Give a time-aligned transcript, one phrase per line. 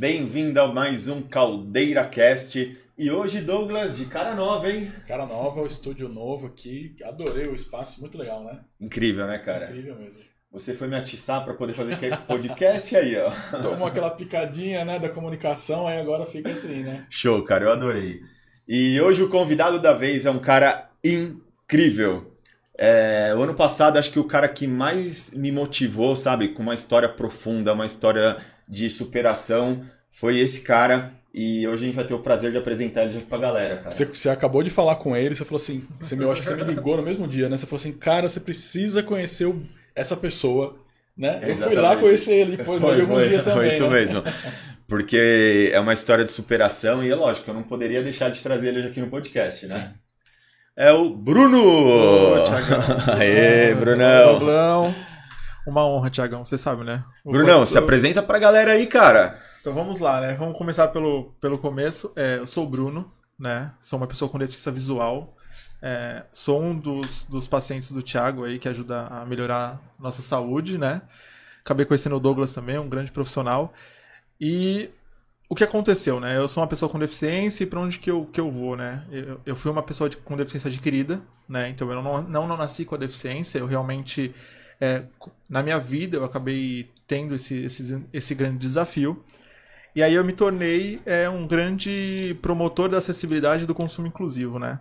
[0.00, 2.74] Bem-vindo a mais um Caldeira Cast.
[2.96, 4.90] E hoje, Douglas, de cara nova, hein?
[5.06, 6.96] Cara nova, o estúdio novo aqui.
[7.04, 8.60] Adorei o espaço, muito legal, né?
[8.80, 9.66] Incrível, né, cara?
[9.66, 10.20] Incrível mesmo.
[10.50, 13.30] Você foi me atiçar para poder fazer podcast aí, ó.
[13.60, 17.04] Tomou aquela picadinha, né, da comunicação, aí agora fica assim, né?
[17.10, 18.22] Show, cara, eu adorei.
[18.66, 22.34] E hoje o convidado da vez é um cara incrível.
[22.78, 26.72] É, o ano passado, acho que o cara que mais me motivou, sabe, com uma
[26.72, 28.38] história profunda, uma história
[28.70, 31.12] de superação, foi esse cara.
[31.34, 33.92] E hoje a gente vai ter o prazer de apresentar ele aqui pra galera, cara.
[33.92, 36.46] Você, você acabou de falar com ele, você falou assim, você me, eu acho que
[36.46, 37.56] você me ligou no mesmo dia, né?
[37.56, 39.62] Você falou assim, cara, você precisa conhecer o,
[39.94, 40.76] essa pessoa,
[41.16, 41.40] né?
[41.42, 43.70] Eu fui lá conhecer ele, depois foi, alguns foi, dias também.
[43.70, 44.00] Foi isso né?
[44.00, 44.24] mesmo.
[44.88, 48.74] Porque é uma história de superação e é lógico, eu não poderia deixar de trazer
[48.74, 49.82] ele aqui no podcast, né?
[49.82, 50.00] Sim.
[50.76, 51.62] É o Bruno!
[51.62, 52.44] Ô,
[53.16, 54.32] Aê, Brunão!
[54.32, 55.09] Doblão.
[55.66, 57.04] Uma honra, Tiagão, você sabe, né?
[57.24, 59.38] O Brunão, se apresenta pra galera aí, cara.
[59.60, 60.34] Então vamos lá, né?
[60.34, 62.12] Vamos começar pelo, pelo começo.
[62.16, 63.72] É, eu sou o Bruno, né?
[63.78, 65.36] Sou uma pessoa com deficiência visual.
[65.82, 70.78] É, sou um dos, dos pacientes do Thiago aí que ajuda a melhorar nossa saúde,
[70.78, 71.02] né?
[71.64, 73.72] Acabei conhecendo o Douglas também, um grande profissional.
[74.40, 74.90] E
[75.48, 76.36] o que aconteceu, né?
[76.36, 79.04] Eu sou uma pessoa com deficiência e para onde que eu, que eu vou, né?
[79.10, 81.68] Eu, eu fui uma pessoa de, com deficiência adquirida, né?
[81.68, 84.34] Então eu não, não, não nasci com a deficiência, eu realmente,
[84.80, 85.02] é,
[85.48, 89.22] na minha vida, eu acabei tendo esse, esse, esse grande desafio.
[89.94, 94.78] E aí eu me tornei é, um grande promotor da acessibilidade do consumo inclusivo, né?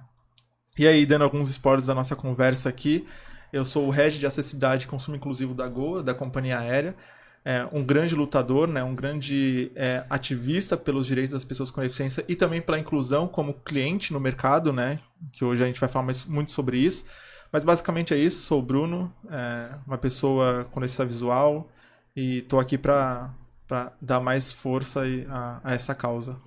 [0.78, 3.06] E aí, dando alguns spoilers da nossa conversa aqui,
[3.52, 6.96] eu sou o head de acessibilidade e consumo inclusivo da Goa, da companhia aérea.
[7.44, 12.24] É, um grande lutador, né, um grande é, ativista pelos direitos das pessoas com deficiência
[12.28, 15.00] e também pela inclusão como cliente no mercado, né,
[15.34, 17.06] que hoje a gente vai falar mais, muito sobre isso.
[17.52, 21.70] Mas basicamente é isso, sou o Bruno, é, uma pessoa com deficiência visual
[22.16, 23.34] e estou aqui para
[23.70, 26.38] para dar mais força a, a, essa causa.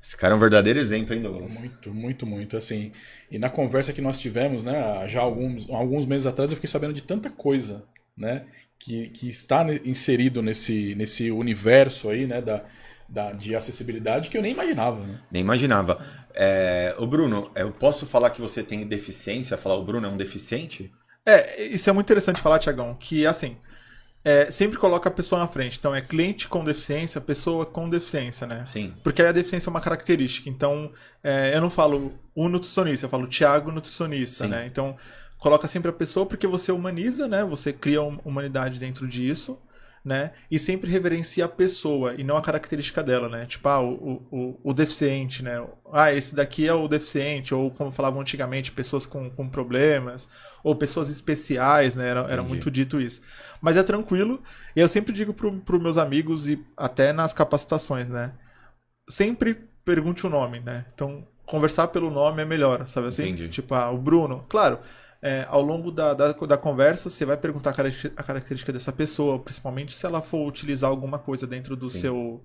[0.00, 1.52] Esse cara é um verdadeiro exemplo, hein, Douglas?
[1.54, 2.56] Muito, muito, muito.
[2.56, 2.92] Assim,
[3.30, 6.92] e na conversa que nós tivemos, né, já alguns, alguns meses atrás, eu fiquei sabendo
[6.92, 7.82] de tanta coisa,
[8.14, 8.44] né,
[8.78, 12.62] que, que está inserido nesse, nesse universo aí, né, da,
[13.08, 15.00] da, de acessibilidade que eu nem imaginava.
[15.00, 15.18] Né?
[15.30, 15.98] Nem imaginava.
[16.36, 19.56] É, o Bruno, eu posso falar que você tem deficiência?
[19.56, 20.92] Falar o Bruno é um deficiente?
[21.24, 23.56] É, isso é muito interessante falar, Tiagão, que assim,
[24.22, 25.78] é, sempre coloca a pessoa na frente.
[25.78, 28.64] Então é cliente com deficiência, pessoa com deficiência, né?
[28.66, 28.94] Sim.
[29.02, 30.50] Porque a deficiência é uma característica.
[30.50, 30.92] Então
[31.24, 34.50] é, eu não falo o nutricionista, eu falo Tiago nutricionista, Sim.
[34.50, 34.66] né?
[34.66, 34.96] Então
[35.38, 37.44] coloca sempre a pessoa porque você humaniza, né?
[37.44, 39.58] Você cria uma humanidade dentro disso
[40.06, 40.30] né?
[40.48, 43.44] E sempre reverencia a pessoa e não a característica dela, né?
[43.44, 45.66] Tipo, ah, o, o, o deficiente, né?
[45.92, 50.28] Ah, esse daqui é o deficiente, ou como falavam antigamente, pessoas com, com problemas,
[50.62, 52.08] ou pessoas especiais, né?
[52.08, 53.20] Era, era muito dito isso.
[53.60, 54.40] Mas é tranquilo,
[54.76, 58.32] e eu sempre digo para os meus amigos e até nas capacitações, né?
[59.10, 60.84] Sempre pergunte o nome, né?
[60.94, 63.24] Então, conversar pelo nome é melhor, sabe assim?
[63.24, 63.48] Entendi.
[63.48, 64.44] Tipo, ah, o Bruno.
[64.48, 64.78] Claro,
[65.22, 69.94] é, ao longo da, da, da, conversa, você vai perguntar a característica dessa pessoa, principalmente
[69.94, 72.44] se ela for utilizar alguma coisa dentro do, seu,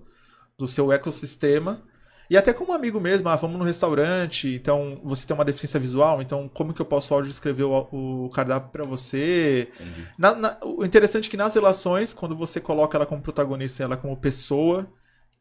[0.58, 1.82] do seu ecossistema.
[2.30, 6.22] E até como amigo mesmo, ah, vamos no restaurante, então você tem uma deficiência visual,
[6.22, 9.68] então como que eu posso áudio escrever o, o cardápio para você?
[10.16, 13.98] Na, na, o interessante é que nas relações, quando você coloca ela como protagonista, ela
[13.98, 14.90] como pessoa,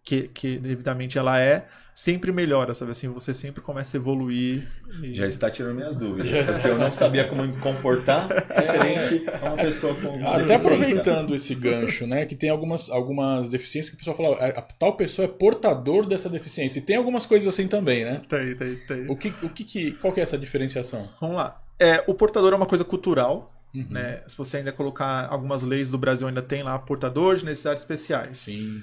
[0.04, 3.07] que, que devidamente ela é, sempre melhora, sabe assim?
[3.09, 4.67] Você sempre começa a evoluir.
[5.01, 5.13] E...
[5.13, 9.57] Já está tirando minhas dúvidas, porque eu não sabia como me comportar diferente a uma
[9.57, 10.27] pessoa com.
[10.27, 12.25] Até aproveitando esse gancho, né?
[12.25, 16.05] Que tem algumas, algumas deficiências que o pessoal fala, a, a tal pessoa é portador
[16.05, 16.79] dessa deficiência.
[16.79, 18.21] E tem algumas coisas assim também, né?
[18.27, 19.09] Tem, tem, tem.
[19.09, 21.09] O que, o que, qual que é essa diferenciação?
[21.19, 21.61] Vamos lá.
[21.79, 23.53] É, o portador é uma coisa cultural.
[23.73, 23.87] Uhum.
[23.89, 24.21] Né?
[24.27, 28.37] Se você ainda colocar algumas leis do Brasil, ainda tem lá portador de necessidades especiais.
[28.39, 28.81] Sim.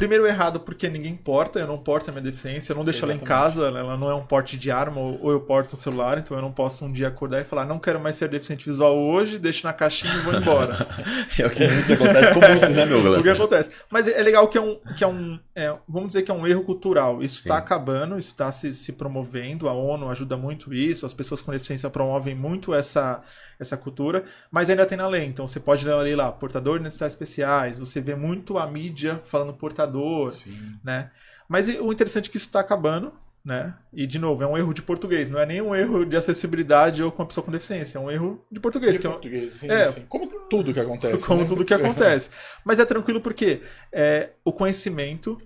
[0.00, 3.22] Primeiro errado porque ninguém porta, eu não porto a minha deficiência, eu não deixo Exatamente.
[3.22, 6.16] ela em casa, ela não é um porte de arma ou eu porto o celular,
[6.16, 8.96] então eu não posso um dia acordar e falar, não quero mais ser deficiente visual
[8.96, 10.88] hoje, deixo na caixinha e vou embora.
[11.38, 13.20] é o que acontece com muitos, né, Douglas?
[13.20, 13.70] o que acontece.
[13.90, 16.46] Mas é legal que é um, que é um é, vamos dizer que é um
[16.46, 17.22] erro cultural.
[17.22, 21.42] Isso está acabando, isso está se, se promovendo, a ONU ajuda muito isso, as pessoas
[21.42, 23.20] com deficiência promovem muito essa,
[23.58, 25.26] essa cultura, mas ainda tem na lei.
[25.26, 28.66] Então você pode ler a lei lá, portador de necessidades especiais, você vê muito a
[28.66, 29.89] mídia falando portador,
[30.30, 30.78] Sim.
[30.84, 31.10] né?
[31.48, 33.12] Mas o interessante é que isso está acabando,
[33.44, 33.74] né?
[33.92, 37.02] E de novo, é um erro de português, não é nem um erro de acessibilidade
[37.02, 38.92] ou com uma pessoa com deficiência, é um erro de português.
[38.92, 40.06] De que português, é, sim, é, sim.
[40.08, 41.26] Como tudo que acontece.
[41.26, 41.48] Como né?
[41.48, 42.30] tudo que acontece.
[42.64, 45.40] Mas é tranquilo porque é, o conhecimento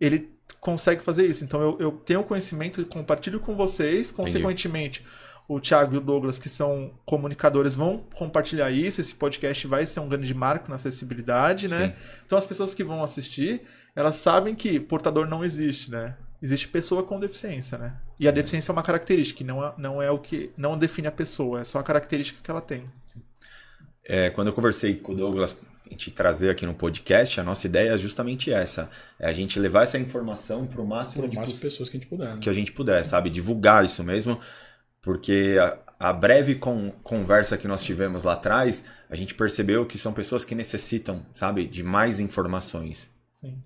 [0.00, 1.44] ele consegue fazer isso.
[1.44, 5.00] Então eu, eu tenho conhecimento e compartilho com vocês, consequentemente.
[5.00, 9.00] Entendi o Thiago e o Douglas, que são comunicadores, vão compartilhar isso.
[9.00, 11.88] Esse podcast vai ser um grande marco na acessibilidade, né?
[11.88, 11.94] Sim.
[12.24, 13.62] Então as pessoas que vão assistir,
[13.94, 16.16] elas sabem que portador não existe, né?
[16.42, 17.94] Existe pessoa com deficiência, né?
[18.18, 21.12] E a deficiência é uma característica, não é, não é o que não define a
[21.12, 22.84] pessoa, é só a característica que ela tem.
[24.04, 25.56] É, quando eu conversei com o Douglas
[25.86, 28.90] a gente trazer aqui no podcast, a nossa ideia é justamente essa.
[29.18, 32.34] É a gente levar essa informação para o máximo de pessoas que a gente puder.
[32.34, 32.38] Né?
[32.40, 33.28] que a gente puder, sabe?
[33.28, 34.40] Divulgar isso mesmo,
[35.04, 39.98] porque a, a breve con- conversa que nós tivemos lá atrás, a gente percebeu que
[39.98, 43.10] são pessoas que necessitam, sabe, de mais informações.
[43.32, 43.62] Sim.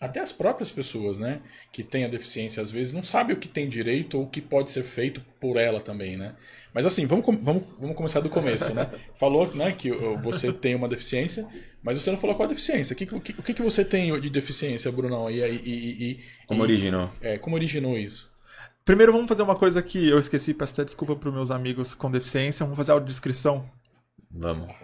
[0.00, 1.40] Até as próprias pessoas, né,
[1.72, 4.40] que têm a deficiência, às vezes não sabem o que tem direito ou o que
[4.40, 6.36] pode ser feito por ela também, né?
[6.72, 8.88] Mas assim, vamos, vamos, vamos começar do começo, né?
[9.16, 9.90] Falou né, que
[10.22, 11.48] você tem uma deficiência,
[11.82, 12.94] mas você não falou qual a deficiência.
[12.94, 15.28] O que, que- o que, que você tem de deficiência, Brunão?
[15.28, 17.10] E, aí- e, e, Como e- originou?
[17.20, 18.30] É, como originou isso?
[18.88, 21.92] Primeiro vamos fazer uma coisa que eu esqueci, peço até desculpa para os meus amigos
[21.92, 22.64] com deficiência.
[22.64, 23.68] Vamos fazer a audiodescrição.
[24.30, 24.74] Vamos.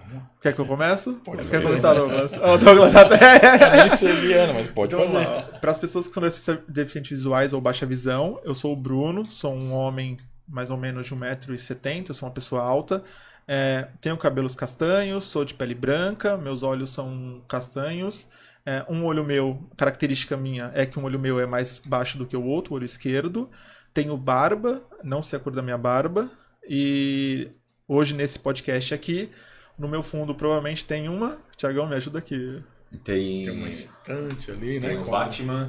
[0.42, 1.10] Quer que eu comece?
[1.24, 1.64] Pode Quer fazer.
[1.64, 2.34] começar, Douglas?
[2.38, 3.16] Ó, o Douglas até.
[3.18, 5.58] Nem Eliana, mas pode Então, fazer.
[5.58, 9.24] para as pessoas que são defici- deficientes visuais ou baixa visão, eu sou o Bruno,
[9.24, 13.02] sou um homem mais ou menos de 1,70m, eu sou uma pessoa alta.
[13.48, 18.28] É, tenho cabelos castanhos, sou de pele branca, meus olhos são castanhos.
[18.66, 22.26] É, um olho meu, característica minha é que um olho meu é mais baixo do
[22.26, 23.48] que o outro, o olho esquerdo.
[23.94, 26.28] Tenho barba, não sei a cor da minha barba.
[26.68, 27.48] E
[27.86, 29.30] hoje nesse podcast aqui,
[29.78, 31.38] no meu fundo provavelmente tem uma.
[31.56, 32.60] Tiagão, me ajuda aqui.
[33.02, 34.88] Tem, Tem uma estante ali, né?
[34.94, 35.68] tem o Batman,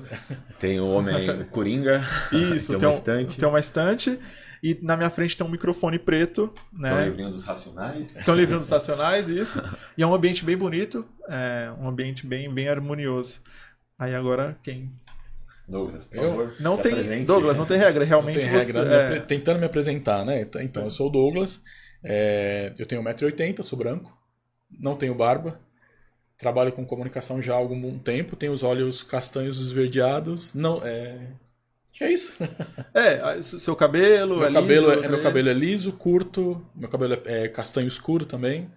[0.60, 4.20] tem o Homem o Coringa, Isso, tem tem, uma um- estante, tem uma estante.
[4.64, 7.06] E na minha frente tem um microfone preto, tem o né?
[7.06, 8.14] livrinho dos Racionais.
[8.14, 9.62] Tem um livrinho dos estacionais, isso.
[9.98, 13.42] E é um ambiente bem bonito, é um ambiente bem, bem harmonioso.
[13.98, 14.92] Aí agora, quem.
[15.68, 16.30] Douglas, por Eu?
[16.30, 16.56] favor.
[16.60, 16.92] Não se tem.
[16.92, 17.26] apresente.
[17.26, 18.06] Douglas, não tem regra.
[18.06, 18.72] Não Realmente tem você.
[18.74, 20.42] regra, me é, apre- tentando me apresentar, né?
[20.42, 21.64] Então, então, eu sou o Douglas,
[22.04, 24.16] é, eu tenho 1,80m, sou branco,
[24.80, 25.60] não tenho barba,
[26.38, 31.30] trabalho com comunicação já há algum tempo, tenho os olhos castanhos esverdeados, não, é...
[31.94, 32.34] Que é isso.
[32.94, 34.38] É, seu cabelo.
[34.38, 35.24] Meu é cabelo, liso, é, meu né?
[35.24, 38.70] cabelo é liso, curto, meu cabelo é, é castanho escuro também,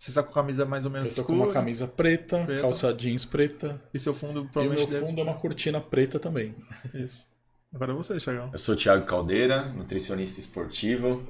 [0.00, 1.48] Você está com a camisa mais ou menos eu tô com escura.
[1.48, 2.62] uma camisa preta, Preta.
[2.62, 6.18] calça jeans preta, E seu fundo e o provavelmente meu fundo é uma cortina preta
[6.18, 6.54] também.
[6.92, 7.04] deve.
[7.04, 7.28] Isso.
[7.74, 8.48] Agora é você, Thiagão.
[8.50, 11.22] Eu sou o Thiago Caldeira, nutricionista esportivo.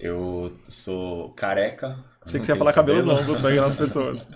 [0.00, 2.02] Eu sou careca.
[2.26, 3.20] Você não que você ia falar cabelos cabelo.
[3.20, 4.26] longos, vai enganar as pessoas.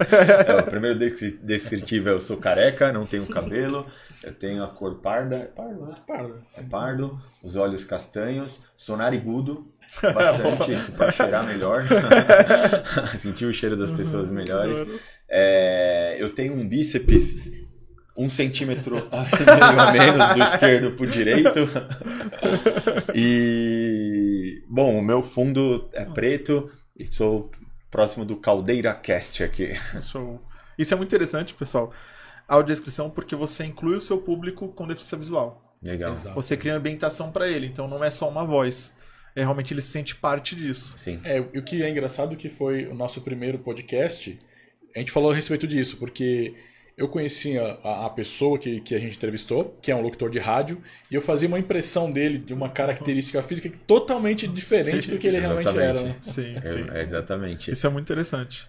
[0.47, 3.87] É, o primeiro des- descritivo é eu sou careca, não tenho cabelo,
[4.23, 5.95] eu tenho a cor parda, é pardo, né?
[6.07, 6.35] Parda.
[6.57, 9.66] É pardo, os olhos castanhos, sou narigudo,
[10.02, 11.85] bastante isso para cheirar melhor,
[13.16, 14.87] sentir o cheiro das pessoas melhores.
[15.28, 17.37] É, eu tenho um bíceps
[18.21, 21.61] um centímetro meio a menos do esquerdo pro direito.
[23.14, 26.68] E bom, o meu fundo é preto
[26.99, 27.50] e sou
[27.90, 29.75] próximo do Caldeira Cast aqui.
[30.02, 30.40] Show.
[30.78, 31.92] Isso é muito interessante, pessoal.
[32.47, 35.76] A audiodescrição, porque você inclui o seu público com deficiência visual.
[35.83, 36.14] Legal.
[36.14, 36.35] Exato.
[36.35, 38.95] Você cria ambientação para ele, então não é só uma voz.
[39.37, 40.99] É realmente ele se sente parte disso.
[40.99, 41.21] Sim.
[41.25, 44.37] É, o que é engraçado que foi o nosso primeiro podcast,
[44.95, 46.54] a gente falou a respeito disso, porque
[46.99, 50.40] eu conhecia a, a pessoa que, que a gente entrevistou, que é um locutor de
[50.40, 55.19] rádio, e eu fazia uma impressão dele de uma característica física totalmente diferente Sim, do
[55.19, 56.02] que ele realmente era.
[56.02, 56.17] Né?
[56.21, 56.87] Sim, É, sim.
[56.90, 57.71] é exatamente.
[57.71, 58.69] Isso é muito interessante.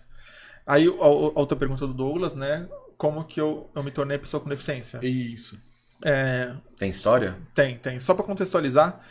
[0.66, 2.70] Aí, a, a outra pergunta do Douglas, né?
[2.98, 5.00] Como que eu, eu me tornei pessoa com deficiência?
[5.02, 5.60] Isso.
[6.06, 7.36] É, Tem história?
[7.56, 8.00] Tem, tem.
[8.00, 9.02] Só para contextualizar,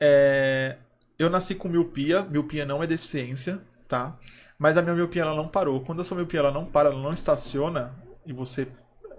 [0.00, 0.76] é,
[1.16, 2.22] eu nasci com miopia.
[2.24, 4.18] Miopia não é deficiência, tá?
[4.58, 5.80] Mas a minha miopia ela não parou.
[5.82, 7.94] Quando a sua miopia ela não para, ela não estaciona,
[8.30, 8.66] e você.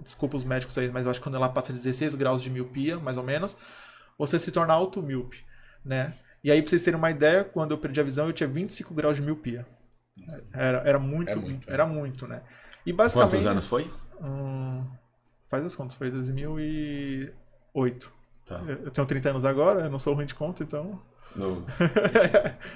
[0.01, 2.49] Desculpa os médicos aí, mas eu acho que quando ela passa de 16 graus de
[2.49, 3.55] miopia, mais ou menos,
[4.17, 5.45] você se torna automíope,
[5.85, 6.15] né?
[6.43, 8.95] E aí, pra vocês terem uma ideia, quando eu perdi a visão, eu tinha 25
[8.95, 9.63] graus de miopia.
[10.53, 12.41] Era, era muito, É muito, era muito, né?
[12.83, 13.33] E basicamente.
[13.33, 13.91] Quantos anos foi?
[14.19, 14.83] Hum,
[15.49, 18.11] faz as contas, foi 2008.
[18.45, 18.59] Tá.
[18.67, 20.99] Eu tenho 30 anos agora, eu não sou ruim de conta, então.
[21.35, 21.63] No-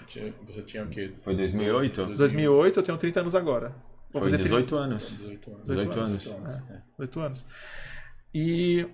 [0.08, 1.12] Você tinha o quê?
[1.24, 2.06] Foi 2008?
[2.15, 3.74] 2008, eu tenho 30 anos agora.
[4.16, 5.10] Vou Foi fazer 18 anos.
[5.18, 5.64] 18 anos.
[5.68, 6.18] 18 anos.
[6.18, 6.64] 18 anos.
[6.70, 6.82] é.
[6.98, 7.46] 8 anos.
[8.34, 8.88] E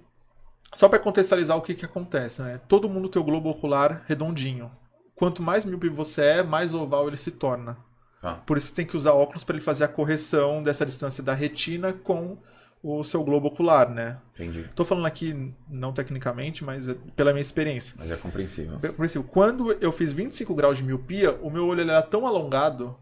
[0.74, 2.60] só para contextualizar o que, que acontece, né?
[2.68, 4.72] Todo mundo tem o globo ocular redondinho.
[5.14, 7.78] Quanto mais míope você é, mais oval ele se torna.
[8.20, 8.34] Tá.
[8.34, 11.36] Por isso você tem que usar óculos para ele fazer a correção dessa distância da
[11.36, 12.40] retina com
[12.82, 14.18] o seu globo ocular, né?
[14.34, 14.68] Entendi.
[14.74, 17.96] Tô falando aqui não tecnicamente, mas é pela minha experiência.
[18.00, 18.80] Mas é compreensível.
[18.80, 22.26] Por exemplo, quando eu fiz 25 graus de miopia, o meu olho ele era tão
[22.26, 22.98] alongado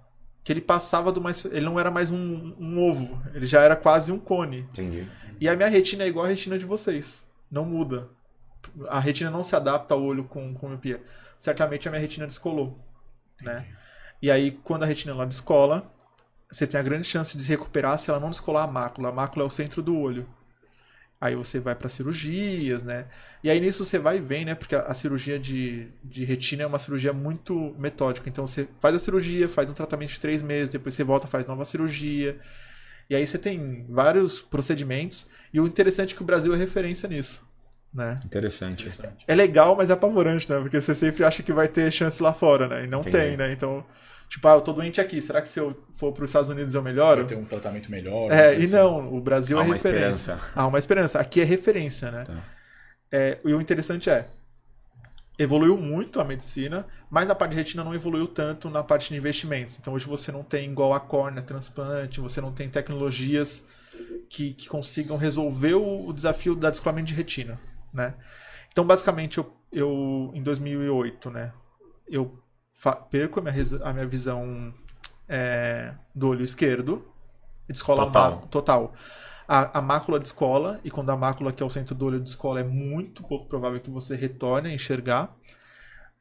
[0.50, 1.46] que ele passava do mais.
[1.46, 4.62] Ele não era mais um, um ovo, ele já era quase um cone.
[4.72, 5.08] Entendi.
[5.40, 7.24] E a minha retina é igual a retina de vocês.
[7.52, 8.10] Não muda.
[8.88, 11.04] A retina não se adapta ao olho com, com miopia.
[11.38, 12.84] certamente a minha retina descolou,
[13.44, 13.68] né?
[14.20, 15.94] E aí, quando a retina ela descola,
[16.50, 19.10] você tem a grande chance de se recuperar se ela não descolar a mácula.
[19.10, 20.28] A mácula é o centro do olho.
[21.22, 23.08] Aí você vai para cirurgias, né?
[23.44, 24.56] E aí nisso você vai e vem, né?
[24.56, 28.30] Porque a, a, cirurgia de, de retina é uma cirurgia muito metódica.
[28.30, 31.46] Então você faz a cirurgia, faz um tratamento de três meses, depois você volta, faz
[31.46, 32.40] nova cirurgia.
[33.10, 35.28] E aí você tem vários procedimentos.
[35.54, 37.49] E o interessante é que o Brasil é referência nisso.
[37.94, 38.16] Né?
[38.24, 38.88] Interessante.
[39.28, 40.60] É legal, mas é apavorante, né?
[40.60, 42.86] Porque você sempre acha que vai ter chance lá fora, né?
[42.86, 43.18] E não Entendi.
[43.18, 43.52] tem, né?
[43.52, 43.84] Então
[44.30, 46.76] Tipo, ah, eu tô doente aqui, será que se eu for para os Estados Unidos
[46.76, 47.22] eu melhoro?
[47.22, 48.32] Vai ter um tratamento melhor.
[48.32, 48.76] É, e assim.
[48.76, 50.34] não, o Brasil Há é referência.
[50.34, 50.52] Esperança.
[50.56, 51.20] Há uma esperança.
[51.20, 52.24] Aqui é referência, né?
[52.24, 52.38] Tá.
[53.12, 54.28] É, e o interessante é,
[55.40, 59.18] evoluiu muito a medicina, mas a parte de retina não evoluiu tanto na parte de
[59.18, 59.80] investimentos.
[59.80, 63.66] Então hoje você não tem igual a córnea, transplante, você não tem tecnologias
[64.30, 67.60] que, que consigam resolver o, o desafio da descolamento de retina,
[67.94, 68.16] né?
[68.72, 71.52] Então basicamente eu, eu em 2008, né,
[72.08, 72.32] eu
[73.10, 74.74] perco a minha, a minha visão
[75.28, 77.06] é, do olho esquerdo.
[77.68, 78.34] Descola total.
[78.34, 78.94] A, total.
[79.48, 82.60] A, a mácula descola, e quando a mácula, que é o centro do olho, descola,
[82.60, 85.36] é muito pouco provável que você retorne a enxergar.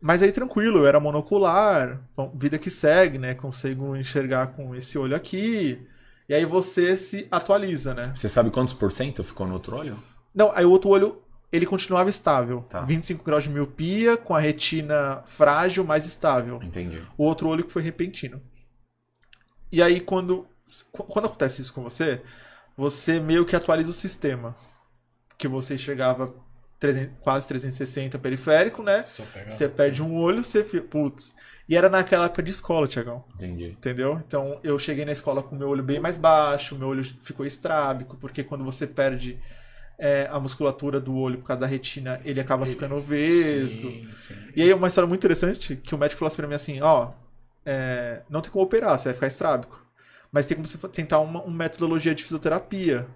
[0.01, 3.35] Mas aí tranquilo, eu era monocular, bom, vida que segue, né?
[3.35, 5.87] Consigo enxergar com esse olho aqui.
[6.29, 8.13] E aí você se atualiza, né?
[8.15, 9.99] Você sabe quantos por cento ficou no outro olho?
[10.35, 11.21] Não, aí o outro olho
[11.51, 12.63] ele continuava estável.
[12.69, 12.83] Tá.
[12.83, 16.61] 25 graus de miopia, com a retina frágil, mais estável.
[16.63, 17.03] Entendi.
[17.17, 18.41] O outro olho que foi repentino.
[19.71, 20.47] E aí, quando,
[20.93, 22.23] quando acontece isso com você,
[22.77, 24.57] você meio que atualiza o sistema.
[25.37, 26.35] Que você chegava
[26.79, 29.03] 300, quase 360 periférico, né?
[29.49, 30.63] Você perde um olho, você.
[30.63, 31.35] Putz.
[31.69, 33.25] E era naquela época de escola, Tiagão.
[33.35, 33.67] Entendi.
[33.67, 34.23] Entendeu?
[34.27, 38.17] Então eu cheguei na escola com meu olho bem mais baixo, meu olho ficou estrábico,
[38.17, 39.39] porque quando você perde
[39.99, 42.73] é, a musculatura do olho por causa da retina, ele acaba ele...
[42.75, 43.91] ficando vesgo.
[43.91, 44.35] Sim, sim.
[44.55, 47.11] E aí uma história muito interessante, que o médico falou assim pra mim assim, ó,
[47.67, 49.85] é, não tem como operar, você vai ficar estrábico.
[50.31, 53.07] Mas tem como você tentar uma, uma metodologia de fisioterapia.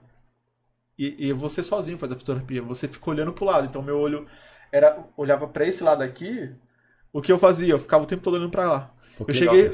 [0.99, 3.67] E, e você sozinho faz a fisioterapia, você fica olhando pro lado.
[3.67, 4.27] Então meu olho
[4.73, 6.51] era olhava para esse lado aqui,
[7.13, 7.73] o que eu fazia?
[7.73, 8.95] Eu ficava o tempo todo olhando para lá.
[9.21, 9.67] eu cheguei.
[9.67, 9.71] é.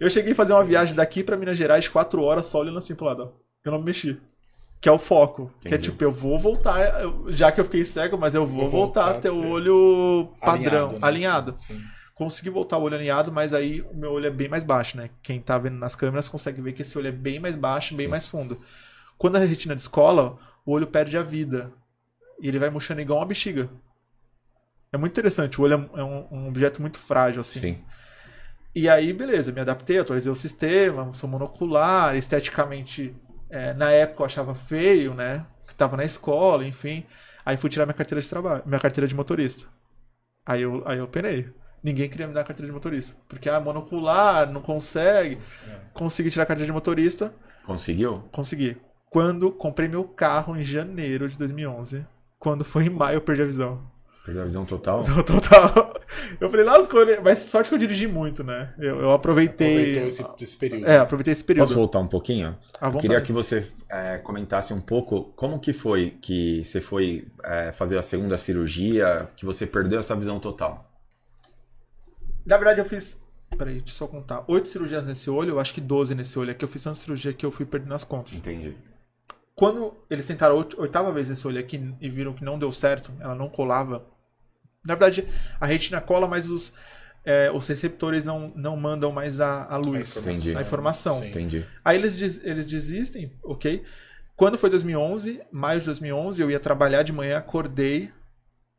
[0.00, 2.94] eu cheguei a fazer uma viagem daqui para Minas Gerais quatro horas só olhando assim
[2.94, 3.32] pro lado.
[3.42, 4.18] Ó eu não me mexi.
[4.80, 5.50] Que é o foco.
[5.60, 5.68] Entendi.
[5.68, 6.78] Que é tipo, eu vou voltar,
[7.28, 10.92] já que eu fiquei cego, mas eu vou, vou voltar, ter o olho padrão, alinhado.
[10.92, 10.98] Né?
[11.02, 11.54] alinhado.
[11.56, 11.80] Sim.
[12.14, 15.10] Consegui voltar o olho alinhado, mas aí o meu olho é bem mais baixo, né?
[15.22, 18.06] Quem tá vendo nas câmeras consegue ver que esse olho é bem mais baixo, bem
[18.06, 18.10] Sim.
[18.10, 18.60] mais fundo.
[19.18, 21.72] Quando a retina descola, o olho perde a vida.
[22.40, 23.68] E ele vai murchando igual uma bexiga.
[24.92, 25.60] É muito interessante.
[25.60, 27.60] O olho é um, um objeto muito frágil, assim.
[27.60, 27.78] Sim.
[28.74, 33.14] E aí, beleza, me adaptei, atualizei o sistema, sou monocular, esteticamente
[33.50, 35.46] é, na época eu achava feio, né?
[35.66, 37.04] Que tava na escola, enfim.
[37.44, 39.66] Aí fui tirar minha carteira de trabalho, minha carteira de motorista.
[40.44, 41.48] Aí eu, aí eu penei.
[41.82, 43.16] Ninguém queria me dar a carteira de motorista.
[43.28, 45.38] Porque, ah, monocular, não consegue.
[45.68, 45.80] É.
[45.92, 47.32] Consegui tirar a carteira de motorista.
[47.64, 48.24] Conseguiu?
[48.32, 48.76] Consegui.
[49.10, 52.04] Quando comprei meu carro em janeiro de 2011.
[52.38, 53.95] Quando foi em maio eu perdi a visão.
[54.26, 55.04] Perdeu a visão total?
[55.22, 55.94] Total.
[56.40, 57.20] Eu falei, lascou, né?
[57.22, 58.74] Mas sorte que eu dirigi muito, né?
[58.76, 60.00] Eu, eu aproveitei.
[60.00, 60.84] Aproveitou esse, esse, período.
[60.84, 61.68] É, aproveitei esse período.
[61.68, 62.58] Posso voltar um pouquinho?
[62.82, 67.70] Eu queria que você é, comentasse um pouco como que foi que você foi é,
[67.70, 70.90] fazer a segunda cirurgia, que você perdeu essa visão total.
[72.44, 73.22] Na verdade, eu fiz.
[73.56, 74.44] Peraí, deixa eu só contar.
[74.48, 76.50] Oito cirurgias nesse olho, eu acho que doze nesse olho.
[76.50, 78.34] É que eu fiz uma cirurgia que eu fui perdendo as contas.
[78.34, 78.74] Entendi.
[79.54, 83.12] Quando eles tentaram a oitava vez nesse olho aqui e viram que não deu certo,
[83.20, 84.04] ela não colava
[84.86, 85.26] na verdade,
[85.60, 86.72] a retina cola, mas os,
[87.24, 90.58] é, os receptores não, não mandam mais a, a luz, a informação.
[90.58, 91.24] A informação.
[91.24, 91.66] Entendi.
[91.84, 93.84] Aí eles, eles desistem, ok?
[94.36, 98.12] Quando foi 2011, maio de 2011, eu ia trabalhar de manhã, acordei.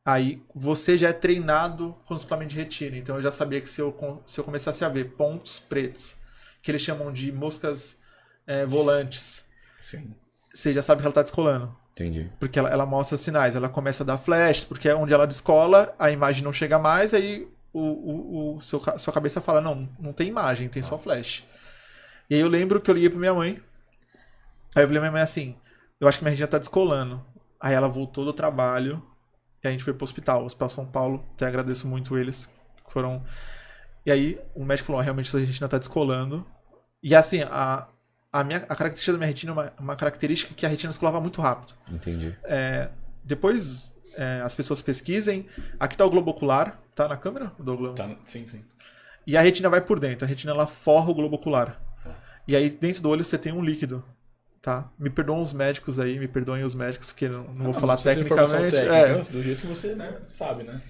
[0.05, 2.95] Aí você já é treinado com suplemento de retina.
[2.95, 6.15] Então eu já sabia que se eu, se eu começasse a ver pontos pretos,
[6.61, 7.97] que eles chamam de moscas
[8.45, 9.43] é, volantes,
[9.81, 10.13] Sim.
[10.53, 11.75] você já sabe que ela está descolando.
[11.97, 12.29] Entendi.
[12.39, 15.95] Porque ela, ela mostra sinais, ela começa a dar flash, porque é onde ela descola,
[15.97, 20.13] a imagem não chega mais, aí o, o, o seu, sua cabeça fala, não, não
[20.13, 20.85] tem imagem, tem ah.
[20.85, 21.43] só flash.
[22.29, 23.59] E aí eu lembro que eu liguei pra minha mãe,
[24.75, 25.55] aí eu falei pra minha mãe assim,
[25.99, 27.25] eu acho que minha região tá descolando.
[27.59, 29.01] Aí ela voltou do trabalho,
[29.63, 32.47] e a gente foi pro hospital, Hospital São Paulo, até agradeço muito eles,
[32.89, 33.23] foram...
[34.05, 36.45] E aí o médico falou, realmente a retina tá descolando.
[37.03, 37.87] E assim, a,
[38.39, 41.19] a, minha, a característica da minha retina é uma, uma característica que a retina descolava
[41.21, 41.73] muito rápido.
[41.91, 42.35] Entendi.
[42.43, 42.89] É,
[43.23, 45.45] depois é, as pessoas pesquisem.
[45.79, 46.79] Aqui está o globo ocular.
[46.95, 47.95] Tá na câmera, Douglas?
[47.95, 48.63] Tá, sim, sim.
[49.25, 50.25] E a retina vai por dentro.
[50.25, 51.79] A retina ela forra o globo ocular.
[52.03, 52.15] Tá.
[52.47, 54.03] E aí dentro do olho você tem um líquido.
[54.61, 54.89] tá?
[54.99, 57.95] Me perdoam os médicos aí, me perdoem os médicos, que não, não vou Ah, falar
[57.95, 58.71] não tecnicamente.
[58.71, 59.21] técnica, É.
[59.21, 60.81] do jeito que você né, sabe, né?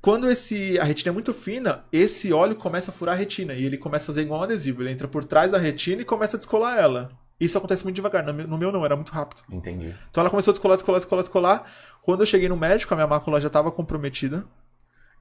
[0.00, 3.64] Quando esse, a retina é muito fina, esse óleo começa a furar a retina e
[3.64, 4.82] ele começa a fazer igual um adesivo.
[4.82, 7.10] Ele entra por trás da retina e começa a descolar ela.
[7.38, 8.24] Isso acontece muito devagar.
[8.24, 9.42] No meu, não, era muito rápido.
[9.50, 9.94] Entendi.
[10.10, 11.72] Então ela começou a descolar, descolar, descolar, descolar.
[12.02, 14.44] Quando eu cheguei no médico, a minha mácula já estava comprometida.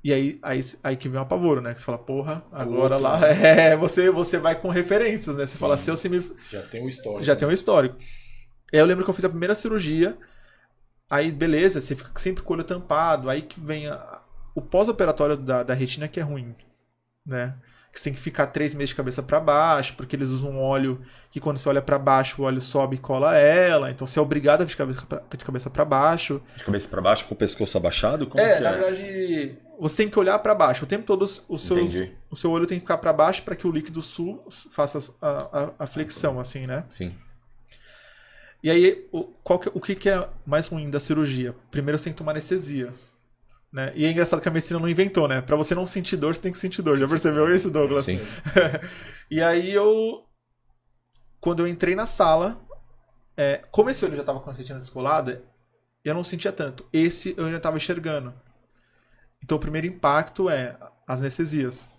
[0.02, 1.74] E aí, aí, aí que vem um apavoro, né?
[1.74, 3.20] Que você fala, porra, agora outro, lá.
[3.20, 3.28] né?
[3.72, 5.46] É, você, você vai com referências, né?
[5.46, 7.24] Você fala, se eu se me, já tem o histórico.
[7.26, 7.98] já tem um histórico.
[8.74, 10.18] Aí eu lembro que eu fiz a primeira cirurgia.
[11.10, 13.30] Aí, beleza, você fica sempre com o olho tampado.
[13.30, 14.19] Aí que vem a-
[14.56, 16.56] o pós-operatório da, da retina que é ruim,
[17.26, 17.56] né?
[17.92, 20.62] Que você tem que ficar três meses de cabeça para baixo, porque eles usam um
[20.62, 21.02] óleo
[21.32, 23.90] que quando você olha para baixo, o óleo sobe e cola ela.
[23.90, 26.40] Então você é obrigado a ficar de cabeça para baixo.
[26.56, 28.28] De cabeça pra baixo, com o pescoço abaixado?
[28.28, 28.74] Como é, que na é?
[28.78, 30.84] verdade, você tem que olhar para baixo.
[30.84, 31.96] O tempo todo os- seus,
[32.30, 35.30] o seu olho tem que ficar para baixo para que o líquido sul faça a,
[35.30, 36.84] a- a flexão, assim, né?
[36.90, 37.16] Sim.
[38.62, 41.56] E aí, o, qual que- o que, que é mais ruim da cirurgia?
[41.72, 42.94] Primeiro você tem que tomar anestesia.
[43.72, 43.92] Né?
[43.96, 45.42] E é engraçado que a medicina não inventou, né?
[45.42, 46.98] Pra você não sentir dor, você tem que sentir dor.
[46.98, 48.06] Já percebeu isso, Douglas?
[48.06, 48.20] Sim.
[49.32, 50.26] E aí eu.
[51.40, 52.60] Quando eu entrei na sala,
[53.38, 55.44] é, como esse olho já tava com a retina descolada,
[56.04, 56.84] eu não sentia tanto.
[56.92, 58.34] Esse eu ainda tava enxergando.
[59.44, 60.76] Então o primeiro impacto é
[61.08, 61.90] as anestesias.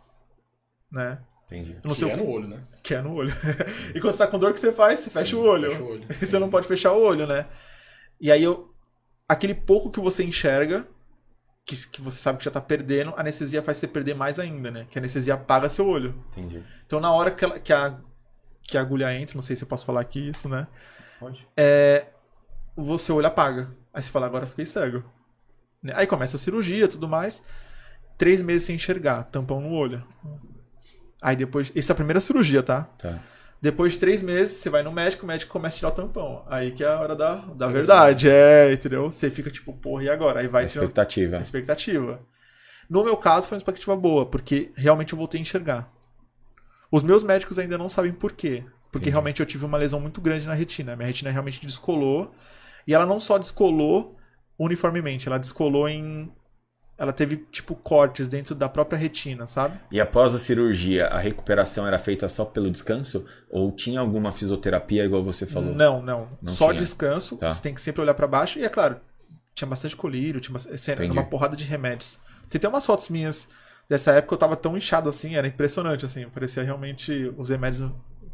[0.90, 1.20] Né?
[1.44, 1.76] Entendi.
[1.84, 2.62] Não Que sei é o no olho, né?
[2.82, 3.32] que é no olho.
[3.94, 5.00] e quando você tá com dor, o que você faz?
[5.00, 5.70] Você fecha Sim, o olho.
[5.70, 6.06] Fecha o olho.
[6.18, 7.46] Você não pode fechar o olho, né?
[8.20, 8.74] E aí eu.
[9.28, 10.84] Aquele pouco que você enxerga,
[11.64, 14.70] que, que você sabe que já tá perdendo, a anestesia faz você perder mais ainda,
[14.70, 14.86] né?
[14.90, 16.22] Que a anestesia apaga seu olho.
[16.32, 16.62] Entendi.
[16.86, 17.96] Então na hora que, ela- que, a,
[18.62, 20.66] que a agulha entra, não sei se eu posso falar aqui isso, né?
[21.18, 21.46] Pode.
[22.76, 23.70] O seu olho apaga.
[23.92, 25.04] Aí você fala, agora fiquei cego.
[25.82, 25.92] Né?
[25.96, 27.42] Aí começa a cirurgia tudo mais.
[28.16, 30.02] Três meses sem enxergar, tampão no olho.
[31.22, 31.72] Aí depois.
[31.74, 32.84] Essa é a primeira cirurgia, tá?
[32.98, 33.18] Tá.
[33.60, 36.44] Depois de três meses, você vai no médico, o médico começa a tirar o tampão.
[36.48, 39.10] Aí que é a hora da, da verdade, é, entendeu?
[39.10, 40.40] Você fica tipo, porra, e agora?
[40.40, 41.36] Aí vai A tirando expectativa.
[41.36, 42.20] a expectativa.
[42.88, 45.92] No meu caso, foi uma expectativa boa, porque realmente eu voltei a enxergar.
[46.90, 48.64] Os meus médicos ainda não sabem por quê.
[48.90, 49.10] Porque Entendi.
[49.10, 50.96] realmente eu tive uma lesão muito grande na retina.
[50.96, 52.34] Minha retina realmente descolou.
[52.86, 54.16] E ela não só descolou
[54.58, 56.32] uniformemente, ela descolou em.
[57.00, 59.80] Ela teve, tipo, cortes dentro da própria retina, sabe?
[59.90, 63.24] E após a cirurgia, a recuperação era feita só pelo descanso?
[63.48, 65.74] Ou tinha alguma fisioterapia, igual você falou?
[65.74, 66.26] Não, não.
[66.42, 66.80] Não Só tinha.
[66.80, 67.38] descanso.
[67.38, 67.50] Tá.
[67.50, 68.58] Você tem que sempre olhar pra baixo.
[68.58, 68.96] E é claro,
[69.54, 72.18] tinha bastante colírio, tinha bastante, uma porrada de remédios.
[72.50, 73.48] Tem até umas fotos minhas
[73.88, 76.28] dessa época, eu tava tão inchado assim, era impressionante, assim.
[76.28, 77.32] Parecia realmente.
[77.38, 77.90] Os remédios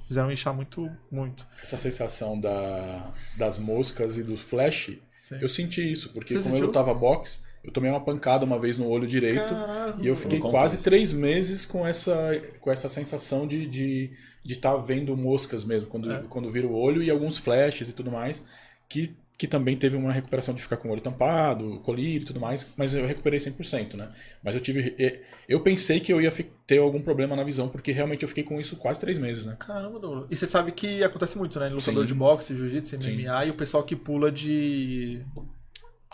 [0.08, 1.46] fizeram inchar muito, muito.
[1.62, 5.38] Essa sensação da, das moscas e do flash, Sim.
[5.40, 6.66] eu senti isso, porque Você como eu sentiu?
[6.66, 9.48] lutava boxe, eu tomei uma pancada uma vez no olho direito.
[9.48, 14.10] Caraca, E eu fiquei quase três meses com essa, com essa sensação de estar de,
[14.44, 16.22] de tá vendo moscas mesmo, quando, É.
[16.28, 18.46] quando vira o olho e alguns flashes e tudo mais,
[18.88, 22.38] que, que também teve uma recuperação de ficar com o olho tampado, colírio e tudo
[22.38, 24.10] mais, mas eu recuperei 100%, né?
[24.44, 24.94] Mas eu tive.
[25.48, 26.32] Eu pensei que eu ia
[26.68, 29.56] ter algum problema na visão, porque realmente eu fiquei com isso quase três meses, né?
[29.58, 30.26] Caramba, Douglas.
[30.30, 31.68] E você sabe que acontece muito, né?
[31.68, 32.08] Em lutador Sim.
[32.08, 33.24] de boxe, jiu-jitsu, Sim.
[33.24, 35.20] MMA, e o pessoal que pula de.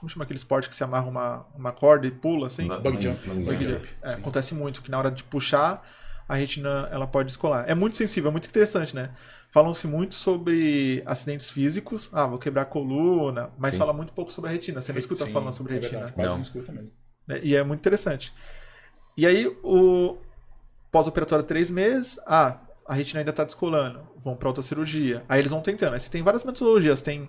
[0.03, 2.67] Como chama aquele esporte que se amarra uma, uma corda e pula, assim?
[2.67, 3.25] Bug jump.
[3.25, 3.89] Bug Bug jump.
[4.03, 5.89] É, acontece muito, que na hora de puxar,
[6.29, 7.67] a retina ela pode descolar.
[7.69, 9.11] É muito sensível, é muito interessante, né?
[9.53, 12.11] Falam-se muito sobre acidentes físicos.
[12.13, 13.79] Ah, vou quebrar a coluna, mas Sim.
[13.79, 14.83] fala muito pouco sobre a retina.
[14.83, 15.91] Você não escuta Sim, falando sobre é retina.
[16.01, 16.35] verdade, quase Não.
[16.35, 16.91] não escuta mesmo.
[17.29, 17.39] né?
[17.41, 18.35] E é muito interessante.
[19.17, 20.17] E aí, o
[20.91, 25.23] pós-operatório três meses, ah, a retina ainda tá descolando, vão para outra cirurgia.
[25.29, 25.95] Aí eles vão tentando.
[25.95, 27.29] Aí você tem várias metodologias, tem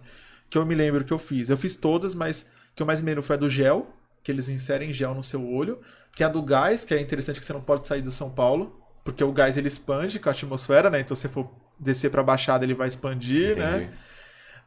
[0.49, 1.51] que eu me lembro que eu fiz.
[1.51, 3.88] Eu fiz todas, mas que eu mais me lembro foi a do gel,
[4.23, 5.81] que eles inserem gel no seu olho.
[6.15, 8.81] Tem a do gás, que é interessante que você não pode sair do São Paulo,
[9.03, 10.99] porque o gás ele expande com a atmosfera, né?
[10.99, 13.77] Então se você for descer para baixada, ele vai expandir, né?
[13.83, 13.97] Entendi.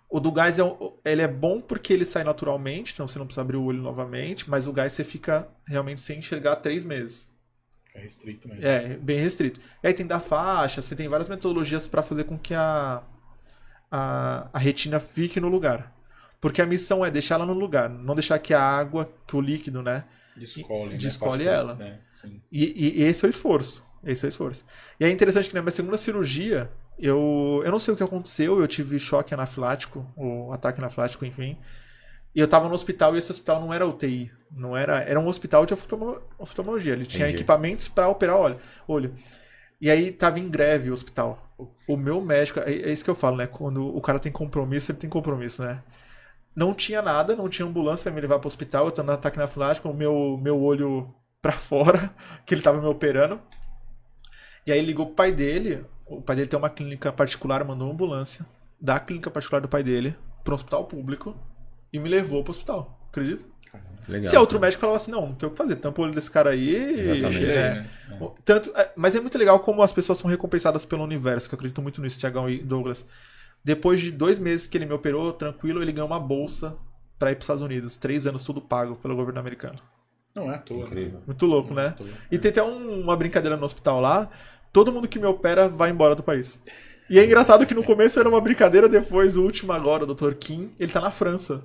[0.09, 0.63] O do gás é,
[1.05, 4.49] ele é bom porque ele sai naturalmente, então você não precisa abrir o olho novamente,
[4.49, 7.29] mas o gás você fica realmente sem enxergar três meses.
[7.93, 8.65] É restrito mesmo.
[8.65, 9.61] É, bem restrito.
[9.83, 13.03] E aí tem da faixa, você tem várias metodologias para fazer com que a,
[13.91, 15.96] a, a retina fique no lugar.
[16.41, 19.41] Porque a missão é deixar ela no lugar, não deixar que a água, que o
[19.41, 20.05] líquido, né?
[20.37, 20.97] Descolhe, né?
[20.99, 21.75] Descolhe Faz por- ela.
[21.75, 21.99] né?
[22.13, 22.41] Sim.
[22.53, 23.87] E, e- esse é o esforço.
[24.05, 24.65] Esse é o esforço.
[25.01, 28.61] E é interessante que na minha segunda cirurgia, eu, eu não sei o que aconteceu,
[28.61, 31.57] eu tive choque anafilático, ou ataque anafilático, enfim.
[32.35, 34.31] E eu tava no hospital e esse hospital não era UTI.
[34.55, 36.93] Não era, era um hospital de oftalmo- oftalmologia.
[36.93, 37.39] Ele tinha Entendi.
[37.39, 39.15] equipamentos para operar olho, olho.
[39.81, 41.43] E aí tava em greve o hospital.
[41.59, 43.47] O- O meu médico, é, é isso que eu falo, né?
[43.47, 45.83] Quando o cara tem compromisso, ele tem compromisso, né?
[46.57, 49.39] Não tinha nada, não tinha ambulância pra me levar pro hospital, eu tava no ataque
[49.39, 52.11] anafilático, o meu, meu olho pra fora,
[52.47, 53.39] que ele tava me operando.
[54.67, 57.95] E aí ligou pro pai dele, o pai dele tem uma clínica particular, mandou uma
[57.95, 58.47] ambulância.
[58.81, 61.37] da clínica particular do pai dele para um hospital público
[61.93, 62.99] e me levou pro hospital.
[63.11, 63.45] Acredita?
[64.09, 64.31] Legal.
[64.31, 66.31] Se outro médico falava assim, não, não tem o que fazer, tampa o olho desse
[66.31, 66.99] cara aí.
[67.01, 67.45] Exatamente.
[67.45, 67.91] é, né?
[68.11, 68.29] É.
[68.45, 71.59] tanto, é, mas é muito legal como as pessoas são recompensadas pelo universo, que eu
[71.59, 73.05] acredito muito nisso, Tiagão e Douglas.
[73.67, 76.77] Depois de dois meses que ele me operou, tranquilo, ele ganhou uma bolsa
[77.19, 77.97] pra ir pros Estados Unidos.
[77.97, 79.81] Três anos, tudo pago pelo governo americano.
[80.37, 80.85] Não é à toa.
[80.87, 81.21] Incrível.
[81.27, 81.91] Muito louco, Não é né?
[81.91, 82.07] toa.
[82.31, 84.31] E tem até um- uma brincadeira no hospital lá.
[84.73, 86.61] Todo mundo que me opera vai embora do país.
[87.11, 90.35] E é engraçado que no começo era uma brincadeira, depois o último agora, o Dr.
[90.35, 91.65] Kim, ele tá na França.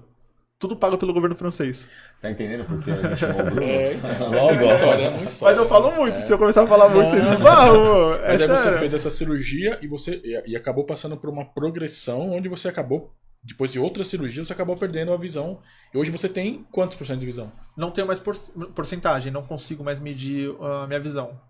[0.62, 1.90] Tudo pago pelo governo francês.
[2.16, 3.64] Você tá entendendo por que a gente chamou o Bruno?
[3.64, 4.30] É, então.
[4.32, 4.50] Logo.
[4.52, 5.26] É uma história, é.
[5.42, 8.28] Mas eu falo muito, se eu começar a falar muito, vocês dizem, ah, ô, é
[8.28, 12.30] Mas aí você fez essa cirurgia e você e, e acabou passando por uma progressão
[12.32, 13.12] onde você acabou,
[13.44, 15.60] depois de outra cirurgia, você acabou perdendo a visão.
[15.92, 17.52] E hoje você tem quantos por cento de visão?
[17.76, 18.38] Não tenho mais por-
[18.76, 21.42] porcentagem, não consigo mais medir a minha visão.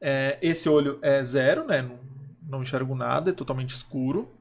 [0.00, 1.80] É, esse olho é zero, né?
[1.80, 2.00] Não,
[2.42, 4.36] não enxergo nada, é totalmente escuro.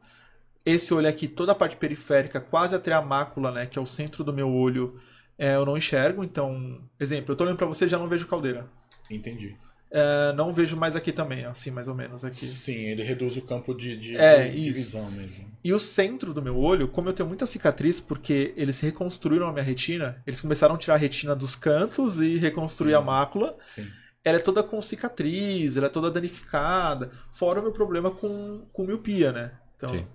[0.69, 3.65] Esse olho aqui, toda a parte periférica, quase até a mácula, né?
[3.65, 4.99] Que é o centro do meu olho,
[5.37, 6.23] é, eu não enxergo.
[6.23, 8.67] Então, exemplo, eu tô olhando pra você já não vejo caldeira.
[9.09, 9.55] Entendi.
[9.89, 12.45] É, não vejo mais aqui também, assim, mais ou menos aqui.
[12.45, 15.47] Sim, ele reduz o campo de, de, É, de- visão mesmo.
[15.63, 19.53] E o centro do meu olho, como eu tenho muita cicatriz, porque eles reconstruíram a
[19.53, 23.55] minha retina, eles começaram a tirar a retina dos cantos e reconstruir a mácula.
[23.65, 23.87] Sim.
[24.25, 27.09] ela é toda com cicatriz, ela é toda danificada.
[27.31, 29.51] Fora o meu problema com, com miopia, né?
[29.77, 30.05] Então, Sim.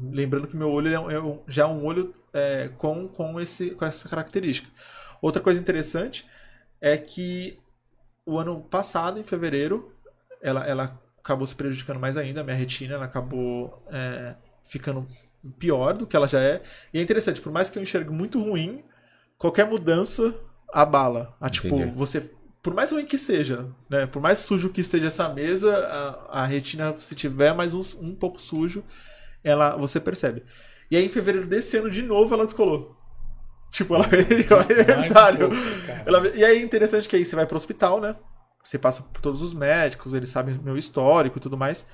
[0.00, 3.84] Lembrando que meu olho é, é já é um olho é, com, com, esse, com
[3.84, 4.68] essa característica.
[5.20, 6.26] Outra coisa interessante
[6.80, 7.58] é que
[8.24, 9.94] o ano passado, em fevereiro,
[10.40, 15.06] ela, ela acabou se prejudicando mais ainda, a minha retina, ela acabou é, ficando
[15.58, 16.62] pior do que ela já é.
[16.92, 18.84] E é interessante, por mais que eu enxergue muito ruim,
[19.36, 20.38] qualquer mudança
[20.72, 21.36] abala.
[21.40, 21.92] Ah, tipo, Entendi.
[21.92, 22.30] você.
[22.62, 24.06] Por mais ruim que seja, né?
[24.06, 25.74] Por mais sujo que esteja essa mesa,
[26.30, 28.84] a, a retina, se tiver mais um, um pouco sujo,
[29.42, 30.44] ela você percebe.
[30.90, 32.96] E aí, em fevereiro desse ano, de novo, ela descolou.
[33.70, 35.48] Tipo, ela veio o aniversário.
[35.48, 35.54] pouco.
[36.06, 38.16] Ela- E aí é interessante que aí você vai pro hospital, né?
[38.64, 41.86] Você passa por todos os médicos, eles sabem meu histórico e tudo mais.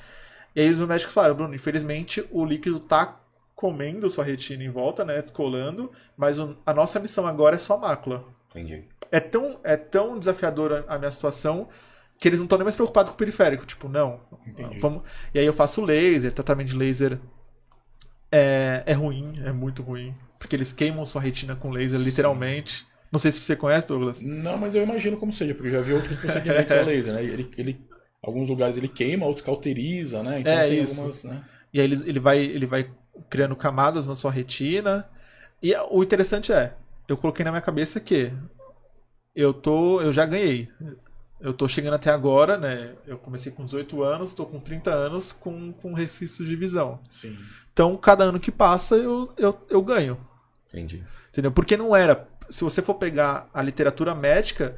[0.54, 3.20] E aí os médicos falaram, Bruno, infelizmente o líquido tá
[3.54, 5.20] comendo sua retina em volta, né?
[5.20, 8.24] Descolando, mas o- a nossa missão agora é sua mácula.
[8.50, 8.84] Entendi.
[9.12, 11.68] É tão, é tão desafiadora a minha situação
[12.18, 13.66] que eles não estão nem mais preocupados com o periférico.
[13.66, 14.20] Tipo, não.
[14.46, 14.78] Entendi.
[14.80, 15.02] Vamos...
[15.34, 17.20] E aí eu faço laser, tratamento de laser
[18.30, 20.14] é, é ruim, é muito ruim.
[20.38, 22.86] Porque eles queimam sua retina com laser, literalmente.
[23.10, 24.20] Não sei se você conhece, Douglas.
[24.20, 27.24] Não, mas eu imagino como seja, porque eu já vi outros procedimentos a laser, né?
[27.24, 27.80] Ele, ele,
[28.22, 30.40] alguns lugares ele queima, outros cauteriza, né?
[30.40, 30.96] Então É, tem isso.
[30.96, 31.44] algumas, né?
[31.72, 32.90] E aí ele, ele, vai, ele vai
[33.30, 35.08] criando camadas na sua retina.
[35.62, 36.74] E o interessante é,
[37.08, 38.32] eu coloquei na minha cabeça que
[39.34, 40.68] eu tô, eu já ganhei.
[41.40, 42.94] Eu tô chegando até agora, né?
[43.06, 46.98] Eu comecei com 18 anos, tô com 30 anos com, com resquícios de visão.
[47.10, 47.36] Sim.
[47.76, 50.18] Então, cada ano que passa, eu, eu, eu ganho.
[50.70, 51.04] Entendi.
[51.28, 51.52] Entendeu?
[51.52, 52.26] Porque não era.
[52.48, 54.76] Se você for pegar a literatura médica,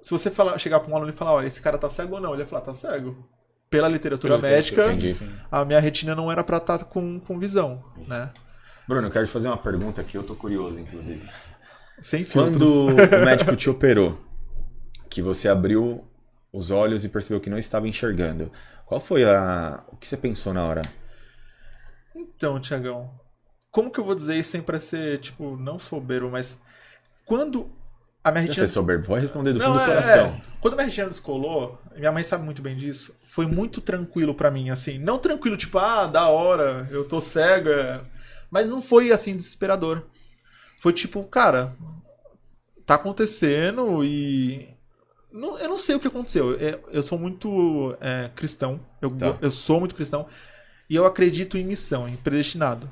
[0.00, 2.20] se você falar, chegar para um aluno e falar, olha, esse cara tá cego ou
[2.20, 3.28] não, ele vai falar, tá cego.
[3.68, 7.82] Pela literatura Pela médica, literatura, a minha retina não era pra estar com, com visão,
[8.06, 8.30] né?
[8.86, 11.28] Bruno, eu quero te fazer uma pergunta aqui, eu tô curioso, inclusive.
[12.00, 12.52] Sem filtro.
[12.52, 12.86] Quando
[13.20, 14.16] o médico te operou,
[15.10, 16.04] que você abriu
[16.52, 18.52] os olhos e percebeu que não estava enxergando,
[18.86, 19.82] qual foi a.
[19.90, 20.82] O que você pensou na hora?
[22.14, 23.10] Então, Tiagão,
[23.70, 26.58] como que eu vou dizer isso sem parecer, tipo, não soberbo, mas
[27.24, 27.70] quando
[28.22, 28.66] a minha retina...
[28.66, 30.26] Você soberbo, pode responder do fundo Não, do é, coração.
[30.26, 30.42] é.
[30.60, 34.50] Quando a minha retina descolou, minha mãe sabe muito bem disso, foi muito tranquilo pra
[34.50, 34.98] mim, assim.
[34.98, 38.00] Não tranquilo, tipo, ah, da hora, eu tô cego, é.
[38.50, 40.04] mas não foi, assim, desesperador.
[40.80, 41.74] Foi tipo, cara,
[42.86, 44.68] tá acontecendo e...
[45.32, 46.52] Não- eu não sei o que aconteceu.
[46.58, 49.38] Eu, eu sou muito é, cristão, eu, Tá.
[49.40, 50.26] eu sou muito cristão,
[50.92, 52.86] e eu acredito em missão, em predestinado.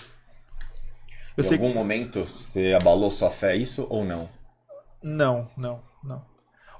[1.36, 4.26] Eu em algum momento você abalou sua fé isso ou não?
[5.02, 6.24] Não, não, não.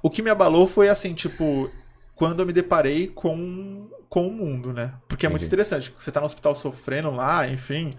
[0.01, 1.69] O que me abalou foi assim, tipo,
[2.15, 4.95] quando eu me deparei com, com o mundo, né?
[5.07, 5.93] Porque é muito interessante.
[5.95, 7.93] Você tá no hospital sofrendo lá, enfim.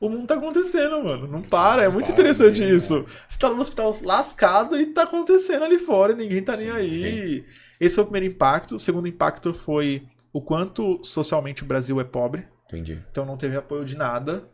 [0.00, 1.26] O mundo tá acontecendo, mano.
[1.26, 1.82] Não para.
[1.82, 2.70] É muito para, interessante né?
[2.70, 3.04] isso.
[3.26, 7.44] Você tá no hospital lascado e tá acontecendo ali fora ninguém tá nem Sim, aí.
[7.80, 8.76] Esse foi o primeiro impacto.
[8.76, 12.46] O segundo impacto foi o quanto socialmente o Brasil é pobre.
[12.68, 13.02] Entendi.
[13.10, 14.44] Então não teve apoio de nada.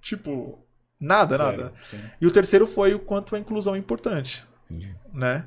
[0.00, 0.64] Tipo,
[1.00, 1.72] nada, Sério, nada.
[1.82, 1.98] sim.
[2.20, 4.94] E o terceiro foi o quanto a inclusão é importante, entendi.
[5.12, 5.46] né?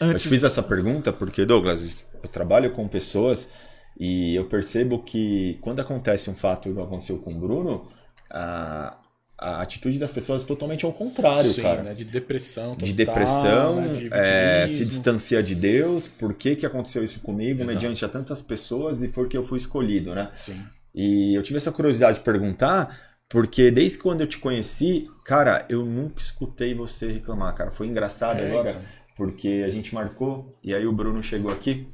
[0.00, 3.50] Eu te fiz essa pergunta porque, Douglas, eu trabalho com pessoas
[3.98, 7.88] e eu percebo que quando acontece um fato igual aconteceu com o Bruno,
[8.30, 8.98] a,
[9.38, 11.82] a atitude das pessoas é totalmente ao contrário, Sim, cara.
[11.82, 11.94] né?
[11.94, 13.94] De depressão De total, depressão, né?
[13.98, 17.72] De é, se distancia de Deus, por que, que aconteceu isso comigo, Exato.
[17.74, 20.30] mediante a tantas pessoas e por que eu fui escolhido, né?
[20.34, 20.64] Sim.
[20.94, 25.84] E eu tive essa curiosidade de perguntar, porque desde quando eu te conheci, cara, eu
[25.84, 27.70] nunca escutei você reclamar, cara.
[27.70, 28.82] Foi engraçado É, agora, então.
[29.16, 31.88] porque a gente marcou e aí o Bruno chegou aqui.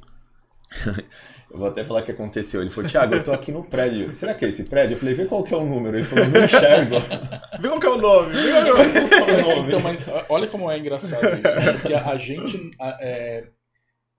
[1.51, 2.61] Eu vou até falar o que aconteceu.
[2.61, 4.11] Ele falou, Thiago, eu tô aqui no prédio.
[4.15, 4.93] Será que é esse prédio?
[4.93, 5.97] Eu falei, vê qual que é o número.
[5.97, 6.95] Ele falou, não enxergo.
[7.59, 9.09] Vê qual que é o nome, vê qual que é o nome.
[9.09, 9.67] Qual que é o nome?
[9.67, 9.97] Então, mas
[10.29, 11.79] olha como é engraçado isso.
[11.81, 13.49] Porque a, gente é,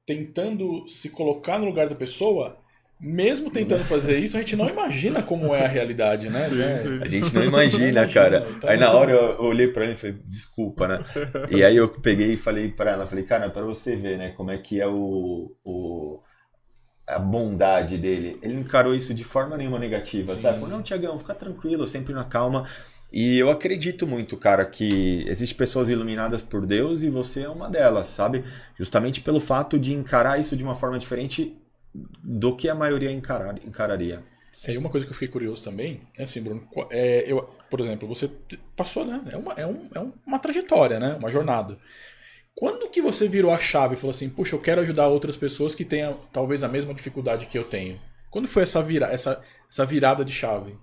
[0.06, 2.61] tentando se colocar no lugar da pessoa,
[3.02, 6.48] mesmo tentando fazer isso, a gente não imagina como é a realidade, né?
[6.48, 6.98] Sim, É, sim.
[7.02, 8.46] A gente não imagina, Não imagina, cara.
[8.56, 11.04] então- Aí na hora eu olhei pra ele e falei, desculpa, né?
[11.50, 14.50] E aí eu peguei e falei pra ela, falei, cara, pra você ver, né, como
[14.52, 16.20] é que é o, o-
[17.06, 18.38] a bondade dele.
[18.40, 20.40] Ele encarou isso de forma nenhuma negativa, Sim.
[20.40, 20.60] sabe?
[20.60, 22.68] Falou, não, Tiagão, fica tranquilo, sempre na calma.
[23.12, 27.68] E eu acredito muito, cara, que existem pessoas iluminadas por Deus e você é uma
[27.68, 28.42] delas, sabe?
[28.78, 31.58] Justamente pelo fato de encarar isso de uma forma diferente
[31.94, 34.22] do que a maioria encarar, encararia.
[34.68, 38.06] Aí uma coisa que eu fiquei curioso também é assim, Bruno, é, eu, por exemplo,
[38.06, 38.30] você
[38.76, 39.22] passou, né?
[39.30, 41.14] É uma, é, um, é um- uma trajetória, né?
[41.14, 41.78] Uma jornada.
[42.54, 45.74] Quando que você virou a chave e falou assim, puxa, eu quero ajudar outras pessoas
[45.74, 48.00] que tenham talvez a mesma dificuldade que eu tenho?
[48.30, 50.76] Quando foi essa, vira, essa, essa virada de chave?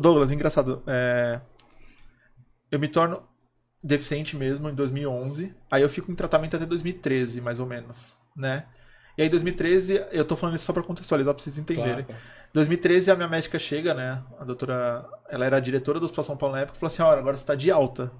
[0.00, 0.82] Douglas, engraçado.
[0.86, 1.40] é,
[2.70, 3.22] Eu me torno
[3.82, 5.54] deficiente mesmo em 2011.
[5.70, 8.66] Aí eu fico em tratamento até 2013, mais ou menos, né?
[9.16, 12.04] E aí, em 2013, eu tô falando isso só pra contextualizar, pra vocês entenderem.
[12.04, 12.20] Claro.
[12.52, 14.22] 2013, a minha médica chega, né?
[14.38, 17.02] A doutora, ela era a diretora do Hospital São Paulo na época, e falou assim:
[17.02, 18.12] olha, agora você tá de alta.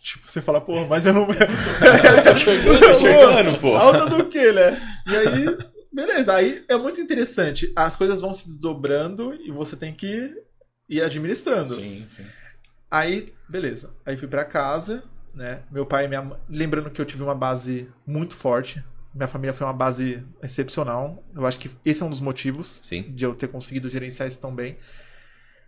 [0.00, 1.26] Tipo, você fala, pô, mas eu não.
[2.24, 3.76] Tá chegando, Tá chegando, pô.
[3.76, 4.80] Alta do que, né?
[5.06, 5.58] E aí,
[5.92, 6.34] beleza.
[6.34, 7.72] Aí é muito interessante.
[7.74, 10.32] As coisas vão se desdobrando e você tem que
[10.88, 11.74] ir administrando.
[11.74, 12.24] Sim, sim.
[12.90, 13.90] Aí, beleza.
[14.06, 15.02] Aí fui pra casa,
[15.34, 15.62] né?
[15.70, 16.38] Meu pai e minha mãe.
[16.48, 18.82] Lembrando que eu tive uma base muito forte.
[19.18, 21.24] Minha família foi uma base excepcional.
[21.34, 23.02] Eu acho que esse é um dos motivos Sim.
[23.02, 24.76] de eu ter conseguido gerenciar isso tão bem.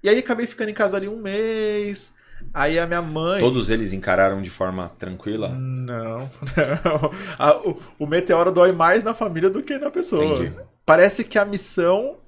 [0.05, 2.13] E aí acabei ficando em casa ali um mês.
[2.55, 3.41] Aí a minha mãe.
[3.41, 5.49] Todos eles encararam de forma tranquila?
[5.49, 7.11] Não, não.
[7.37, 10.25] A- o, o meteoro dói mais na família do que na pessoa.
[10.25, 10.57] Entendi.
[10.87, 12.19] Parece que a missão.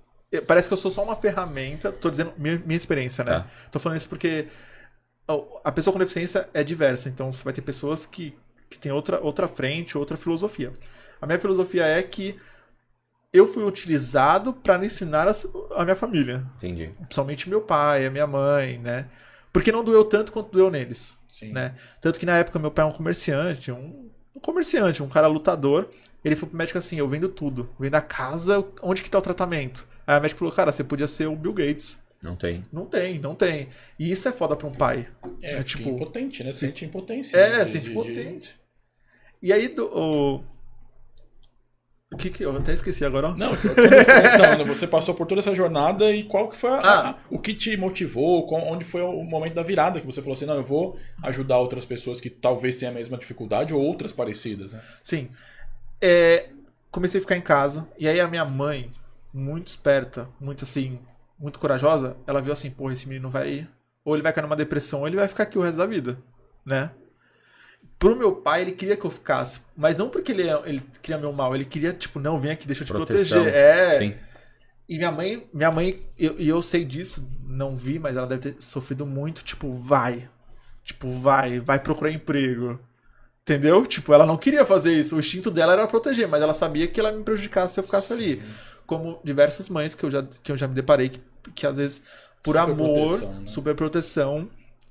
[0.48, 1.92] Parece que eu sou só uma ferramenta.
[1.92, 3.30] Tô dizendo minha, minha experiência, né?
[3.30, 3.46] Tá.
[3.70, 4.48] Tô falando isso porque
[5.64, 7.08] a pessoa com deficiência é diversa.
[7.08, 8.34] Então você vai ter pessoas que,
[8.68, 10.72] que têm outra, outra frente, outra filosofia.
[11.22, 12.36] A minha filosofia é que
[13.32, 16.44] eu fui utilizado para ensinar as- a minha família.
[16.56, 16.90] Entendi.
[16.98, 19.08] Principalmente meu pai, a minha mãe, né?
[19.52, 21.50] Porque não doeu tanto quanto doeu neles sim.
[21.52, 21.74] né?
[22.00, 25.88] Tanto que na época meu pai é um comerciante, um, um comerciante, um cara lutador.
[26.24, 29.18] Ele falou pro médico assim: Eu vendo tudo, eu vendo a casa, onde que tá
[29.18, 29.86] o tratamento?
[30.06, 32.00] Aí o médico falou: Cara, você podia ser o Bill Gates.
[32.22, 32.62] Não tem.
[32.72, 33.68] Não tem, não tem.
[33.98, 35.08] E isso é foda pra um pai.
[35.42, 36.52] É, É, tipo, tipo- impotente, né?
[36.52, 37.36] Sente impotência.
[37.36, 37.64] É, né?
[37.64, 38.54] De- sente de- impotente.
[39.42, 40.44] E aí, do, o...
[42.12, 43.28] o que que eu até esqueci agora?
[43.28, 43.34] ó.
[43.34, 47.10] Não, quando então, você passou por toda essa jornada e qual que foi a- Ah.
[47.10, 50.46] a- o que te motivou, onde foi o momento da virada que você falou assim,
[50.46, 54.72] não, eu vou ajudar outras pessoas que talvez tenham a mesma dificuldade ou outras parecidas,
[54.72, 54.82] né?
[55.02, 55.28] Sim.
[56.00, 56.48] É,
[56.90, 57.88] comecei a ficar em casa.
[57.98, 58.90] E aí a minha mãe,
[59.32, 60.98] muito esperta, muito assim,
[61.38, 63.66] muito corajosa, ela viu assim, porra, esse menino vai.
[64.04, 66.18] Ou ele vai cair numa depressão, ou ele vai ficar aqui o resto da vida.
[66.66, 66.90] Né?
[68.02, 69.60] Pro meu pai, ele queria que eu ficasse.
[69.76, 72.82] Mas não porque ele, ele queria meu mal, ele queria, tipo, não, vem aqui, deixa
[72.82, 73.42] eu te Proteção.
[73.42, 73.54] proteger.
[73.54, 73.98] É.
[73.98, 74.14] Sim.
[74.88, 78.52] E minha mãe, minha mãe, eu- e eu, sei disso, não vi, mas ela deve
[78.52, 80.28] ter sofrido muito, tipo, vai.
[80.84, 82.78] Tipo, vai, vai procurar emprego.
[83.42, 83.86] Entendeu?
[83.86, 85.16] Tipo, ela não queria fazer isso.
[85.16, 88.12] O instinto dela era proteger, mas ela sabia que ela me prejudicasse se eu ficasse
[88.12, 88.42] ali.
[88.86, 91.20] Como diversas mães que eu já, que eu já me deparei, que,
[91.54, 92.02] que às vezes,
[92.42, 92.76] por amor,
[93.18, 93.46] Superproteção, né?
[93.46, 94.50] super proteção,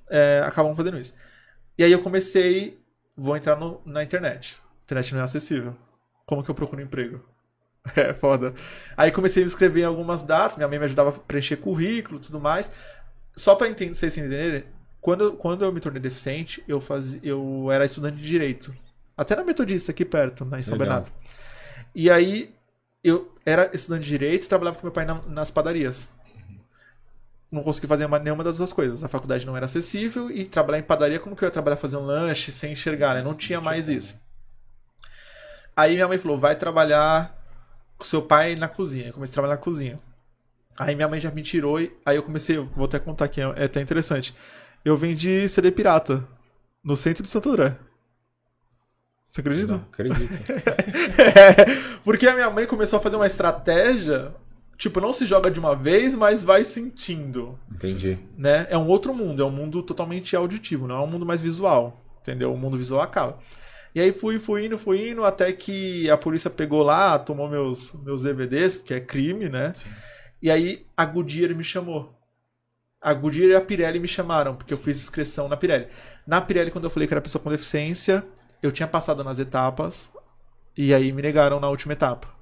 [0.10, 1.14] é, acabam fazendo isso.
[1.78, 2.81] E aí eu comecei,
[3.18, 4.58] vou entrar no- na internet.
[4.82, 5.76] A internet não é acessível.
[6.26, 7.24] Como que eu procuro emprego?
[7.96, 8.54] É foda.
[8.96, 12.20] Aí comecei a me inscrever em algumas datas, minha mãe me ajudava a preencher currículo
[12.20, 12.72] e tudo mais.
[13.36, 14.66] Só pra entender, vocês entenderem,
[15.00, 18.72] quando, quando eu me tornei deficiente, eu, fazia, eu era estudante de direito.
[19.18, 21.02] Até na Metodista, aqui perto, né, em São Legal.
[21.02, 21.12] Bernardo.
[21.96, 22.54] E aí
[23.04, 26.08] eu era estudante de direito e trabalhava com meu pai na- nas padarias.
[27.52, 29.04] Não consegui fazer uma- nenhuma das duas coisas.
[29.04, 32.06] A faculdade não era acessível e trabalhar em padaria, como que eu ia trabalhar fazendo
[32.06, 33.22] lanche sem enxergar, né?
[33.22, 34.16] Não tinha mais isso.
[35.76, 37.38] Aí minha mãe falou: vai trabalhar
[37.98, 39.08] com seu pai na cozinha.
[39.08, 40.00] Eu comecei a trabalhar na cozinha.
[40.78, 43.66] Aí minha mãe já me tirou e aí eu comecei, vou até contar aqui, é
[43.66, 44.34] até interessante.
[44.84, 46.26] Eu vendi CD pirata
[46.84, 47.76] no centro de Santo André.
[49.28, 49.74] Você acredita?
[49.74, 50.40] Não, acredito.
[51.22, 54.34] É, porque a minha mãe começou a fazer uma estratégia,
[54.82, 58.18] tipo, não se joga de uma vez, mas vai sentindo, Entendi.
[58.36, 58.66] né?
[58.68, 62.04] É um outro mundo, é um mundo totalmente auditivo, não é um mundo mais visual,
[62.20, 62.52] entendeu?
[62.52, 63.38] O mundo visual acaba.
[63.94, 67.94] E aí fui, fui indo, fui indo, até que a polícia pegou lá, tomou meus,
[68.02, 69.72] meus DVDs, porque é crime, né?
[69.76, 69.88] Sim.
[70.42, 72.18] E aí a Goodyear me chamou.
[73.00, 75.90] A Goodyear e a Pirelli me chamaram, porque eu fiz inscrição na Pirelli.
[76.26, 78.26] Na Pirelli, quando eu falei que era pessoa com deficiência,
[78.64, 80.10] eu tinha passado nas etapas,
[80.76, 82.41] e aí me negaram na última etapa.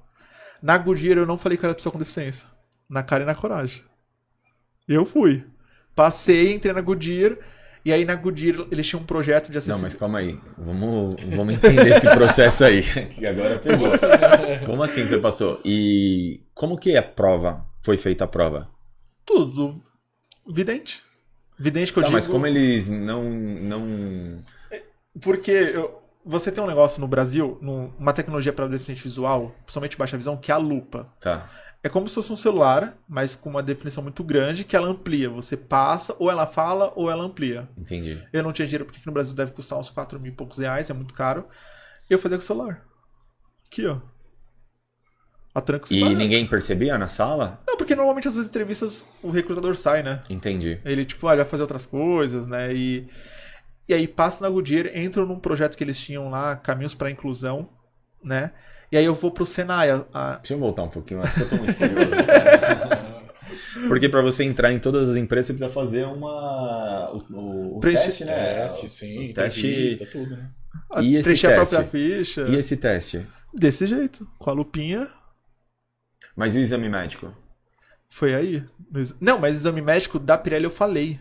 [0.62, 2.46] Na Goodyear eu não falei que era pessoa com deficiência.
[2.88, 3.82] Na cara e na coragem.
[4.88, 5.44] Eu fui.
[5.94, 7.36] Passei, entrei na Goodyear,
[7.84, 9.94] e aí na Goodyear eles tinham um projeto de Não, acessibilidade.
[9.94, 10.38] mas calma aí.
[10.58, 12.82] Vamos, vamos entender esse processo aí.
[13.14, 13.88] Que agora pegou.
[14.66, 15.60] Como assim você passou?
[15.64, 18.68] E como que a prova foi feita a prova?
[19.24, 19.80] Tudo.
[20.48, 21.02] Vidente.
[21.58, 22.16] Vidente que eu Tá, digo.
[22.16, 23.22] mas como eles não.
[23.30, 24.42] não...
[25.20, 25.99] Porque eu-
[26.30, 27.58] você tem um negócio no Brasil,
[27.98, 31.12] uma tecnologia para deficiente visual, principalmente baixa visão, que é a lupa.
[31.20, 31.50] Tá.
[31.82, 35.30] É como se fosse um celular, mas com uma definição muito grande que ela amplia.
[35.30, 37.68] Você passa, ou ela fala, ou ela amplia.
[37.76, 38.22] Entendi.
[38.32, 40.58] Eu não tinha dinheiro porque aqui no Brasil deve custar uns 4 mil e poucos
[40.58, 41.46] reais, é muito caro.
[42.08, 42.84] Eu fazia com o celular.
[43.66, 43.98] Aqui, ó.
[45.54, 47.60] A tranco E ninguém percebia na sala?
[47.66, 50.20] Não, porque normalmente as entrevistas o recrutador sai, né?
[50.30, 50.80] Entendi.
[50.84, 52.72] Ele, tipo, ah, ele vai fazer outras coisas, né?
[52.72, 53.08] E,
[53.90, 57.68] e aí passa na Goodyear, entro num projeto que eles tinham lá, Caminhos para Inclusão,
[58.22, 58.52] né?
[58.92, 59.90] E aí eu vou pro Senai.
[59.90, 62.10] a- a- Deixa eu voltar um pouquinho mais, que eu tô muito curioso.
[63.88, 67.10] Porque pra você entrar em todas as empresas, você precisa fazer uma.
[67.12, 68.34] O, o- o Preenche- teste, né?
[68.62, 69.66] Teste, sim, O teste.
[69.66, 70.50] entrevista, tudo, né?
[70.92, 71.74] a E esse preencher a teste?
[71.76, 72.42] própria ficha.
[72.48, 73.26] E esse teste?
[73.54, 75.08] Desse jeito, com a lupinha.
[76.36, 77.34] Mas e o exame médico?
[78.08, 78.64] Foi aí.
[79.20, 81.18] Não, mas exame médico da Pirelli eu falei.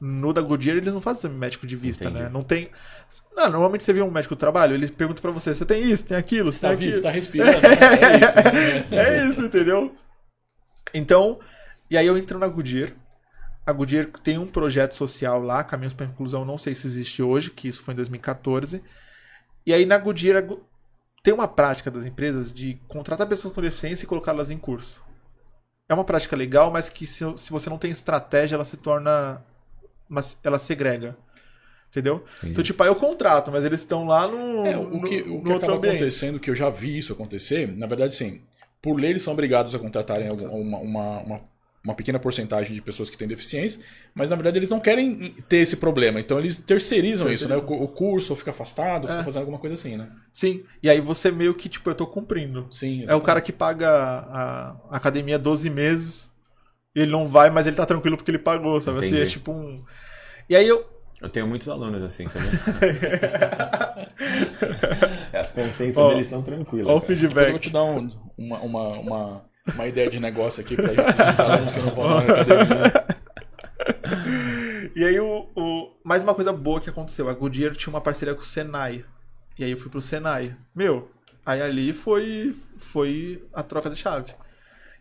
[0.00, 2.22] No da Goodyear eles não fazem exame médico de vista, Entendi.
[2.24, 2.28] né?
[2.28, 2.70] Não tem.
[3.34, 6.04] Não, normalmente você vê um médico do trabalho, ele pergunta pra você: você tem isso,
[6.04, 7.02] tem aquilo, você Tá tem vivo, aquilo.
[7.02, 7.60] tá respirando.
[7.62, 7.68] né?
[8.02, 8.36] É isso.
[8.36, 8.86] né?
[8.92, 9.94] É isso, entendeu?
[10.92, 11.40] Então,
[11.90, 12.92] e aí eu entro na Goodyear.
[13.66, 17.50] A Goodyear tem um projeto social lá, Caminhos para Inclusão, não sei se existe hoje,
[17.50, 18.82] que isso foi em 2014.
[19.64, 20.46] E aí na Goodyear
[21.22, 25.04] tem uma prática das empresas de contratar pessoas com deficiência e colocá-las em curso.
[25.88, 29.42] É uma prática legal, mas que se, se você não tem estratégia, ela se torna.
[30.08, 31.16] Uma- ela segrega.
[31.90, 32.24] Entendeu?
[32.38, 32.52] Entendi.
[32.52, 35.42] Então, tipo, aí eu contrato, mas eles estão lá no, É, o que, no, o
[35.42, 35.96] que no outro acaba ambiente.
[35.96, 38.42] acontecendo, que eu já vi isso acontecer, na verdade, sim,
[38.82, 41.40] por lei eles são obrigados a contratarem algum- uma, uma, uma,
[41.82, 43.80] uma pequena porcentagem de pessoas que têm deficiência,
[44.14, 47.56] mas na verdade eles não querem ter esse problema, então eles terceirizam, isso, né?
[47.56, 49.24] O, o curso, ou fica afastado, ou fica É.
[49.24, 50.10] fazendo alguma coisa assim, né?
[50.32, 50.64] Sim.
[50.82, 52.66] E aí você meio que, tipo, eu tô cumprindo.
[52.70, 56.30] Sim, É o cara que paga a, a academia 12 meses,
[57.02, 58.98] ele não vai, mas ele tá tranquilo porque ele pagou, sabe?
[58.98, 59.22] Assim, Entendi.
[59.22, 59.82] é tipo um.
[60.48, 60.84] E aí eu.
[61.20, 62.46] Eu tenho muitos alunos assim, sabe?
[65.32, 66.86] As consciências Ó, deles estão tranquilas.
[66.88, 67.00] Ó o.
[67.00, 67.60] Depois eu vou feedback.
[67.60, 71.80] te dar um- uma, uma, uma, uma ideia de negócio aqui para esses alunos que
[71.80, 73.06] não vão na academia.
[74.94, 75.90] E aí o, o.
[76.02, 77.28] Mais uma coisa boa que aconteceu.
[77.28, 79.04] A Goodyear tinha uma parceria com o Senai.
[79.58, 80.56] E aí eu fui pro Senai.
[80.74, 81.10] Meu,
[81.44, 82.56] aí ali foi.
[82.78, 84.32] Foi a troca de chave.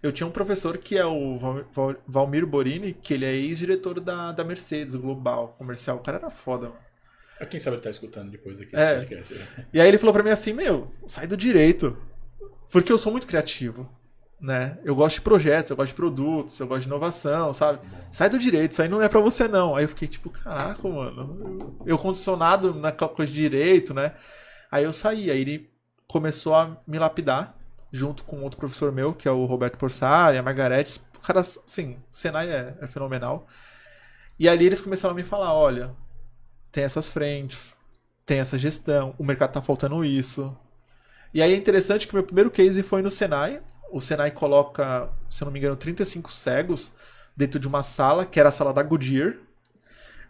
[0.06, 4.00] Eu tinha um professor que é o Val- Val- Valmir Borini, que ele é ex-diretor
[4.00, 5.98] da, da Mercedes Global Comercial.
[5.98, 6.80] O cara era foda, mano.
[7.42, 8.92] Ah, Quem sabe ele tá escutando depois aqui É.
[8.92, 9.34] esse podcast.
[9.34, 9.66] né?
[9.74, 11.98] E aí ele falou pra mim assim, meu, sai do direito.
[12.72, 13.90] Porque eu sou muito criativo,
[14.40, 14.78] né?
[14.84, 17.80] Eu gosto de projetos, eu gosto de produtos, eu gosto de inovação, sabe?
[18.12, 19.76] Sai do direito, isso aí não é pra você não.
[19.76, 21.78] Aí eu fiquei tipo, caraca, mano.
[21.86, 24.14] Eu condicionado naquela coisa de direito, né?
[24.72, 25.70] Aí eu saí, aí ele
[26.08, 27.56] começou a me lapidar,
[27.96, 31.00] junto com outro professor meu, que é o Roberto Porsari, a Margarete.
[31.24, 33.48] Cara, assim, Senai é, é fenomenal.
[34.38, 35.96] E ali eles começaram a me falar, olha,
[36.72, 37.76] tem essas frentes,
[38.26, 40.56] tem essa gestão, o mercado tá faltando isso.
[41.34, 43.62] E aí é interessante que o meu primeiro case foi no Senai.
[43.92, 46.92] O Senai coloca, se eu não me engano, 35 cegos
[47.36, 49.36] dentro de uma sala, que era a sala da Goodyear.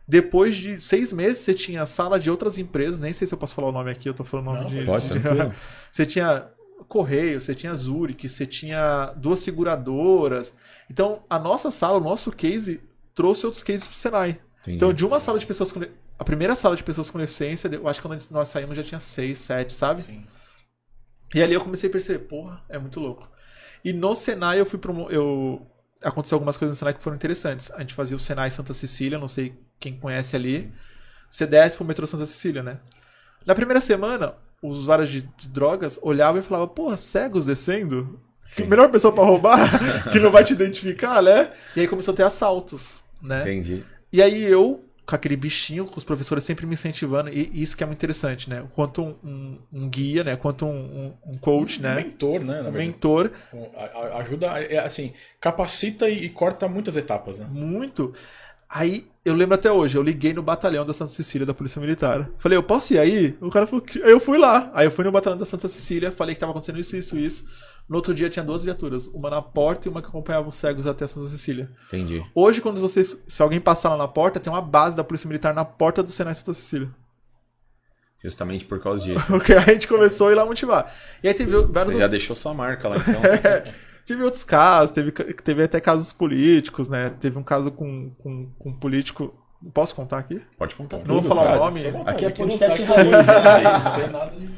[0.07, 3.39] Depois de seis meses, você tinha a sala de outras empresas, nem sei se eu
[3.39, 4.85] posso falar o nome aqui, eu tô falando o nome Não, de.
[4.85, 5.19] Pode, de-.
[5.91, 6.47] Você tinha
[6.87, 10.53] Correio, você tinha Zurich, você tinha duas seguradoras.
[10.89, 12.81] Então, a nossa sala, o nosso case,
[13.13, 14.39] trouxe outros cases pro Senai.
[14.61, 14.77] Entendi.
[14.77, 15.81] Então, de uma sala de pessoas com.
[16.17, 18.99] A primeira sala de pessoas com deficiência, eu acho que quando nós saímos já tinha
[18.99, 20.01] seis, sete, sabe?
[20.01, 20.25] Sim.
[21.33, 23.29] E ali eu comecei a perceber, porra, é muito louco.
[23.83, 25.09] E no Senai eu fui promo...
[25.09, 25.69] eu
[26.01, 27.69] aconteceu algumas coisas no Senai que foram interessantes.
[27.71, 30.71] A gente fazia o Senai Santa Cecília, não sei quem conhece ali.
[31.29, 32.79] Você desce pro metrô Santa Cecília, né?
[33.45, 34.35] Na primeira semana,
[34.67, 38.19] os usuários de, de drogas olhavam e falavam, porra, cegos descendo?
[38.45, 38.65] Sim.
[38.65, 39.57] melhor pessoa pra roubar,
[40.11, 41.51] que não vai te identificar, né?
[41.75, 43.41] E aí começou a ter assaltos, né?
[43.41, 43.83] Entendi.
[44.13, 47.83] E aí eu, com aquele bichinho, com os professores sempre me incentivando, e isso que
[47.83, 48.63] é muito interessante, né?
[48.75, 50.35] Quanto um, um- um guia, né?
[50.35, 50.69] Quanto um,
[51.25, 51.95] um- um coach, Um né?
[51.95, 52.61] mentor, né?
[52.61, 53.31] Na Um mentor,
[54.19, 57.47] Ajuda, é, assim, capacita e, e corta muitas etapas, né?
[57.49, 58.13] muito.
[58.69, 62.29] Aí eu lembro até hoje, eu liguei no batalhão da Santa Cecília da Polícia Militar.
[62.37, 63.35] Falei, eu posso ir aí?
[63.41, 64.01] O cara falou que.
[64.03, 64.69] Aí eu fui lá.
[64.71, 67.47] Aí eu fui no batalhão da Santa Cecília, falei que tava acontecendo isso, isso, isso.
[67.89, 70.85] No outro dia tinha duas viaturas, uma na porta e uma que acompanhava os cegos
[70.85, 71.71] até a Santa Cecília.
[71.87, 72.23] Entendi.
[72.35, 73.19] Hoje, quando vocês.
[73.27, 76.11] Se alguém passar lá na porta, tem uma base da Polícia Militar na porta do
[76.11, 76.89] Senai Santa Cecília.
[78.23, 79.25] Justamente por causa disso.
[79.33, 80.93] Porque a gente começou a ir lá motivar.
[81.23, 81.93] E aí teve vários.
[81.93, 83.21] Você já deixou sua marca lá, então.
[84.05, 87.09] Teve outros casos, teve, teve até casos políticos, né?
[87.19, 89.33] Teve um caso com, com, com um político.
[89.73, 90.41] Posso contar aqui?
[90.57, 90.99] Pode contar.
[90.99, 91.81] Não vou falar o nome.
[92.05, 93.23] Aqui é podcast raiz, né?
[93.83, 94.49] Não tem nada de.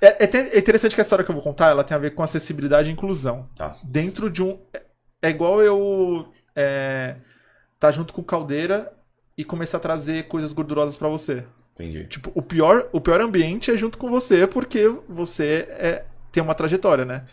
[0.00, 2.10] É, é é interessante que a história que eu vou contar ela tem a ver
[2.10, 3.48] com acessibilidade e inclusão.
[3.54, 3.76] Tá.
[3.84, 4.58] Dentro de um.
[4.74, 4.82] é-
[5.22, 7.14] É igual eu é,
[7.78, 8.92] tá junto com o Caldeira
[9.38, 11.44] e começar a trazer coisas gordurosas pra você.
[11.74, 12.04] Entendi.
[12.08, 16.54] Tipo, o pior, o pior ambiente é junto com você porque você é, tem uma
[16.56, 17.24] trajetória, né?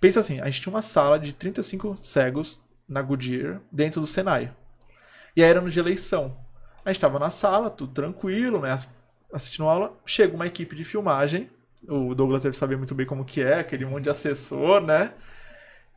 [0.00, 4.52] Pensa assim, a gente tinha uma sala de 35 cegos na Goodyear dentro do Senai.
[5.36, 6.36] E aí era no de eleição.
[6.84, 8.72] A gente tava na sala, tudo tranquilo, né?
[8.72, 8.88] ass-
[9.32, 11.48] Assistindo aula, chega uma equipe de filmagem.
[11.88, 15.12] O Douglas deve saber muito bem como que é, aquele monte de assessor, né?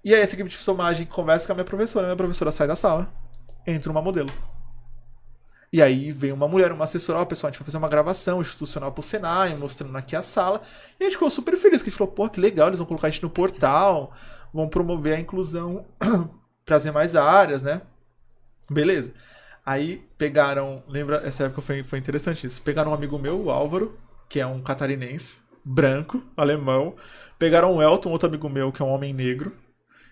[0.03, 2.05] E aí essa equipe de filmagem conversa com a minha professora.
[2.05, 3.11] A minha professora sai da sala,
[3.65, 4.31] entra uma modelo.
[5.73, 8.39] E aí vem uma mulher, uma assessora, ó, pessoal, a gente vai fazer uma gravação
[8.39, 10.61] institucional pro Senai, mostrando aqui a sala.
[10.99, 12.85] E a gente ficou super feliz, que a gente falou, pô, que legal, eles vão
[12.85, 14.13] colocar a gente no portal,
[14.53, 15.83] vão promover a inclusão,
[16.63, 17.81] trazer mais áreas, né?
[18.69, 19.15] Beleza.
[19.65, 22.61] Aí pegaram, lembra, essa época foi, foi interessante isso.
[22.61, 23.97] Pegaram um amigo meu, o Álvaro,
[24.29, 26.95] que é um catarinense, branco, alemão.
[27.39, 29.51] Pegaram o Elton, outro amigo meu, que é um homem negro.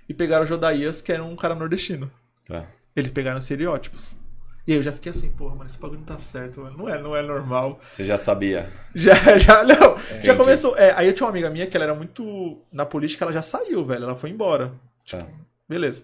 [0.10, 2.10] E pegaram o Jodaías, que era um cara nordestino.
[2.48, 2.66] Tá.
[2.96, 4.20] Eles pegaram estereótipos.
[4.68, 6.78] E aí eu já fiquei assim, porra, mano, esse bagulho não tá certo, mano.
[6.78, 7.80] Não é, não é normal.
[7.92, 8.72] Você já sabia.
[8.94, 9.98] Já, já, não.
[9.98, 10.36] Já Entendi.
[10.36, 10.78] começou.
[10.78, 12.62] É, aí eu tinha uma amiga minha que ela era muito.
[12.72, 14.04] Na política, ela já saiu, velho.
[14.04, 14.72] Ela foi embora.
[15.10, 15.26] Tá.
[15.68, 16.04] Beleza.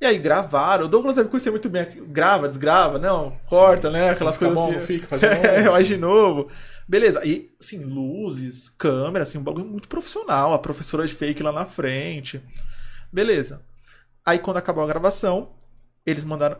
[0.00, 0.84] E aí gravaram.
[0.84, 1.86] O Douglas deve conhecer muito bem.
[2.08, 4.10] Grava, desgrava, não, corta, né?
[4.10, 4.80] Aquelas coisas bom, assim.
[4.80, 5.84] fica, faz de novo, É, faz assim.
[5.84, 6.50] de novo.
[6.86, 7.26] Beleza.
[7.26, 10.52] E, assim, luzes, câmera, assim, um bagulho muito profissional.
[10.54, 12.40] A professora de fake lá na frente.
[13.12, 13.62] Beleza.
[14.24, 15.50] Aí quando acabou a gravação,
[16.04, 16.58] eles mandaram.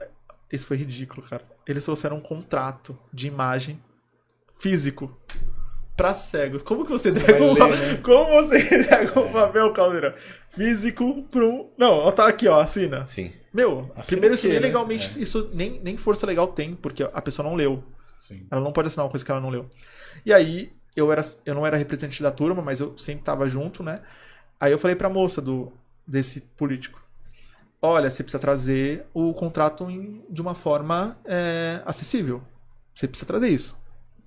[0.51, 1.45] Isso foi ridículo, cara.
[1.67, 3.83] Eles trouxeram um contrato de imagem
[4.59, 5.19] físico
[5.97, 6.63] pra cegos.
[6.63, 7.97] Como que você entrega um, né?
[8.03, 10.15] Como você entrega um papel, Caldeira?
[10.51, 11.71] Físico pro.
[11.77, 13.05] Não, ó, tá aqui, ó, assina.
[13.07, 13.33] Sim.
[13.53, 14.67] Meu, Assina primeiro isso nem né?
[14.67, 15.21] legalmente.
[15.21, 17.83] Isso nem, nem força legal tem, porque a pessoa não leu.
[18.21, 18.47] Sim.
[18.51, 19.69] Ela não pode assinar uma coisa que ela não leu.
[20.25, 23.83] E aí, eu, era, eu não era representante da turma, mas eu sempre tava junto,
[23.83, 24.03] né?
[24.61, 25.73] Aí eu falei pra moça do,
[26.07, 27.01] desse político:
[27.81, 32.43] Olha, você precisa trazer o contrato em- de uma forma é, acessível.
[32.95, 33.77] Você precisa trazer isso.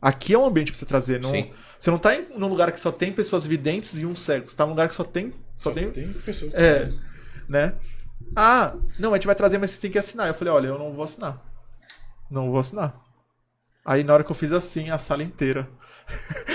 [0.02, 1.20] Aqui é um ambiente pra você trazer.
[1.20, 1.52] Não, Sim.
[1.78, 4.47] você não tá em num lugar que só tem pessoas videntes e um cego.
[4.50, 5.34] Você tá num lugar que só tem.
[5.56, 5.91] Só, tem.
[5.91, 6.54] tem pessoas.
[6.54, 6.89] É.
[7.50, 7.74] Né?
[8.36, 10.28] Ah, não, a gente vai trazer, mas você tem que assinar.
[10.28, 11.36] Eu falei, olha, eu não vou assinar.
[12.30, 12.95] Não vou assinar.
[13.84, 15.68] Aí na hora que eu fiz assim, a sala inteira.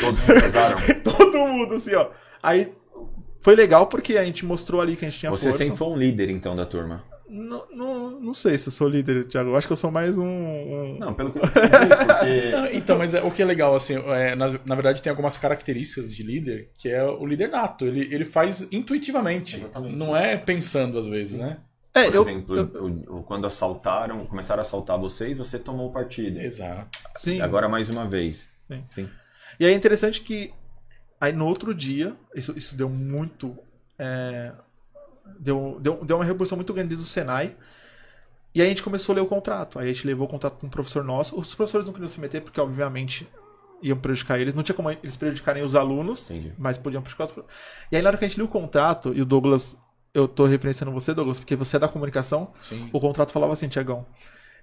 [0.00, 0.78] Todos se casaram.
[1.02, 2.10] Todo mundo, assim, ó.
[2.42, 2.72] Aí
[3.44, 5.58] foi legal porque a gente mostrou ali que a gente tinha Você força.
[5.58, 7.04] sempre foi um líder, então, da turma.
[7.28, 9.50] Não, não, não sei se eu sou líder, Thiago.
[9.50, 10.24] Eu acho que eu sou mais um.
[10.24, 12.50] um- Não, pelo que eu entendi, porque...
[12.52, 15.36] Não, então, mas é, o que é legal, assim, é, na, na verdade tem algumas
[15.36, 17.84] características de líder, que é o líder nato.
[17.86, 19.56] Ele, ele faz intuitivamente.
[19.56, 19.96] Exatamente.
[19.96, 21.58] Não é pensando, às vezes, né?
[21.94, 22.22] É, Por eu.
[22.22, 26.38] exemplo, eu- o- quando assaltaram, começaram a assaltar vocês, você tomou partido.
[26.40, 26.98] Exato.
[27.16, 27.40] sim.
[27.40, 28.50] Agora mais uma vez.
[28.68, 28.84] Sim.
[28.90, 29.08] Sim.
[29.58, 30.52] E aí é interessante que
[31.20, 33.56] aí no outro dia, isso, isso deu muito.
[33.98, 34.52] é,
[35.38, 37.56] deu, deu, deu uma repercussão muito grande do Senai.
[38.54, 39.78] E aí a gente começou a ler o contrato.
[39.78, 41.38] Aí a gente levou o contrato para um professor nosso.
[41.38, 43.26] Os professores não queriam se meter porque, obviamente,
[43.82, 44.54] iam prejudicar eles.
[44.54, 46.52] Não tinha como eles prejudicarem os alunos, Entendi.
[46.56, 47.44] mas podiam prejudicar os.
[47.90, 49.76] E aí na hora que a gente leu o contrato, e o Douglas,
[50.12, 52.88] eu tô referenciando você, Douglas, porque você é da comunicação, Sim.
[52.92, 54.06] o contrato falava assim, Tiagão.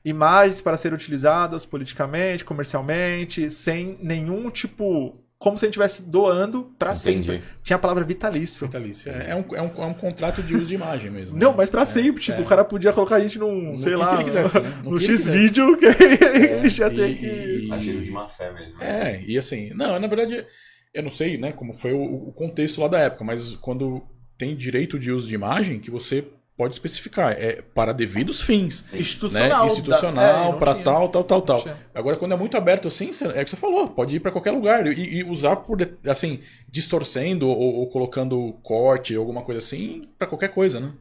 [0.05, 5.19] Imagens para serem utilizadas politicamente, comercialmente, sem nenhum tipo.
[5.41, 7.41] Como se a gente estivesse doando para sempre.
[7.63, 8.67] Tinha a palavra vitalício.
[8.67, 9.11] Vitalício.
[9.11, 11.35] É, é um, é, um, é um contrato de uso de imagem mesmo.
[11.35, 11.55] Não, né?
[11.57, 12.21] mas pra É, sempre.
[12.21, 12.41] Tipo, é.
[12.43, 14.69] o cara podia colocar a gente num, No sei que lá, ele quisesse, né?
[14.83, 17.25] No no que ele X-vídeo que É, a gente ia ter e- que.
[17.25, 18.77] e- Agir de má fé mesmo.
[18.77, 19.19] né?
[19.19, 20.45] É, e assim, não, na verdade,
[20.93, 23.99] eu não sei, né, como foi o, o contexto lá da época, mas quando
[24.37, 26.23] tem direito de uso de imagem, que você
[26.61, 28.91] pode especificar, é para devidos fins.
[28.91, 28.99] Né?
[28.99, 29.65] Institucional.
[29.65, 31.65] Institucional, da- é, para tal, tal, tal, tal.
[31.91, 34.51] Agora, quando é muito aberto assim, é o que você falou, pode ir para qualquer
[34.51, 36.39] lugar e, e usar por, assim,
[36.69, 40.93] distorcendo ou, ou colocando corte, alguma coisa assim, para qualquer coisa, né?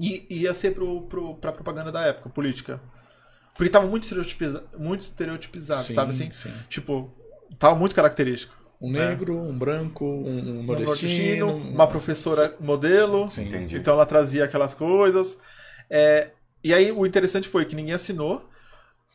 [0.00, 2.80] E e ia ser pro, pro, pra propaganda da época, política.
[3.54, 6.32] Porque tava muito estereotipizado, muito estereotipizado Sim, sabe assim?
[6.32, 6.52] sim.
[6.70, 7.14] Tipo,
[7.58, 8.54] tava muito característico.
[8.80, 11.54] Um negro, um branco, um, um Um nordestino.
[11.56, 13.28] uma professora modelo.
[13.28, 13.44] Sim.
[13.44, 13.76] Entendi.
[13.78, 15.38] Então ela trazia aquelas coisas.
[15.88, 16.30] É,
[16.62, 18.48] e aí o interessante foi que ninguém assinou.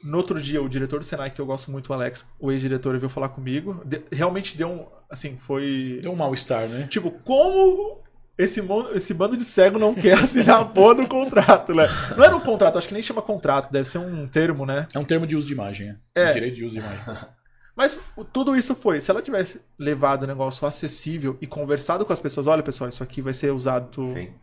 [0.03, 2.97] No outro dia, o diretor do Senai, que eu gosto muito, o Alex, o ex-diretor,
[2.97, 3.83] veio falar comigo.
[3.85, 4.85] De- realmente deu um.
[5.09, 5.99] Assim, foi.
[6.01, 6.87] Deu um mal-estar, né?
[6.89, 8.01] Tipo, como
[8.35, 8.63] esse,
[8.95, 11.85] esse bando de cego não quer assinar a porra do contrato, né?
[12.17, 14.87] Não era um contrato, acho que nem chama contrato, deve ser um termo, né?
[14.91, 15.97] É um termo de uso de imagem, né?
[16.15, 16.33] É.
[16.33, 16.99] Direito de uso de imagem.
[17.75, 17.99] Mas
[18.33, 22.47] tudo isso foi, se ela tivesse levado o negócio acessível e conversado com as pessoas,
[22.47, 24.33] olha pessoal, isso aqui vai ser usado Sim.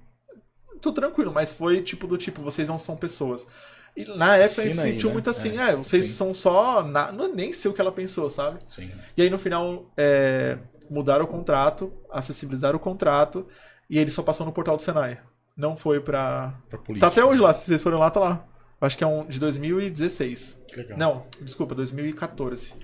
[0.80, 3.46] tudo tranquilo, mas foi tipo do tipo, vocês não são pessoas.
[3.96, 5.12] E na época a gente aí, sentiu né?
[5.14, 6.12] muito assim, É, é, vocês sim.
[6.12, 6.82] são só.
[6.84, 7.10] Na...
[7.10, 8.60] Não, nem sei o que ela pensou, sabe?
[8.64, 8.90] Sim.
[9.16, 10.56] E aí no final é,
[10.88, 13.46] mudaram o contrato, acessibilizaram o contrato,
[13.90, 15.18] e ele só passou no portal do Senai.
[15.56, 16.54] Não foi pra.
[16.68, 17.06] Pra Tá política.
[17.08, 18.46] até hoje lá, se vocês forem lá, tá lá.
[18.80, 20.60] Acho que é um de 2016.
[20.68, 20.98] Que legal.
[20.98, 22.74] Não, desculpa, 2014.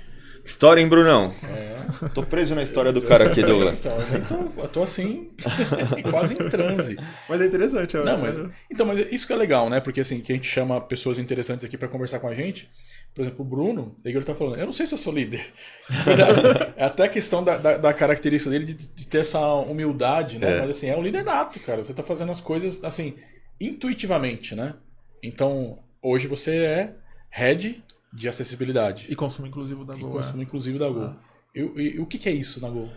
[0.45, 1.35] História, hein, Brunão?
[1.43, 1.75] É.
[2.13, 3.79] Tô preso na história do cara aqui, Douglas.
[3.79, 5.31] Então, eu, tô, eu tô assim,
[6.11, 6.97] quase em transe.
[7.29, 8.43] Mas é interessante, Não, é- mas.
[8.71, 9.81] Então, mas isso que é legal, né?
[9.81, 12.69] Porque assim, que a gente chama pessoas interessantes aqui pra conversar com a gente.
[13.15, 15.47] Por exemplo, o Bruno, ele tá falando, eu não sei se eu sou líder.
[16.77, 20.57] É até a questão da, da, da característica dele de, de ter essa humildade, né?
[20.59, 20.61] É.
[20.61, 21.83] Mas assim, é um líder nato, cara.
[21.83, 23.15] Você tá fazendo as coisas assim,
[23.61, 24.75] intuitivamente, né?
[25.23, 26.95] Então, hoje você é
[27.31, 27.83] head
[28.15, 30.11] de acessibilidade E consumo inclusivo da e Gol.
[30.13, 31.05] consumo inclusivo da Gol.
[31.07, 31.17] Ah.
[31.55, 32.89] E, e- e o que, que é isso na Gol?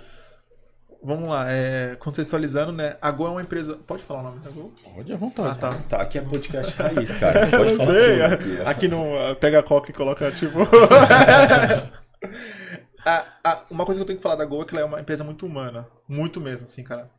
[1.04, 2.98] Vamos lá, é, contextualizando, né?
[3.02, 3.76] A Gol é uma empresa.
[3.86, 4.72] Pode falar o nome da Gol?
[4.96, 5.50] Pode à vontade.
[5.50, 5.72] Ah, tá.
[5.90, 7.48] Tá, aqui é podcast raiz, cara.
[7.48, 8.68] Pode Eu falar sei, aqui, ó.
[8.70, 10.58] aqui no pega a coca e coloca tipo.
[13.06, 14.86] A- a- uma coisa que eu tenho que falar da Gol é que ela é
[14.86, 15.88] uma empresa muito humana.
[16.08, 17.10] Muito mesmo, assim, cara.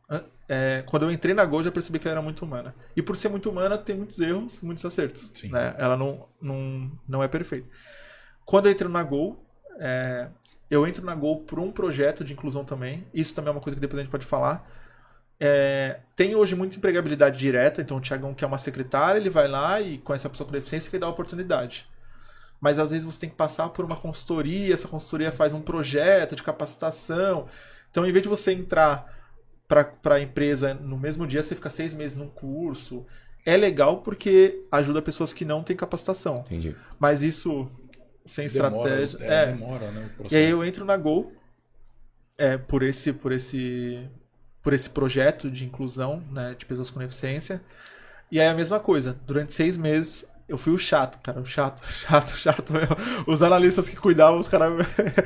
[0.51, 2.73] É, quando eu entrei na Gol, eu já percebi que ela era muito humana.
[2.95, 5.31] E por ser muito humana, tem muitos erros, muitos acertos.
[5.35, 5.49] Sim.
[5.49, 5.75] Né?
[5.77, 7.69] Ela não, não, não é perfeita.
[8.43, 9.45] Quando eu entro na Gol,
[9.79, 10.27] é,
[10.67, 13.05] eu entro na Gol por um projeto de inclusão também.
[13.13, 14.67] Isso também é uma coisa que depois a gente pode falar.
[15.39, 19.47] É, tem hoje muita empregabilidade direta, então o Thiagão que é uma secretária, ele vai
[19.47, 21.87] lá e conhece a pessoa com deficiência que dá a oportunidade.
[22.59, 26.35] Mas às vezes você tem que passar por uma consultoria, essa consultoria faz um projeto
[26.35, 27.47] de capacitação.
[27.89, 29.18] Então, em vez de você entrar
[29.69, 33.05] para a empresa no mesmo dia, você fica seis meses num curso.
[33.45, 36.39] É legal porque ajuda pessoas que não têm capacitação.
[36.39, 36.75] Entendi.
[36.99, 37.71] Mas isso
[38.25, 39.17] sem Demora, estratégia.
[39.25, 40.09] é, é, demora, né?
[40.19, 41.31] O e aí eu entro na Gol
[42.37, 44.09] é, por esse por esse
[44.61, 47.61] por esse projeto de inclusão né, de pessoas com deficiência.
[48.31, 51.83] E aí a mesma coisa, durante seis meses eu fui o chato, cara, o chato,
[51.87, 52.73] chato, chato.
[53.27, 54.73] Os analistas que cuidavam, os caras.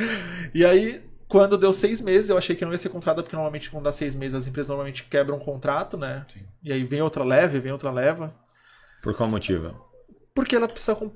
[0.53, 1.01] e aí,
[1.33, 3.91] quando deu seis meses, eu achei que não ia ser contratado, porque normalmente quando dá
[3.91, 6.23] seis meses as empresas normalmente quebram um contrato, né?
[6.29, 6.41] Sim.
[6.63, 8.31] E aí vem outra leve, vem outra leva.
[9.01, 9.75] Por qual motivo?
[10.35, 10.95] Porque ela precisa.
[10.95, 11.09] com-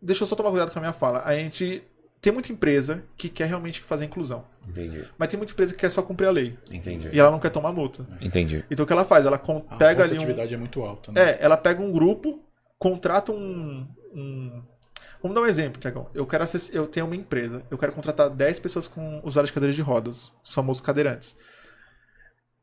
[0.00, 1.22] Deixa eu só tomar cuidado com a minha fala.
[1.24, 1.82] A gente
[2.22, 4.44] tem muita empresa que quer realmente fazer inclusão.
[4.68, 5.04] Entendi.
[5.18, 6.56] Mas tem muita empresa que quer só cumprir a lei.
[6.70, 7.10] Entendi.
[7.12, 8.06] E ela não quer tomar multa.
[8.20, 8.64] Entendi.
[8.70, 9.26] Então o que ela faz?
[9.26, 10.18] Ela con- A pega ali um.
[10.18, 11.20] rotatividade é muito alta, né?
[11.32, 12.40] É, ela pega um grupo,
[12.78, 13.84] contrata um.
[14.14, 14.62] um-
[15.22, 16.08] Vamos dar um exemplo, Tiagão.
[16.14, 16.72] Eu quero acess...
[16.72, 20.32] eu tenho uma empresa, eu quero contratar 10 pessoas com usuários de cadeiras de rodas,
[20.42, 21.36] os famosos cadeirantes.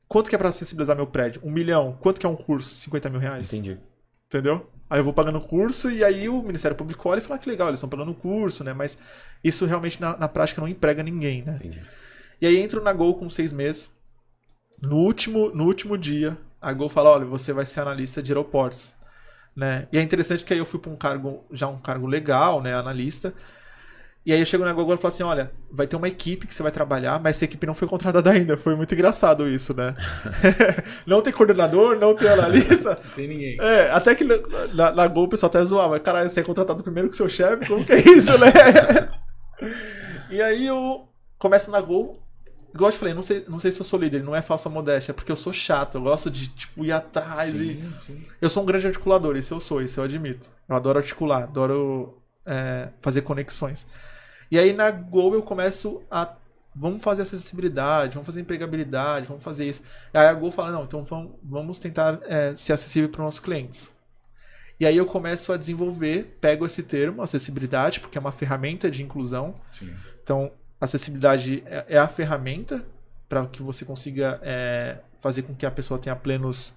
[0.08, 1.42] Quanto que é pra acessibilizar meu prédio?
[1.44, 1.98] Um milhão.
[2.00, 2.74] Quanto que é um curso?
[2.76, 3.52] 50 mil reais.
[3.52, 3.80] Entendi.
[4.28, 4.70] Entendeu?
[4.90, 7.40] Aí eu vou pagando o curso e aí o Ministério Público olha e fala "Ah,
[7.40, 8.72] que legal, eles estão pagando o curso, né?
[8.72, 8.98] Mas
[9.44, 11.56] isso realmente na, na prática não emprega ninguém, né?
[11.56, 11.82] Entendi.
[12.40, 13.90] E aí entro na Gol com seis meses.
[14.82, 18.94] No último, no último dia, a Gol fala, olha, você vai ser analista de aeroportos.
[19.56, 19.88] Né?
[19.92, 22.74] E é interessante que aí eu fui para um cargo, já um cargo legal, né?
[22.74, 23.34] Analista.
[24.26, 26.54] E aí eu chego na Gol e falo assim, olha, vai ter uma equipe que
[26.54, 28.58] você vai trabalhar, mas essa equipe não foi contratada ainda.
[28.58, 29.94] Foi muito engraçado isso, né?
[31.06, 33.00] não tem coordenador, não tem analista.
[33.06, 33.58] Não tem ninguém.
[33.62, 37.08] É, até que na, na Gol o pessoal até zoava, caralho, você é contratado primeiro
[37.08, 38.52] que seu chefe, como que é isso, né?
[40.32, 42.25] e aí eu começo na Gol,
[42.76, 44.70] igual eu te falei, não sei, não sei se eu sou líder, não é falsa
[44.70, 47.58] modéstia, é porque eu sou chato, eu gosto de, tipo, ir atrás e...
[47.58, 48.26] Sim, sim.
[48.40, 50.52] Eu sou um grande articulador, isso eu sou, isso eu admito.
[50.68, 53.88] Eu adoro articular, adoro é, fazer conexões.
[54.52, 56.36] E aí na Gol eu começo a.
[56.78, 59.82] Vamos fazer acessibilidade, vamos fazer empregabilidade, vamos fazer isso.
[60.14, 63.40] Aí a Gol fala, não, então vamos, vamos tentar é, ser acessível para os nossos
[63.40, 63.96] clientes.
[64.78, 69.02] E aí eu começo a desenvolver, pego esse termo, acessibilidade, porque é uma ferramenta de
[69.02, 69.56] inclusão.
[69.72, 69.94] sim.
[70.22, 72.86] Então, acessibilidade é, é a ferramenta
[73.28, 76.74] para que você consiga é, fazer com que a pessoa tenha plenos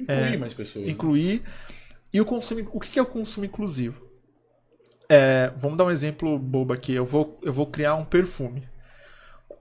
[0.00, 0.84] Incluir mais pessoas.
[0.84, 0.90] né?
[0.90, 1.42] incluir.
[2.12, 4.02] E o consumo, o que que é o consumo inclusivo?
[5.08, 6.92] É, vamos dar um exemplo bobo aqui.
[6.92, 8.68] Eu vou, eu vou criar um perfume.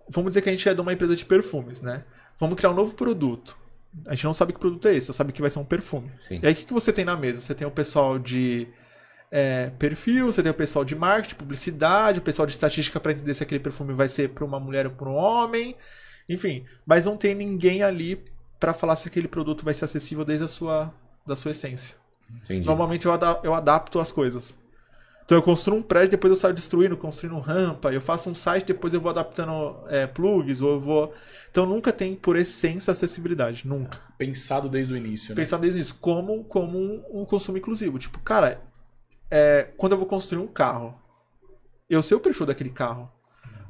[0.09, 2.03] Vamos dizer que a gente é de uma empresa de perfumes, né?
[2.39, 3.57] Vamos criar um novo produto.
[4.05, 6.11] A gente não sabe que produto é esse, só sabe que vai ser um perfume.
[6.17, 6.39] Sim.
[6.41, 7.41] E aí o que, que você tem na mesa?
[7.41, 8.67] Você tem o pessoal de
[9.31, 13.33] é, perfil, você tem o pessoal de marketing, publicidade, o pessoal de estatística para entender
[13.33, 15.75] se aquele perfume vai ser para uma mulher ou para um homem.
[16.27, 18.21] Enfim, mas não tem ninguém ali
[18.59, 20.93] para falar se aquele produto vai ser acessível desde a sua,
[21.25, 21.95] da sua essência.
[22.29, 22.67] Entendi.
[22.67, 23.13] Normalmente eu,
[23.43, 24.59] eu adapto as coisas.
[25.23, 28.67] Então eu construo um prédio, depois eu saio destruindo, construindo rampa, eu faço um site,
[28.67, 31.13] depois eu vou adaptando é, plugs, ou eu vou.
[31.49, 33.65] Então nunca tem, por essência, acessibilidade.
[33.65, 33.97] Nunca.
[34.17, 35.41] Pensado desde o início, né?
[35.41, 37.97] Pensar desde isso, como, como um, um consumo inclusivo.
[37.97, 38.61] Tipo, cara,
[39.31, 40.93] é, quando eu vou construir um carro,
[41.89, 43.09] eu sei o perfil daquele carro.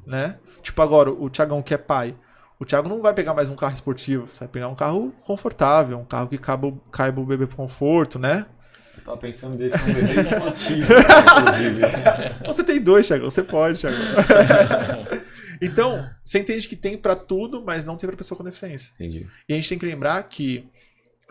[0.06, 0.38] Né?
[0.64, 2.16] Tipo, agora, o Thiagão que é pai.
[2.60, 5.98] O Thiago não vai pegar mais um carro esportivo, você vai pegar um carro confortável,
[5.98, 8.46] um carro que caiba, caiba o bebê por conforto, né?
[8.96, 11.82] Eu tava pensando desse um bebê esportivo, inclusive.
[12.46, 13.98] Você tem dois, Thiago, você pode, Thiago.
[15.60, 18.92] então, você entende que tem pra tudo, mas não tem pra pessoa com deficiência.
[18.96, 19.28] Entendi.
[19.48, 20.70] E a gente tem que lembrar que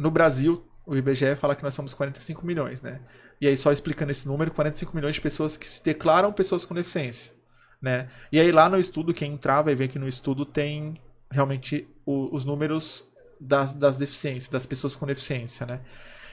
[0.01, 3.01] no Brasil, o IBGE fala que nós somos 45 milhões, né?
[3.41, 6.75] E aí, só explicando esse número, 45 milhões de pessoas que se declaram pessoas com
[6.75, 7.33] deficiência.
[7.81, 8.09] Né?
[8.31, 12.35] E aí, lá no estudo, quem entrar vai ver que no estudo tem realmente o,
[12.35, 13.11] os números
[13.41, 15.65] das, das deficiências, das pessoas com deficiência.
[15.65, 15.81] Né?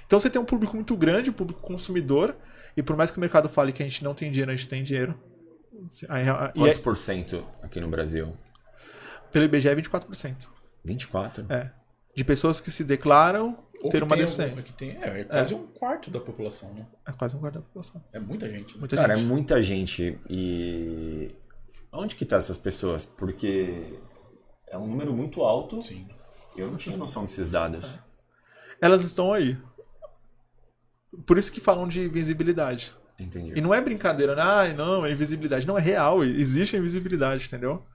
[0.06, 2.36] Então, você tem um público muito grande, um público consumidor,
[2.76, 4.68] e por mais que o mercado fale que a gente não tem dinheiro, a gente
[4.68, 5.18] tem dinheiro.
[6.10, 8.36] Aí, Quantos aí, por cento aqui no Brasil?
[9.32, 10.48] pelo IBGE é 24%.
[10.84, 11.46] 24?
[11.50, 11.70] É.
[12.18, 14.64] De pessoas que se declaram Ou ter uma deficiência.
[14.64, 16.88] que tem- é, é quase um quarto da população, né?
[17.08, 18.04] É quase um quarto da população.
[18.12, 18.74] É muita gente.
[18.74, 18.80] né?
[18.80, 19.28] Muita Cara, é gente.
[19.28, 20.20] muita gente.
[20.28, 21.36] E.
[21.92, 23.06] Onde que tá essas pessoas?
[23.06, 24.00] Porque
[24.68, 25.80] é um número muito alto.
[25.84, 26.08] Sim.
[26.56, 28.00] Eu não tinha noção desses dados.
[28.82, 29.56] Elas estão aí.
[31.28, 32.92] Por isso que falam de visibilidade.
[33.20, 33.54] Entendi.
[33.56, 34.42] E não é brincadeira, né?
[34.42, 35.68] ah, não, é invisibilidade.
[35.68, 37.86] Não, é real, existe a invisibilidade, entendeu?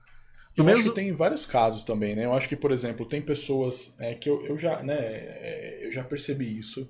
[0.55, 2.25] Eu Do acho mesmo- que tem vários casos também, né?
[2.25, 5.91] Eu acho que, por exemplo, tem pessoas é, que eu, eu já, né, é, eu
[5.91, 6.89] já percebi isso.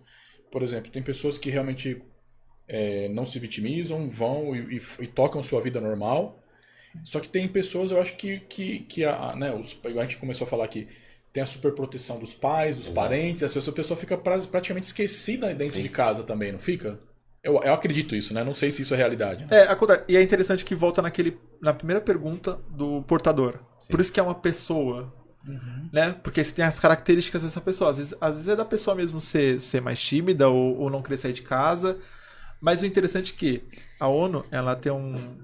[0.52, 2.02] Por exemplo, tem pessoas que realmente
[2.68, 6.42] é, não se vitimizam, vão e, e- e tocam sua vida normal.
[7.04, 10.46] Só que tem pessoas, eu acho que, que, que a, né, os, a gente começou
[10.46, 10.88] a falar aqui,
[11.32, 12.96] tem a superproteção dos pais, dos Exato.
[12.96, 15.82] parentes, as pessoas, a pessoa fica pra- praticamente esquecida dentro Sim.
[15.82, 17.00] de casa também, não fica?
[17.44, 18.44] Eu, eu acredito isso, né?
[18.44, 19.44] Não sei se isso é realidade.
[19.46, 19.50] né?
[19.52, 20.04] É, acontece.
[20.08, 23.60] E é interessante que volta naquele, na primeira pergunta do portador.
[23.80, 23.92] Sim.
[23.92, 25.14] Por isso que é uma pessoa,
[25.46, 25.90] Uhum.
[25.92, 26.16] né?
[26.24, 27.90] Porque você tem as características dessa pessoa.
[27.92, 31.02] Às vezes, às vezes é da pessoa mesmo ser, ser mais tímida ou, ou não
[31.02, 31.98] querer sair de casa.
[32.62, 33.64] Mas o interessante é que
[34.00, 35.36] a ONU, ela tem um.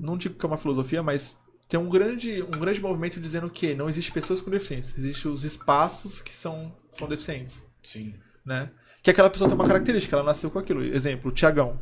[0.00, 1.38] Não digo que é uma filosofia, mas
[1.68, 4.94] tem um grande, um grande movimento dizendo que não existe pessoas com deficiência.
[4.98, 8.14] Existem os espaços que são, são deficientes Sim.
[8.44, 8.68] né?
[9.06, 10.82] Que aquela pessoa tem uma característica, ela nasceu com aquilo.
[10.82, 11.78] Exemplo, o Tiagão.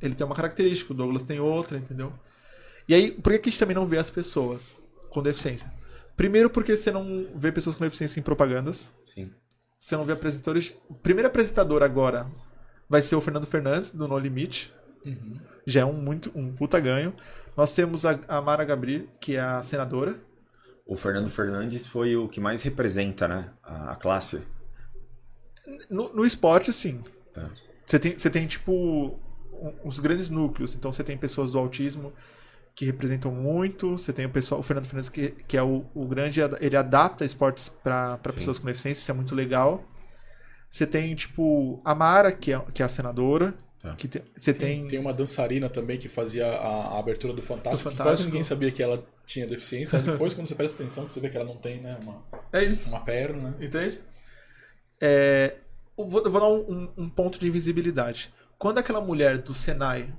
[0.00, 2.12] Ele tem uma característica, o Douglas tem outra, entendeu?
[2.86, 5.68] E aí, por que a gente também não vê as pessoas com deficiência?
[6.16, 8.88] Primeiro porque você não vê pessoas com deficiência em propagandas.
[9.04, 9.32] Sim.
[9.80, 10.72] Você não vê apresentadores.
[10.88, 12.30] O primeiro apresentador agora
[12.88, 14.72] vai ser o Fernando Fernandes, do No Limite.
[15.04, 15.40] Uhum.
[15.66, 17.12] Já é um, muito, um puta ganho.
[17.56, 20.14] Nós temos a, a Mara Gabri, que é a senadora.
[20.86, 23.50] O Fernando Fernandes foi o que mais representa, né?
[23.60, 24.40] A, a classe.
[25.88, 27.02] No, no esporte, sim.
[27.32, 27.50] Tá.
[27.86, 29.18] Você tem, você tem, tipo,
[29.84, 30.74] os grandes núcleos.
[30.74, 32.12] Então, você tem pessoas do autismo
[32.74, 33.98] que representam muito.
[33.98, 36.40] Você tem o pessoal, o Fernando Fernandes, que, que é o, o grande.
[36.60, 39.00] Ele adapta esportes para pessoas com deficiência.
[39.00, 39.84] Isso é muito legal.
[40.70, 43.54] Você tem, tipo, a Mara, que é, que é a senadora.
[43.80, 43.94] Tá.
[43.96, 44.86] Que tem, você tem.
[44.86, 48.04] Tem uma dançarina também que fazia a, a abertura do Fantástico, Fantástico.
[48.04, 49.98] quase ninguém sabia que ela tinha deficiência.
[50.00, 52.62] Depois, quando você presta atenção, que você vê que ela não tem né, uma, É
[52.62, 52.88] isso.
[52.88, 53.50] uma perna.
[53.50, 53.54] né?
[53.66, 54.00] Entende?
[55.00, 55.56] É,
[55.98, 58.32] eu vou, eu vou dar um, um- um ponto de invisibilidade.
[58.58, 60.12] Quando aquela mulher do Senai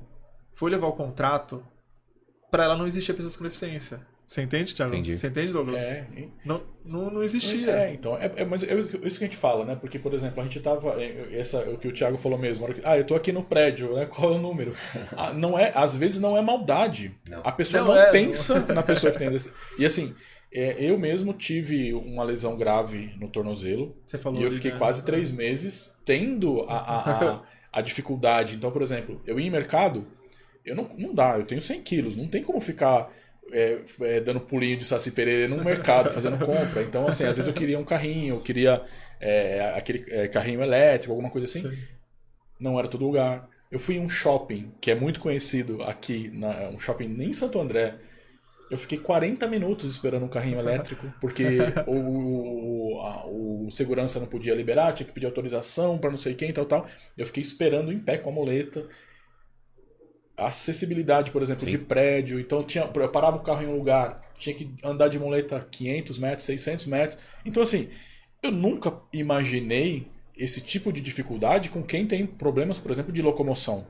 [0.54, 1.64] foi levar o contrato,
[2.50, 4.00] pra ela não existia pessoas com deficiência.
[4.26, 4.94] Você entende, Thiago?
[4.94, 5.18] Entendi.
[5.18, 5.76] Você entende, Douglas?
[5.76, 6.08] É?
[6.46, 7.70] Não, não, não existia.
[7.70, 8.74] É, então, é, é- mas é
[9.04, 9.76] isso que a gente fala, né?
[9.76, 10.92] Porque, por exemplo, a gente tava.
[11.04, 12.66] é, Essa, o que o Thiago falou mesmo.
[12.86, 14.06] Ah, eu tô aqui no prédio, né?
[14.16, 14.74] Qual é o número?
[15.18, 17.14] Ah, não é, às vezes não é maldade.
[17.28, 17.42] Não.
[17.44, 19.52] A pessoa Não não, é, pensa na pessoa que tem desse.
[19.78, 20.16] E assim,
[20.54, 23.96] é, eu mesmo tive uma lesão grave no tornozelo.
[24.06, 24.78] Você falou E eu fiquei né?
[24.78, 27.42] quase três meses tendo a, a, a,
[27.72, 28.56] a dificuldade.
[28.56, 30.06] Então, por exemplo, eu ia em mercado,
[30.66, 33.12] eu não, não dá, eu tenho 100 quilos, não tem como ficar
[33.52, 36.84] é, é, dando pulinho de Saci Pereira no mercado, fazendo compra.
[36.84, 38.84] Então, assim, às vezes eu queria um carrinho, eu queria
[39.20, 41.62] é, aquele é, carrinho elétrico, alguma coisa assim.
[41.62, 41.78] Sim.
[42.60, 43.50] Não era todo lugar.
[43.72, 47.60] Eu fui em um shopping que é muito conhecido aqui, na, um shopping em Santo
[47.60, 47.96] André.
[48.72, 51.44] Eu fiquei 40 minutos esperando um carrinho elétrico, porque
[51.86, 56.34] o, o, a- o segurança não podia liberar, tinha que pedir autorização para não sei
[56.34, 56.88] quem, tal, tal.
[57.18, 58.88] Eu fiquei esperando em pé com a moleta.
[60.38, 61.72] A acessibilidade, por exemplo, Sim.
[61.72, 62.40] de prédio.
[62.40, 66.18] Então, tinha, eu parava o carro em um lugar, tinha que andar de moleta 500
[66.18, 67.20] metros, 600 metros.
[67.46, 67.90] Então, assim,
[68.42, 73.86] eu nunca imaginei esse tipo de dificuldade com quem tem problemas, por exemplo, de locomoção.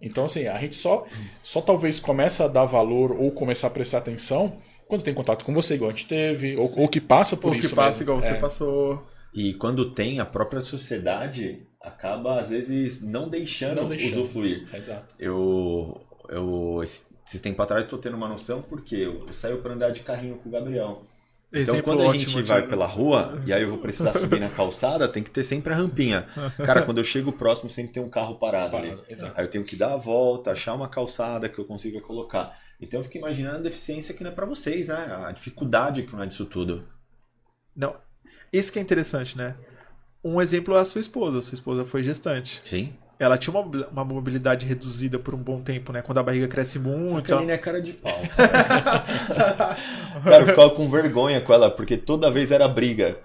[0.00, 1.06] Então, assim, a gente só,
[1.42, 4.56] só talvez começa a dar valor ou começar a prestar atenção
[4.88, 7.54] quando tem contato com você, igual a gente teve, ou, ou que passa por Ou
[7.54, 8.02] isso que passa mesmo.
[8.02, 8.40] igual você É.
[8.40, 9.06] passou.
[9.34, 14.22] E quando tem, a própria sociedade acaba, às vezes, não deixando, Não deixando.
[14.22, 14.68] usufruir.
[14.74, 15.14] Exato.
[15.18, 19.90] Eu, eu, esses tempos atrás, estou tendo uma noção porque eu, eu saio para andar
[19.90, 21.02] de carrinho com o Gabriel.
[21.56, 24.40] Então, Exemplo quando a gente de- vai pela rua e aí eu vou precisar subir
[24.40, 26.26] na calçada, tem que ter sempre a rampinha.
[26.56, 28.88] Cara, quando eu chego próximo, sempre tem um carro parado ali.
[28.90, 29.32] Parado, exato.
[29.36, 32.58] Aí eu tenho que dar a volta, achar uma calçada que eu consiga colocar.
[32.80, 34.96] Então eu fico imaginando a deficiência que não é pra vocês, né?
[35.26, 36.88] A dificuldade que não é disso tudo.
[37.76, 37.94] Não.
[38.52, 39.54] Isso que é interessante, né?
[40.24, 41.40] Um exemplo é a sua esposa.
[41.40, 42.60] Sua esposa foi gestante.
[42.64, 42.94] Sim.
[43.24, 46.02] Ela tinha uma, uma mobilidade reduzida por um bom tempo, né?
[46.02, 47.22] Quando a barriga cresce Só muito.
[47.22, 48.12] que a Aline é cara de pau.
[50.24, 53.18] Cara, eu ficava com vergonha com ela, porque toda vez era briga.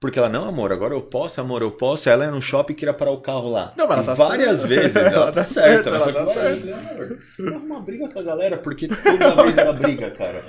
[0.00, 2.08] Porque ela, não, amor, agora eu posso, amor, eu posso.
[2.08, 3.74] Ela ia no shopping e queria parar o carro lá.
[3.76, 4.74] Não, mas ela tá várias certa.
[4.74, 4.96] vezes.
[5.00, 5.44] Ela, Ela tá tá certa.
[5.44, 8.88] certa, Mas ela que tá eu falei, amor, não arruma briga com a galera, porque
[8.88, 10.42] toda vez era briga, cara.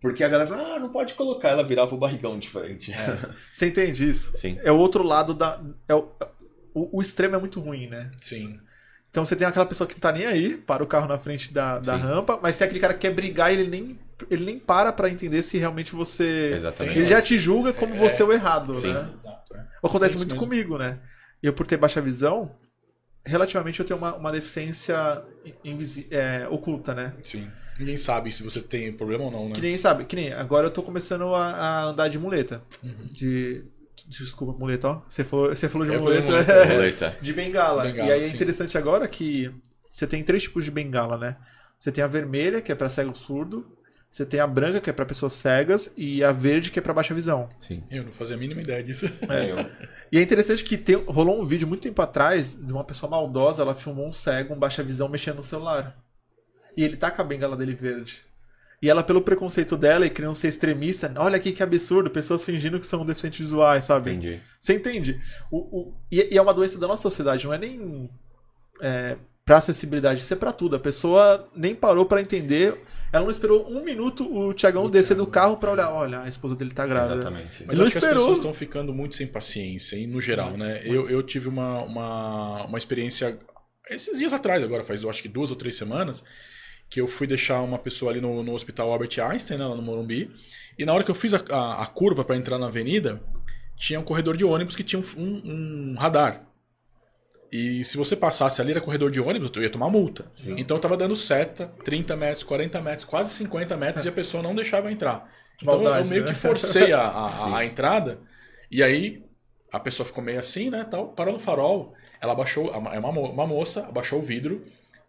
[0.00, 1.50] Porque a galera fala, ah, não pode colocar.
[1.50, 2.92] Ela virava o barrigão de frente.
[3.52, 4.36] Você entende isso?
[4.36, 4.58] Sim.
[4.64, 5.60] É o outro lado da.
[5.88, 6.08] É o,
[6.78, 8.10] o, o extremo é muito ruim, né?
[8.20, 8.60] Sim.
[9.10, 11.52] Então você tem aquela pessoa que não tá nem aí, para o carro na frente
[11.52, 12.02] da, da Sim.
[12.02, 13.98] rampa, mas tem aquele cara que quer brigar e ele nem,
[14.30, 16.52] ele nem para pra entender se realmente você.
[16.54, 16.98] Exatamente.
[16.98, 17.98] Ele já te julga como É.
[17.98, 18.92] você é o errado, Sim.
[18.92, 19.08] né?
[19.12, 19.56] Exato.
[19.56, 19.64] é.
[19.82, 20.46] Acontece isso muito mesmo.
[20.46, 20.98] comigo, né?
[21.42, 22.54] Eu, por ter baixa visão,
[23.24, 25.22] relativamente eu tenho uma, uma deficiência
[26.10, 27.14] é, oculta, né?
[27.22, 27.50] Sim.
[27.78, 29.54] Ninguém sabe se você tem problema ou não, né?
[29.54, 32.62] Que nem, sabe, que nem, agora eu tô começando a, a andar de muleta.
[32.82, 33.06] Uhum.
[33.10, 33.64] De.
[34.08, 35.02] Desculpa, muleta, ó.
[35.08, 36.30] Você falou, você falou de falei muleta.
[36.30, 37.16] muleta, Boleta.
[37.20, 37.82] de bengala.
[37.82, 38.34] Bengala, e aí é sim.
[38.36, 39.50] interessante agora que
[39.90, 41.36] você tem três tipos de bengala, né?
[41.78, 43.66] Você tem a vermelha, que é pra cego surdo.
[44.08, 45.92] Você tem a branca, que é pra pessoas cegas.
[45.96, 47.48] E a verde, que é pra baixa visão.
[47.58, 47.82] Sim.
[47.90, 49.06] Eu não fazia a mínima ideia disso.
[49.06, 49.66] Eu.
[50.12, 53.62] E é interessante que tem- rolou um vídeo muito tempo atrás de uma pessoa maldosa,
[53.62, 55.96] ela filmou um cego, um baixa visão, mexendo no celular.
[56.76, 58.22] E ele tá com a bengala dele verde.
[58.82, 62.78] E ela, pelo preconceito dela e querendo ser extremista, olha aqui que absurdo, pessoas fingindo
[62.78, 64.10] que são deficientes visuais, sabe?
[64.10, 64.40] Entendi.
[64.60, 65.18] Você entende?
[65.50, 68.10] O, o- e, e é uma doença da nossa sociedade, não é nem
[68.82, 69.16] é,
[69.46, 70.76] pra acessibilidade, isso é pra tudo.
[70.76, 72.78] A pessoa nem parou pra entender,
[73.10, 76.54] ela não esperou um minuto o Tiagão descer do carro pra olhar, olha, a esposa
[76.54, 77.14] dele tá grávida.
[77.14, 77.64] Exatamente.
[77.66, 78.24] Mas Não eu acho que as esperou.
[78.24, 80.82] pessoas estão ficando muito sem paciência, e no geral, né?
[80.84, 83.38] Eu, eu tive uma, uma, uma experiência
[83.88, 86.24] esses dias atrás, agora, faz eu acho que duas ou três semanas,
[86.88, 89.82] que eu fui deixar uma pessoa ali no, no hospital Albert Einstein, né, lá no
[89.82, 90.30] Morumbi,
[90.78, 93.20] e na hora que eu fiz a, a, a curva para entrar na avenida,
[93.76, 96.46] tinha um corredor de ônibus que tinha um, um- um radar.
[97.50, 100.30] E se você passasse ali, era corredor de ônibus, eu ia tomar multa.
[100.56, 104.42] Então eu tava dando seta, 30 metros, 40 metros, quase 50 metros, e a pessoa
[104.42, 105.30] não deixava entrar.
[105.62, 106.28] Então eu- eu Maldade, meio né?
[106.28, 108.20] que forcei a, a, a entrada,
[108.70, 109.22] e aí
[109.72, 113.30] a pessoa ficou meio assim, né, tal, parou no farol, ela abaixou, é uma, mo-
[113.30, 114.64] uma moça, abaixou o vidro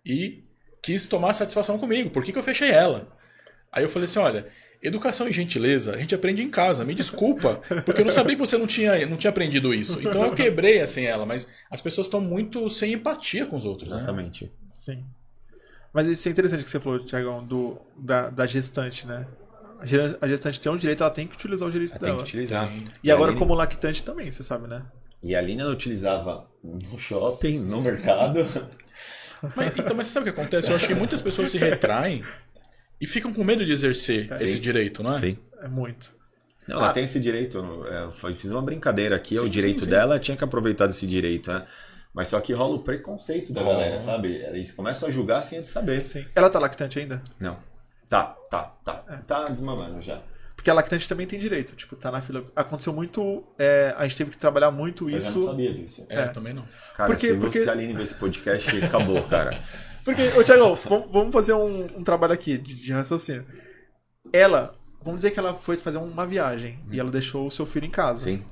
[0.05, 0.43] e
[0.87, 3.07] quis tomar satisfação comigo, por que, que eu fechei ela?
[3.71, 4.47] Aí eu falei assim, olha,
[4.81, 8.39] educação e gentileza a gente aprende em casa, me desculpa, porque eu não sabia que
[8.39, 9.99] você não tinha, não tinha aprendido isso.
[9.99, 13.89] Então eu quebrei assim ela, mas as pessoas estão muito sem empatia com os outros,
[13.89, 13.97] né?
[13.97, 14.49] Exatamente.
[14.71, 15.03] Sim.
[15.93, 19.27] Mas isso é interessante que você falou, Tiagão, do, da, da gestante, né?
[20.21, 22.17] A gestante tem um direito, ela tem que utilizar o direito Ela tem dela.
[22.23, 22.67] que utilizar.
[22.69, 22.83] Tem.
[23.03, 24.83] E agora, a Aline- como lactante também, você sabe, né?
[25.21, 28.39] E a Aline ela utilizava no shopping, no mercado.
[29.55, 30.69] Mas, então, mas você sabe o que acontece?
[30.69, 32.23] Eu acho que muitas pessoas se retraem
[32.99, 35.19] e ficam com medo de exercer esse direito, não é?
[35.19, 35.37] Sim.
[35.61, 36.15] É muito.
[36.67, 36.93] Não, ela Ah.
[36.93, 37.57] tem esse direito.
[37.89, 39.91] é, Eu fiz uma brincadeira aqui, é o Sim, direito sim, sim.
[39.91, 41.65] dela, tinha que aproveitar desse direito, né?
[42.13, 43.75] Mas só que rola o preconceito da Rola.
[43.75, 44.35] galera, sabe?
[44.35, 46.03] Eles começam a julgar sem antes saber.
[46.03, 46.25] Sim.
[46.35, 47.21] Ela tá lactante ainda?
[47.39, 47.57] Não.
[48.09, 48.93] Tá, tá, tá.
[49.27, 50.19] Tá desmamando já.
[50.67, 52.43] Porque a lactante também tem direito, tipo, tá na fila.
[52.53, 53.41] Aconteceu muito.
[53.57, 55.45] é, a gente teve que trabalhar muito Eu já não isso.
[55.45, 56.05] sabia disso.
[56.09, 56.27] É, É.
[56.27, 56.65] também não.
[56.93, 57.27] Cara, Por quê?
[57.27, 59.63] se Porque- você, Aline, ver esse podcast, acabou, cara.
[60.03, 60.77] Porque, ô Tiagão,
[61.09, 63.45] vamos, fazer um, um trabalho aqui de, de raciocínio.
[64.33, 67.85] Ela, vamos dizer que ela foi fazer uma viagem e ela deixou o seu filho
[67.85, 68.25] em casa.
[68.25, 68.43] Sim,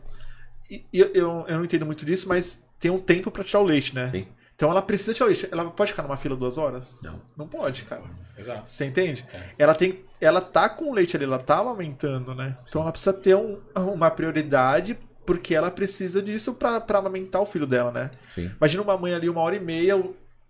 [0.71, 3.59] E, e eu, eu, eu não entendo muito disso, mas tem um tempo pra tirar
[3.59, 4.07] o leite, né?
[4.07, 4.25] sim.
[4.55, 5.47] Então ela precisa tirar o leite.
[5.51, 6.97] Ela pode ficar numa fila duas horas?
[7.03, 7.21] Não.
[7.35, 8.03] Não pode, cara.
[8.37, 8.63] Exato.
[8.71, 9.25] Você entende?
[9.33, 9.49] É.
[9.59, 12.57] Ela tem, ela tá com o leite ali, ela tá amamentando, né?
[12.67, 17.45] Então ela precisa ter um- uma prioridade porque ela precisa disso pra, pra amamentar o
[17.45, 18.11] filho dela, né?
[18.29, 18.49] Sim.
[18.57, 19.93] Imagina uma mãe ali uma hora e meia,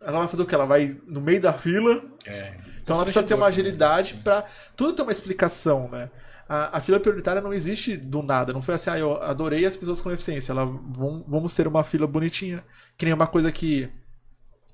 [0.02, 0.54] ela vai fazer o quê?
[0.54, 2.54] Ela vai no meio da fila, É.
[2.84, 4.44] então ela precisa ter uma Constrangedor agilidade pra
[4.76, 6.10] tudo ter uma explicação, né?
[6.48, 9.76] A, a fila prioritária não existe do nada, não foi assim, ah, eu adorei as
[9.76, 12.64] pessoas com deficiência, ela, vamos, vamos ter uma fila bonitinha.
[12.98, 13.90] Que nem uma coisa que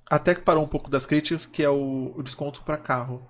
[0.09, 3.29] até que parou um pouco das críticas, que é o, o desconto pra carro.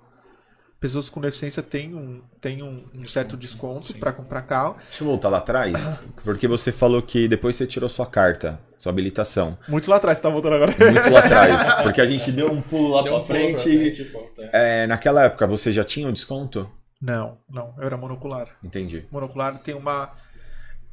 [0.79, 4.73] Pessoas com deficiência têm um, têm um, um certo desconto pra comprar carro.
[4.89, 8.91] Deixa eu voltar lá atrás, porque você falou que depois você tirou sua carta, sua
[8.91, 9.55] habilitação.
[9.67, 10.73] Muito lá atrás, tá voltando agora.
[10.91, 13.35] Muito lá atrás, porque a gente deu um pulo lá Deu pra um pulo pra
[13.35, 13.77] frente.
[13.77, 14.83] frente e volta, é.
[14.83, 16.67] É, naquela época, você já tinha o desconto?
[17.01, 18.57] Não, não, eu era monocular.
[18.63, 19.05] Entendi.
[19.11, 20.13] monocular tem uma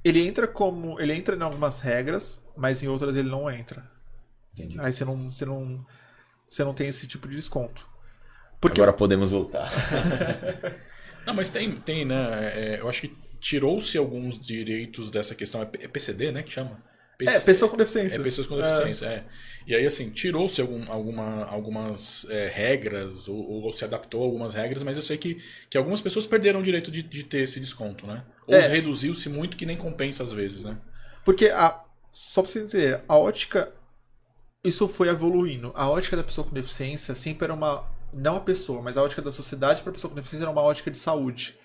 [0.05, 3.91] ele entra como ele entra em algumas regras mas em outras ele não entra
[4.55, 4.81] Entendi.
[4.81, 5.87] Aí você não, você não,
[6.49, 7.87] você não tem esse tipo de desconto.
[8.61, 9.71] Porque Agora podemos voltar.
[11.25, 12.17] Não, mas tem, tem né?
[12.55, 15.63] é, eu acho que tirou-se alguns direitos dessa questão.
[15.63, 16.43] É P- é PCD, né?
[16.43, 16.83] Que chama?
[17.27, 18.17] É pessoa com deficiência.
[18.17, 19.25] É pessoas com deficiência, é.
[19.67, 24.55] E aí, assim, tirou-se algum, alguma, algumas é, regras, ou, ou se adaptou a algumas
[24.55, 27.61] regras, mas eu sei que, que algumas pessoas perderam o direito de, de ter esse
[27.61, 28.25] desconto, né?
[28.47, 28.67] Ou É.
[28.67, 30.79] reduziu-se muito que nem compensa às vezes, né?
[31.25, 33.73] Porque a, só pra você entender, a ótica
[34.65, 35.73] isso foi evoluindo.
[35.75, 39.21] A ótica da pessoa com deficiência sempre era uma não a pessoa, mas a ótica
[39.21, 41.59] da sociedade para a pessoa com deficiência era uma ótica de saúde.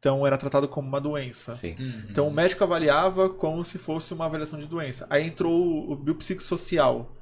[0.00, 1.54] Então era tratado como uma doença.
[1.54, 1.76] Sim.
[1.78, 2.02] Uhum.
[2.08, 5.06] Então o médico avaliava como se fosse uma avaliação de doença.
[5.10, 7.14] Aí entrou o- o biopsicossocial,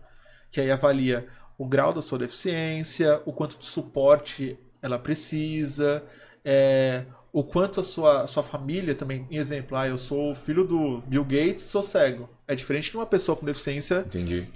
[0.51, 1.27] que aí avalia
[1.59, 6.05] o grau da sua deficiência, o quanto de suporte ela precisa,
[6.45, 9.27] é, o quanto a sua, sua família também.
[9.29, 12.31] Em exemplo, ah, eu sou filho do Bill Gates, sou cego.
[12.47, 14.49] É diferente de uma pessoa com deficiência, Entendi.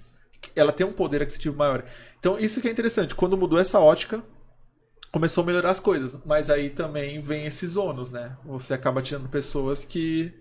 [0.55, 1.85] ela tem um poder aquisitivo maior.
[2.21, 3.17] Então isso que é interessante.
[3.17, 4.23] Quando mudou essa ótica,
[5.13, 6.17] começou a melhorar as coisas.
[6.27, 8.37] Mas aí também vem esses ônus, né?
[8.45, 10.33] Você acaba tirando pessoas que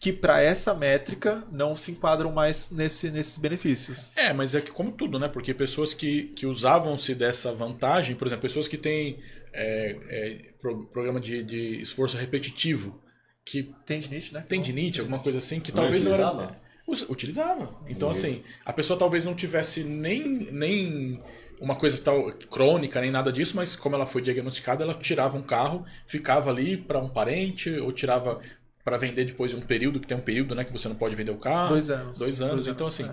[0.00, 4.10] que para essa métrica não se enquadram mais nesse, nesses benefícios.
[4.16, 5.28] É, mas é que como tudo, né?
[5.28, 9.20] Porque pessoas que, que usavam-se dessa vantagem, por exemplo, pessoas que têm
[9.52, 13.00] é, é, pro- programa de, de esforço repetitivo,
[13.46, 14.44] que Tendinite, né?
[14.48, 16.26] tendinite, alguma coisa assim, que Não talvez não era.
[16.32, 16.62] utilizava?
[17.08, 17.80] Utilizava.
[17.88, 21.22] Então, assim, a pessoa talvez não tivesse nem, nem
[21.62, 25.42] uma coisa tal crônica, nem nada disso, mas como ela foi diagnosticada, ela tirava um
[25.42, 28.40] carro, ficava ali para um parente, ou tirava
[28.84, 31.14] para vender depois de um período, que tem um período, né, que você não pode
[31.14, 31.70] vender o carro.
[31.70, 32.18] Dois anos.
[32.18, 32.66] Dois anos.
[32.66, 33.04] Então, assim,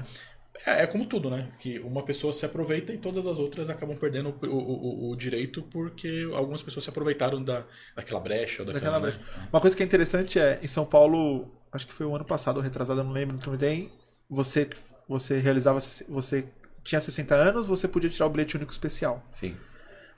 [0.66, 0.72] é.
[0.72, 1.50] é, é como tudo, né?
[1.62, 5.16] Que uma pessoa se aproveita e todas as outras acabam perdendo o, o, o- o
[5.16, 7.64] direito porque algumas pessoas se aproveitaram da,
[7.96, 8.66] daquela brecha.
[8.66, 9.48] Daquela, Daquela né?
[9.54, 12.58] Uma coisa que é interessante é, em São Paulo, acho que foi o ano passado,
[12.58, 13.92] ou retrasado, eu não lembro muito bem,
[14.30, 14.68] você,
[15.08, 15.80] você realizava,
[16.10, 16.46] você
[16.90, 19.24] tinha 60 anos, você podia tirar o bilhete único especial.
[19.30, 19.56] Sim.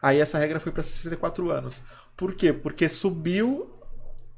[0.01, 1.81] Aí essa regra foi para 64 anos.
[2.17, 2.51] Por quê?
[2.53, 3.69] Porque subiu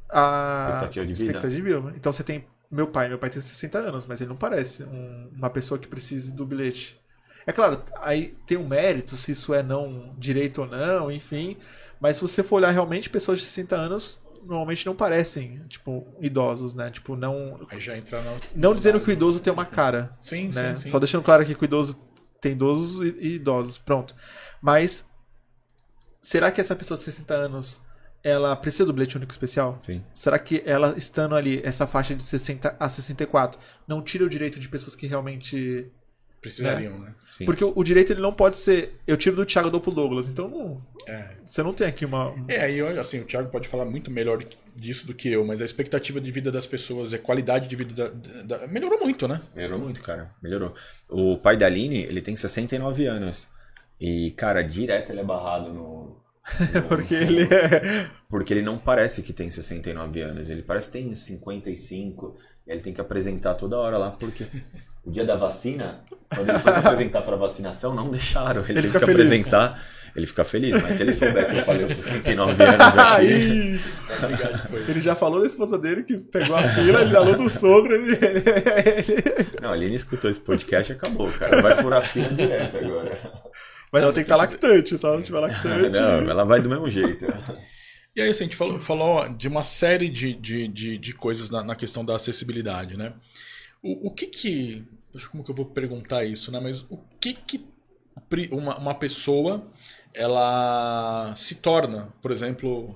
[0.09, 1.37] a Expectativa de vida.
[1.37, 1.93] expectativa.
[1.95, 5.29] Então você tem meu pai, meu pai tem 60 anos, mas ele não parece um-
[5.35, 6.99] uma pessoa que precise do bilhete.
[7.45, 11.57] É claro, aí tem um mérito se isso é não direito ou não, enfim.
[11.99, 16.73] Mas se você for olhar realmente, pessoas de 60 anos normalmente não parecem, tipo, idosos,
[16.73, 16.89] né?
[16.89, 17.59] Tipo, não.
[17.69, 18.35] Aí já entra na.
[18.55, 20.75] Não dizendo que o idoso tem uma cara Sim, né?
[20.75, 20.89] sim, sim.
[20.89, 21.95] Só deixando claro aqui que o idoso
[22.43, 24.13] tem idosos e, idosos, pronto.
[24.61, 25.09] Mas
[26.21, 27.81] será que essa pessoa de 60 anos
[28.21, 29.79] ela precisa do bilhete único especial?
[29.85, 30.03] Sim.
[30.13, 34.59] Será que ela estando ali essa faixa de 60 a 64 não tira o direito
[34.59, 35.91] de pessoas que realmente
[36.43, 37.15] Precisariam, né?
[37.29, 37.45] Sim.
[37.45, 40.47] porque o, o direito ele não pode ser eu tiro do Thiago Doplo Douglas, então
[40.47, 41.35] não, É.
[41.43, 44.43] você não tem aqui uma É, aí eu- assim, o Thiago pode falar muito melhor
[44.75, 47.75] disso do que eu, mas a expectativa de vida das pessoas e a qualidade de
[47.75, 49.41] vida da, da- melhorou muito, né?
[49.55, 50.31] Melhorou muito, cara.
[50.43, 50.75] Melhorou.
[51.09, 53.49] O pai da Aline, ele tem 69 anos.
[53.99, 55.83] E, cara, direto ele é barrado no.
[55.83, 56.23] no-
[56.89, 60.49] porque ele é Porque ele não parece que tem 69 anos.
[60.51, 62.37] Ele parece que tem 55.
[62.67, 64.45] E ele tem que apresentar toda hora lá, porque
[65.05, 66.01] o dia da vacina,
[66.33, 68.61] quando ele foi se apresentar pra vacinação, não deixaram.
[68.63, 69.25] Ele, Ele teve que feliz.
[69.25, 69.83] apresentar.
[70.15, 72.99] Ele fica feliz, mas se ele souber que eu falei os 69 anos aqui.
[72.99, 73.79] Aí,
[74.87, 78.15] ele já falou da esposa dele que pegou a fila, ele falou do sogro, ele-
[79.59, 81.61] Não, a Aline escutou esse podcast e acabou, cara.
[81.63, 83.17] Vai furar a fila direto agora.
[83.91, 85.89] Mas ela tem que estar lactante, se ela não tiver lactante.
[85.99, 87.25] Não, ela vai do mesmo jeito.
[88.15, 91.49] E aí, assim, a gente falou, falou de uma série de, de, de, de coisas
[91.49, 93.13] na, na questão da acessibilidade, né?
[93.83, 94.87] O, o que que...
[95.31, 96.59] Como que eu vou perguntar isso, né?
[96.59, 97.63] Mas o que que
[98.51, 99.67] uma, uma pessoa,
[100.13, 102.95] ela se torna, por exemplo,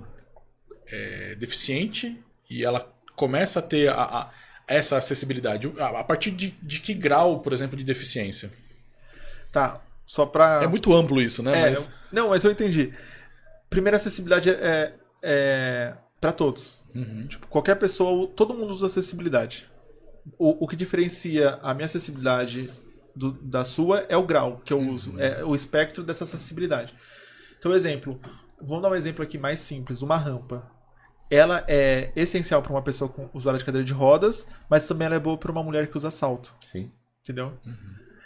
[0.87, 2.17] é, deficiente
[2.49, 4.31] e ela começa a ter a- a-
[4.67, 5.71] essa acessibilidade?
[5.79, 8.51] A, a partir de, de que grau, por exemplo, de deficiência?
[9.51, 10.61] Tá, só pra.
[10.63, 11.59] É muito amplo isso, né?
[11.59, 11.91] É, Mas...
[12.11, 12.93] Não, mas eu entendi.
[13.69, 16.83] Primeira acessibilidade é, é para todos.
[16.95, 17.27] Uhum.
[17.27, 19.69] Tipo, qualquer pessoa, todo mundo usa acessibilidade.
[20.37, 22.71] O, o que diferencia a minha acessibilidade
[23.15, 26.93] do- da sua é o grau que eu uso, é o espectro dessa acessibilidade.
[27.57, 28.19] Então, exemplo,
[28.61, 30.69] vamos dar um exemplo aqui mais simples, uma rampa.
[31.29, 35.15] Ela é essencial para uma pessoa com usuário de cadeira de rodas, mas também ela
[35.15, 36.91] é boa para uma mulher que usa salto, Sim.
[37.23, 37.53] entendeu?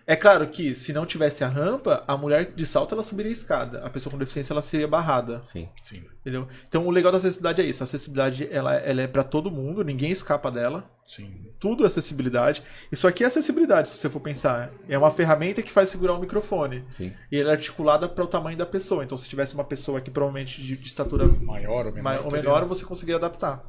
[0.08, 3.34] É claro que se não tivesse a rampa, a mulher de salto ela subiria a
[3.34, 5.42] escada, a pessoa com deficiência ela seria barrada.
[5.44, 5.70] Sim.
[5.84, 6.48] Sim, Entendeu?
[6.68, 7.84] Então o legal da acessibilidade é isso.
[7.84, 10.90] A acessibilidade ela, ela é para todo mundo, ninguém escapa dela.
[11.06, 11.48] sim.
[11.60, 12.64] Tudo é acessibilidade.
[12.92, 14.72] Isso aqui é acessibilidade, se você for pensar.
[14.90, 16.84] É uma ferramenta que faz segurar o microfone.
[16.90, 17.14] Sim.
[17.32, 19.04] E ela é articulada para o tamanho da pessoa.
[19.04, 22.04] Então se tivesse uma pessoa aqui provavelmente de, de estatura Maior ou menor.
[22.04, 23.64] mai- ou menor, você conseguiria adaptar.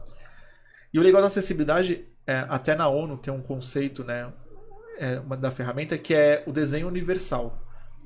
[0.92, 4.32] E o legal da acessibilidade, é, até na ONU tem um conceito, né?
[5.02, 7.60] É, uma da ferramenta que é o desenho universal,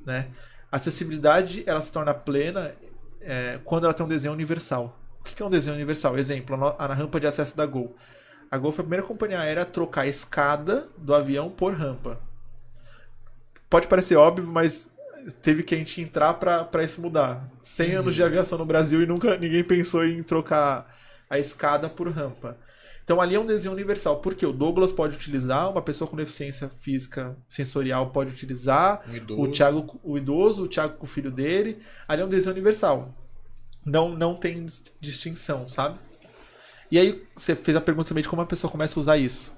[0.06, 0.28] né?
[0.72, 2.74] A acessibilidade ela se torna plena
[3.20, 4.98] é, quando ela tem um desenho universal.
[5.20, 6.16] O que é um desenho universal?
[6.18, 7.94] Exemplo, a rampa de acesso da Gol.
[8.50, 12.18] A Gol foi a primeira companhia aérea a trocar a escada do avião por rampa.
[13.68, 14.88] Pode parecer óbvio, mas
[15.42, 17.46] teve que a gente entrar para isso mudar.
[17.60, 17.98] 100 uhum.
[18.00, 20.96] anos de aviação no Brasil e nunca ninguém pensou em trocar
[21.28, 22.56] a escada por rampa.
[23.06, 26.68] Então ali é um desenho universal, porque o Douglas pode utilizar, uma pessoa com deficiência
[26.68, 29.00] física sensorial pode utilizar,
[29.30, 33.14] o Thiago, o idoso, o Thiago com o filho dele, ali é um desenho universal.
[33.84, 34.66] Não, não tem
[35.00, 36.00] distinção, sabe?
[36.90, 39.54] E aí você fez a pergunta também de como a pessoa começa a usar isso.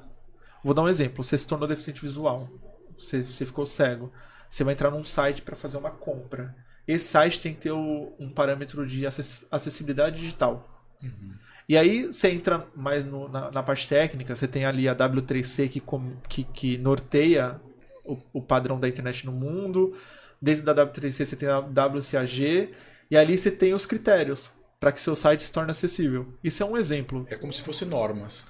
[0.62, 1.24] Vou dar um exemplo.
[1.24, 2.50] Você se tornou deficiente visual.
[2.98, 4.12] Você, você ficou cego.
[4.46, 6.54] Você vai entrar num site para fazer uma compra.
[6.86, 10.86] Esse site tem que ter o, um parâmetro de acessibilidade digital.
[11.02, 11.32] Uhum.
[11.68, 15.68] E aí você entra mais no, na, na, parte técnica, você tem ali a W3C
[15.68, 15.82] que,
[16.26, 17.60] que, que norteia
[18.06, 19.94] o, o, padrão da internet no mundo.
[20.40, 22.70] Dentro da W3C você tem a WCAG.
[23.10, 26.32] E ali você tem os critérios para que seu site se torne acessível.
[26.42, 27.26] Isso é um exemplo.
[27.28, 28.46] É como se fosse normas.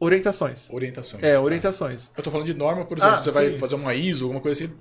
[0.00, 0.68] Orientações.
[0.70, 1.22] Orientações.
[1.22, 1.40] É, tá.
[1.40, 2.10] orientações.
[2.16, 3.34] Eu tô falando de norma, por exemplo, ah, você sim.
[3.34, 4.74] vai fazer uma ISO, alguma coisa assim.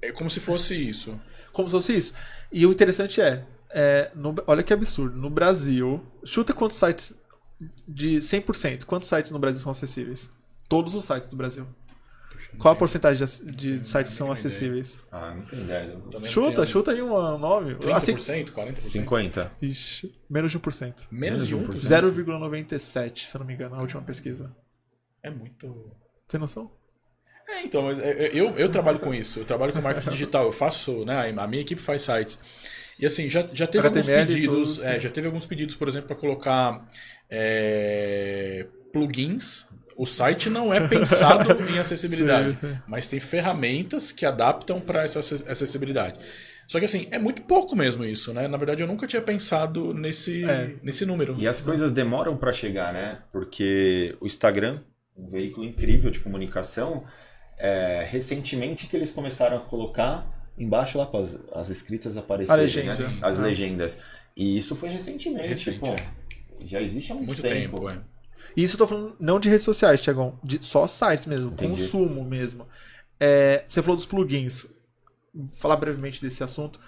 [0.00, 1.18] É como se fosse isso.
[1.52, 2.14] Como se fosse isso.
[2.50, 5.16] E o interessante é, é, no, olha que absurdo.
[5.16, 7.14] No Brasil, chuta quantos sites
[7.86, 10.30] de 100%, quantos sites no Brasil são acessíveis?
[10.68, 11.66] Todos os sites do Brasil.
[12.58, 15.00] Qual a porcentagem de, de sites são acessíveis?
[15.10, 15.96] Ah, não tem ideia.
[16.28, 17.74] Chuta, chuta aí um nome.
[17.76, 19.04] 30%, assim, 40%?
[19.06, 19.50] 50%.
[19.62, 20.94] Ixi, menos de 1%.
[21.10, 21.68] Menos de 1%?
[21.68, 24.54] 0,97, se eu não me engano, na última pesquisa.
[25.22, 25.92] É muito...
[26.28, 26.70] Tem noção?
[27.48, 29.40] É, então, mas é, eu, eu trabalho com isso.
[29.40, 30.44] Eu trabalho com marketing digital.
[30.44, 31.32] Eu faço, né?
[31.36, 32.40] A minha equipe faz sites.
[33.02, 34.76] E assim, já, já teve HTML alguns pedidos.
[34.76, 36.88] Tudo, é, já teve alguns pedidos, por exemplo, para colocar
[37.28, 39.66] é, plugins.
[39.96, 42.78] O site não é pensado em acessibilidade, sim.
[42.86, 46.20] mas tem ferramentas que adaptam para essa acessibilidade.
[46.68, 48.46] Só que assim, é muito pouco mesmo isso, né?
[48.46, 50.76] Na verdade, eu nunca tinha pensado nesse, é.
[50.80, 51.34] nesse número.
[51.36, 53.18] E as coisas demoram para chegar, né?
[53.32, 54.78] Porque o Instagram,
[55.16, 57.04] um veículo incrível de comunicação,
[57.58, 63.08] é, recentemente que eles começaram a colocar embaixo lá para as, as escritas aparecerem, legenda.
[63.08, 63.18] né?
[63.22, 63.42] as ah.
[63.42, 63.98] legendas.
[64.36, 65.88] E isso foi recentemente, Recente, pô.
[65.88, 65.96] É.
[66.64, 67.76] Já existe há muito, muito tempo.
[67.76, 68.00] tempo é.
[68.56, 71.70] E isso eu tô falando não de redes sociais, Tiagão, de só sites mesmo, Entendi.
[71.70, 72.66] consumo mesmo.
[73.18, 74.66] É, você falou dos plugins.
[75.34, 76.78] Vou falar brevemente desse assunto.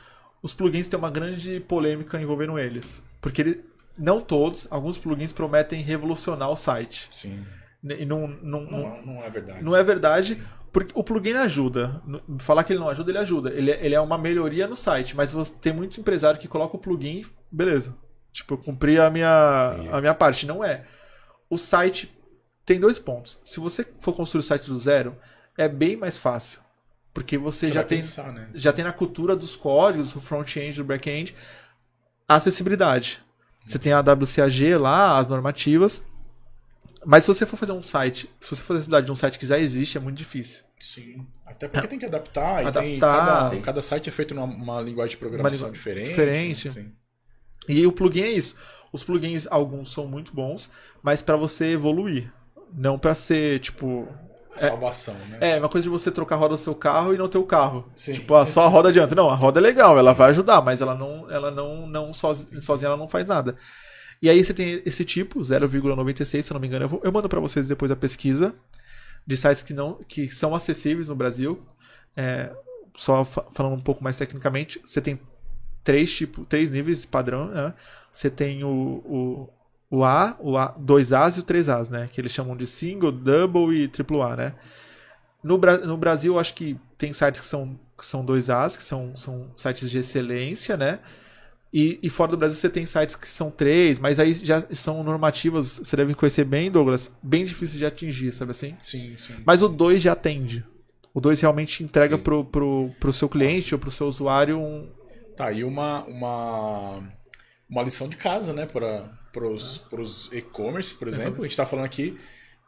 [0.42, 3.02] Os plugins têm uma grande polêmica envolvendo eles.
[3.20, 3.64] Porque ele,
[3.96, 7.08] não todos, alguns plugins prometem revolucionar o site.
[7.10, 7.44] Sim.
[7.82, 9.64] E não, não, não, não, não é verdade.
[9.64, 10.42] Não é verdade,
[10.74, 12.02] porque o plugin ajuda.
[12.40, 13.50] Falar que ele não ajuda, ele ajuda.
[13.50, 16.76] Ele, é, ele é uma melhoria no site, mas você tem muito empresário que coloca
[16.76, 17.96] o plugin, beleza.
[18.32, 20.46] Tipo, eu cumpri a minha, a minha parte.
[20.46, 20.84] Não é.
[21.48, 22.12] O site
[22.66, 23.40] tem dois pontos.
[23.44, 25.16] Se você for construir o site do zero,
[25.56, 26.60] é bem mais fácil.
[27.12, 28.50] Porque você, você já tem pensar, né?
[28.52, 31.36] já tem na cultura dos códigos, do front-end, do back-end,
[32.28, 33.22] a acessibilidade.
[33.64, 36.04] Você tem a WCAG lá, as normativas.
[37.04, 39.46] Mas se você for fazer um site, se você for acessibilidade de um site que
[39.46, 40.64] já existe, é muito difícil.
[40.80, 41.26] Sim.
[41.44, 42.60] Até porque tem que adaptar.
[42.66, 42.80] adaptar.
[42.80, 46.08] Tem, cada, cada, site é feito numa, uma linguagem de programação diferente.
[46.08, 46.68] Diferente.
[46.68, 46.92] Assim.
[47.68, 48.56] E o plugin é isso.
[48.92, 50.70] Os plugins, alguns são muito bons,
[51.02, 52.32] mas para você evoluir.
[52.72, 54.08] Não para ser, tipo.
[54.56, 55.38] É, Salvação, né?
[55.40, 57.44] É, uma coisa de você trocar a roda do seu carro e não ter o
[57.44, 57.90] carro.
[57.96, 58.14] Sim.
[58.14, 59.14] Tipo, ah, só a roda adianta.
[59.14, 62.60] Não, a roda é legal, ela vai ajudar, mas ela não, ela não, não sozinha,
[62.60, 63.56] sozinha ela não faz nada.
[64.24, 66.86] E aí você tem esse tipo, 0,96, se eu não me engano.
[66.86, 68.54] Eu, vou, eu mando para vocês depois a pesquisa
[69.26, 71.62] de sites que, não, que são acessíveis no Brasil.
[72.16, 72.50] É,
[72.96, 75.20] só falando um pouco mais tecnicamente, você tem
[75.84, 77.48] três, tipo, três níveis padrão.
[77.48, 77.74] Né?
[78.14, 79.50] Você tem o, o,
[79.90, 82.08] o A, o A, 2As e o 3As, né?
[82.10, 84.54] Que eles chamam de single, double e triple A, né?
[85.42, 89.50] No, no Brasil, acho que tem sites que são, que são 2As, que são, são
[89.54, 91.00] sites de excelência, né?
[91.74, 95.02] E, e, fora do Brasil você tem sites que são três, mas aí já são
[95.02, 98.76] normativas, você deve conhecer bem, Douglas, bem difícil de atingir, sabe assim?
[98.78, 99.34] Sim, sim.
[99.44, 100.64] Mas o 2 já atende.
[101.12, 104.88] O 2 realmente entrega pro, pro, pro seu cliente ou pro seu usuário um.
[105.36, 107.12] Tá, e uma, uma,
[107.68, 109.10] uma lição de casa, né, para
[109.48, 111.38] os e-commerce, por exemplo.
[111.38, 112.16] A gente está falando aqui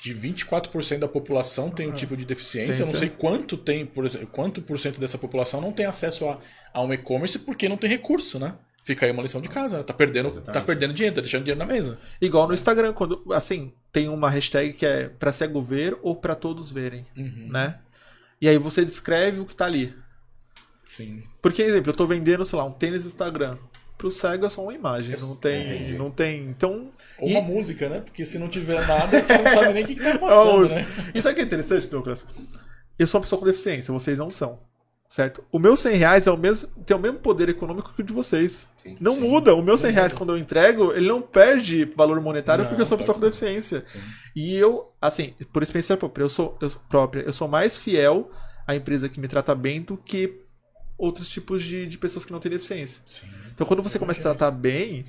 [0.00, 2.72] de 24% da população tem um ah, tipo de deficiência.
[2.72, 5.86] Sim, Eu não sei quanto tem, por exemplo, quanto por cento dessa população não tem
[5.86, 6.40] acesso a,
[6.74, 8.56] a um e-commerce porque não tem recurso, né?
[8.86, 9.82] Fica aí uma lição de casa.
[9.82, 11.98] Tá perdendo, tá perdendo dinheiro, tá deixando dinheiro na mesa.
[12.20, 16.36] Igual no Instagram, quando, assim, tem uma hashtag que é pra cego ver ou pra
[16.36, 17.48] todos verem, uhum.
[17.50, 17.80] né?
[18.40, 19.92] E aí você descreve o que tá ali.
[20.84, 21.24] Sim.
[21.42, 23.58] Porque, exemplo, eu tô vendendo, sei lá, um tênis no Instagram.
[23.98, 26.92] Pro cego é só uma imagem, não tem, não tem, então...
[27.18, 28.02] Ou uma música, né?
[28.02, 30.86] Porque se não tiver nada, tu não sabe nem o que, que tá passando, né?
[31.12, 32.24] E sabe o que é interessante, Douglas?
[32.96, 34.60] eu sou uma pessoa com deficiência, vocês não são.
[35.08, 35.44] Certo?
[35.50, 38.12] O meu 100 reais é o mesmo, tem o mesmo poder econômico que o de
[38.12, 38.68] vocês.
[38.88, 38.94] Sim.
[39.00, 39.20] Não Sim.
[39.22, 39.54] muda.
[39.54, 42.82] O meu 100 Não reais, quando eu entrego, ele não perde valor monetário Não, porque
[42.82, 43.84] eu sou uma pessoa com deficiência.
[43.84, 44.00] Sim.
[44.34, 48.30] E eu, assim, por experiência própria, eu sou, eu própria, eu sou mais fiel
[48.66, 50.40] à empresa que me trata bem do que
[50.98, 53.02] outros tipos de, de pessoas que não têm deficiência.
[53.04, 53.26] Sim.
[53.54, 55.04] Então quando você começa a imagino tratar bem,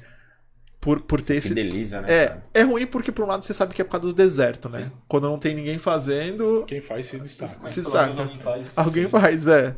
[0.80, 1.49] por, por ter esse.
[1.49, 2.07] Fideliza, né?
[2.13, 2.43] É, cara?
[2.53, 4.84] é ruim porque por um lado você sabe que é por causa do deserto, né?
[4.84, 4.91] Sim.
[5.07, 7.67] Quando não tem ninguém fazendo, Quem faz se destaca.
[7.67, 8.21] Se saca.
[8.21, 8.71] alguém faz.
[8.75, 9.75] alguém faz, é.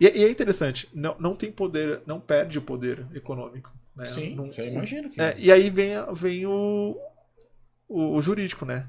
[0.00, 3.72] E, e é interessante, não, não tem poder, não perde o poder econômico.
[3.94, 4.06] Né?
[4.06, 5.20] Sim, Não- você imagina que.
[5.20, 6.96] É, e aí vem, vem o,
[7.88, 8.88] o, o jurídico, né?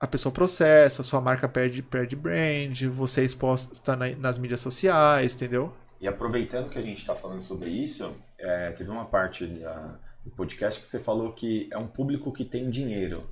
[0.00, 5.34] A pessoa processa, sua marca perde, perde brand, você é exposta na- nas mídias sociais,
[5.34, 5.72] entendeu?
[6.00, 10.30] E aproveitando que a gente está falando sobre isso, é, teve uma parte da- do
[10.32, 13.28] podcast que você falou que é um público que tem dinheiro.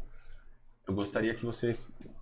[0.88, 1.76] Eu gostaria que você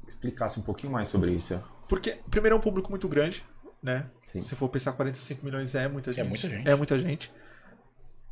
[0.09, 1.63] explicasse um pouquinho mais sobre isso.
[1.89, 3.45] Porque, primeiro, é um público muito grande,
[3.85, 4.07] né?
[4.25, 4.41] Sim.
[4.41, 6.27] Se for pensar 45 milhões é muita gente.
[6.27, 6.69] muita gente.
[6.69, 7.31] É muita gente.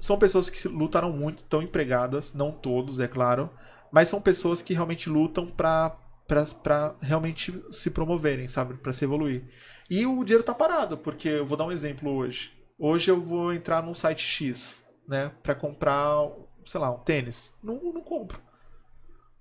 [0.00, 3.50] São pessoas que lutaram muito, estão empregadas, não todos, é claro,
[3.92, 5.94] mas são pessoas que realmente lutam pra,
[6.26, 8.74] pra, pra realmente se promoverem, sabe?
[8.74, 9.44] Pra se evoluir.
[9.90, 12.50] E o dinheiro tá parado, porque eu vou dar um exemplo hoje.
[12.78, 15.30] Hoje eu vou entrar num site X, né?
[15.42, 16.28] Pra comprar,
[16.64, 17.54] sei lá, um tênis.
[17.62, 18.40] Não, não compro.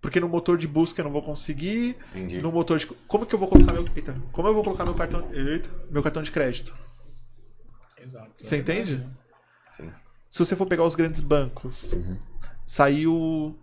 [0.02, 2.42] Porque no motor de busca eu não vou conseguir, Entendi.
[2.42, 2.88] no motor de.
[2.88, 3.88] Como que eu vou colocar meu.
[3.96, 5.30] Eita, como eu vou colocar meu cartão.
[5.32, 6.76] Eita, meu cartão de crédito?
[8.00, 8.32] Exato.
[8.44, 8.96] Você É entende?
[8.96, 9.16] verdade, né?
[9.78, 9.92] Sim.
[10.30, 12.18] Se você for pegar os grandes bancos, Uhum.
[12.66, 13.60] saiu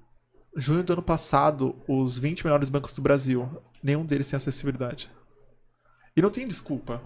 [0.56, 3.48] junho do ano passado os 20 melhores bancos do Brasil.
[3.82, 5.10] Nenhum deles tem acessibilidade.
[6.16, 7.02] E não tem desculpa.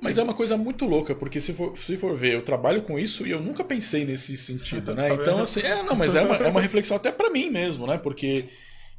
[0.00, 2.98] Mas é uma coisa muito louca, porque se for, se for ver, eu trabalho com
[2.98, 5.08] isso e eu nunca pensei nesse sentido, né?
[5.08, 7.86] Tá Então, assim, é, não, mas é uma, é uma reflexão até pra mim mesmo,
[7.86, 7.98] né?
[7.98, 8.44] Porque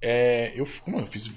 [0.02, 1.32] é, eu, como eu fiz,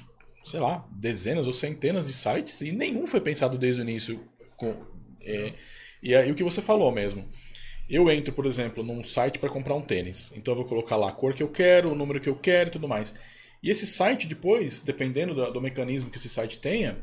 [0.45, 4.21] sei lá, dezenas ou centenas de sites e nenhum foi pensado desde o início.
[4.57, 4.77] Com,
[5.23, 5.53] é,
[6.03, 7.29] e aí o que você falou mesmo.
[7.89, 10.33] Eu entro, por exemplo, num site para comprar um tênis.
[10.35, 12.69] Então eu vou colocar lá a cor que eu quero, o número que eu quero
[12.69, 13.15] e tudo mais.
[13.63, 16.99] E esse site depois, dependendo do, do mecanismo que esse site tenha,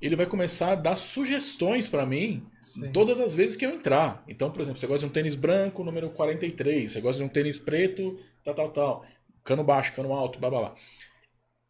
[0.00, 2.90] ele vai começar a dar sugestões para mim Sim.
[2.92, 4.24] todas as vezes que eu entrar.
[4.28, 7.32] Então, por exemplo, você gosta de um tênis branco, número 43, você gosta de um
[7.32, 9.06] tênis preto, tal, tal, tal.
[9.44, 10.74] Cano baixo, cano alto, blá blá blá.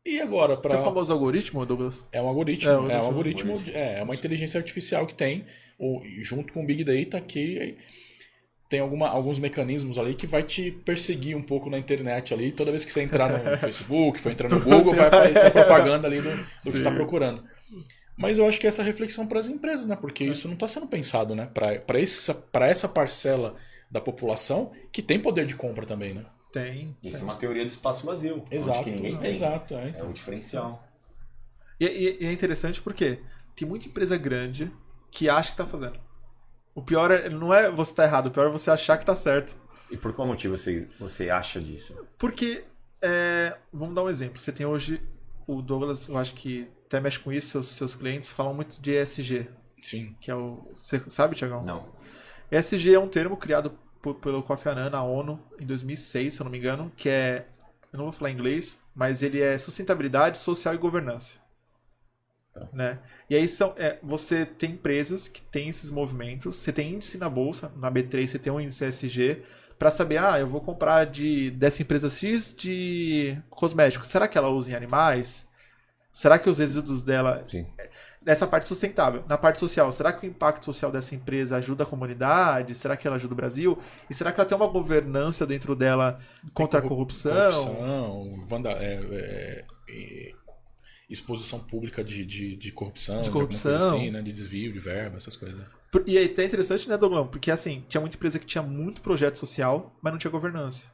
[0.05, 2.07] E agora, Tem o para famoso algoritmo, Douglas?
[2.13, 3.53] é um algoritmo, É, é, um um algoritmo.
[3.53, 5.45] algoritmo, é, é uma inteligência artificial que tem,
[5.79, 7.77] o- junto com o Big Data, que
[8.69, 12.53] tem alguma, alguns mecanismos ali que vai te perseguir um pouco na internet ali.
[12.53, 16.07] Toda vez que você entrar no Facebook, for entrar no Google, vai aparecer a propaganda
[16.07, 17.45] ali do, do que você está procurando.
[18.21, 19.97] Mas eu acho que essa reflexão para as empresas, né?
[19.97, 21.47] Porque isso não está sendo pensado, né?
[21.55, 23.57] Para essa, pra essa parcela
[23.91, 26.27] da população que tem poder de compra também, né?
[26.53, 26.97] Tem.
[27.03, 28.45] Isso é uma teoria do espaço vazio.
[28.51, 29.31] Exato, que ninguém tem.
[29.31, 29.75] exato.
[29.75, 30.11] É, É então.
[30.11, 30.87] o diferencial.
[31.81, 33.21] E, e- e é interessante porque
[33.57, 34.71] tem muita empresa grande
[35.11, 35.99] que acha que tá fazendo.
[36.75, 39.17] O pior é, não é você tá errado, o pior é você achar que tá
[39.17, 39.57] certo.
[39.91, 41.97] E por qual motivo você, você acha disso?
[42.19, 42.65] Porque,
[43.03, 44.39] é, vamos dar um exemplo.
[44.39, 45.01] Você tem hoje
[45.57, 48.93] o Douglas, eu acho que até mexe com isso, seus, seus clientes falam muito de
[48.93, 49.49] ESG,
[49.81, 50.17] Sim.
[50.21, 50.67] que é o.
[50.75, 51.65] Você sabe, Tiagão?
[51.65, 51.89] Não.
[52.51, 56.45] ESG é um termo criado por- pelo Kofi Annan na ONU em 2006, se eu
[56.45, 57.47] não me engano, que é.
[57.93, 61.39] Eu não vou falar em inglês, mas ele é sustentabilidade social e governança.
[62.53, 62.69] Tá.
[62.73, 62.99] Né?
[63.29, 67.29] E aí são, é, você tem empresas que têm esses movimentos, você tem índice na
[67.29, 69.43] bolsa, na B3 você tem um índice ESG,
[69.81, 74.09] para saber, ah, eu vou comprar de dessa empresa X de cosméticos.
[74.09, 75.49] Será que ela usa em animais?
[76.13, 77.67] Será que os resíduos dela Sim.
[78.21, 79.25] nessa parte sustentável.
[79.27, 82.75] Na parte social, será que o impacto social dessa empresa ajuda a comunidade?
[82.75, 83.79] Será que ela ajuda o Brasil?
[84.11, 86.21] E será que ela tem uma governança dentro dela
[86.53, 87.33] contra a corrupção?
[87.33, 90.33] Corrupção, vanda, é, é, é,
[91.09, 93.71] exposição pública de, de, de corrupção, De corrupção.
[93.71, 94.21] coisa assim, né?
[94.21, 95.80] De desvio de verba, essas coisas.
[96.07, 97.27] E é até interessante, né, Douglas?
[97.31, 100.87] Porque assim, tinha muita empresa que tinha muito projeto social, mas não tinha governança.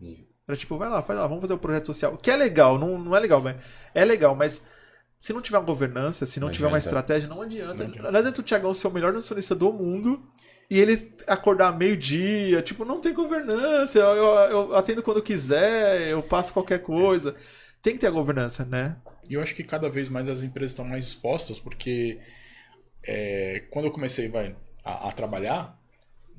[0.00, 2.16] E- Era tipo, vai lá, vai lá, vamos fazer o projeto social.
[2.18, 3.56] Que é legal, não, não é legal, mas
[3.94, 4.62] é legal, mas
[5.18, 6.88] se não tiver uma governança, se não, Não tiver uma adianta.
[6.88, 7.74] estratégia, não adianta.
[7.74, 8.10] Não adianta.
[8.12, 10.20] Não adianta o Thiagão ser o melhor nutricionista do mundo
[10.68, 16.22] e ele acordar meio-dia, tipo, não tem governança, eu, eu, eu atendo quando quiser, eu
[16.22, 17.34] passo qualquer coisa.
[17.80, 18.96] Tem que ter a governança, né?
[19.30, 22.18] E eu acho que cada vez mais as empresas estão mais expostas, porque
[23.06, 24.54] é, quando eu comecei vai,
[24.84, 25.78] a, a trabalhar,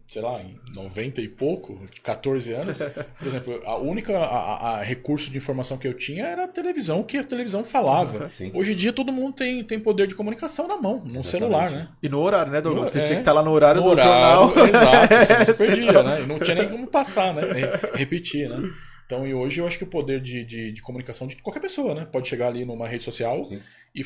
[0.07, 2.77] sei lá, em 90 e pouco, 14 anos,
[3.17, 6.99] por exemplo, a única a, a- recurso de informação que eu tinha era a televisão,
[6.99, 8.29] o que a televisão falava.
[8.29, 8.51] Sim.
[8.53, 11.27] Hoje em dia todo mundo tem, tem poder de comunicação na mão, no Exatamente.
[11.29, 11.89] celular, né?
[12.03, 12.91] E no horário, né, Douglas?
[12.91, 13.03] Você é.
[13.05, 14.67] tinha que estar lá no horário No do horário, jornal.
[14.67, 16.21] exato, senão você perdia, né?
[16.21, 17.41] E não tinha nem como passar, né?
[17.51, 18.69] Re- Repetir, né?
[19.05, 21.93] Então, e hoje eu acho que o poder de, de, de comunicação de qualquer pessoa,
[21.93, 22.05] né?
[22.11, 23.59] Pode chegar ali numa rede social Sim.
[23.95, 24.03] e,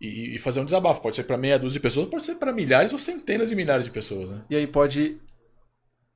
[0.00, 1.00] e, e fazer um desabafo.
[1.00, 3.84] Pode ser para meia dúzia de pessoas, pode ser para milhares ou centenas de milhares
[3.84, 4.40] de pessoas, né?
[4.50, 5.18] E aí pode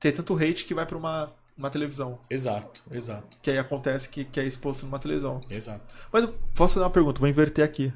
[0.00, 2.18] ter tanto hate que vai pra uma, uma televisão.
[2.30, 5.40] Exato, exato, Que aí acontece que, que é exposto numa televisão.
[5.50, 5.94] exato.
[6.12, 7.92] Mas eu posso fazer uma pergunta, vou inverter aqui.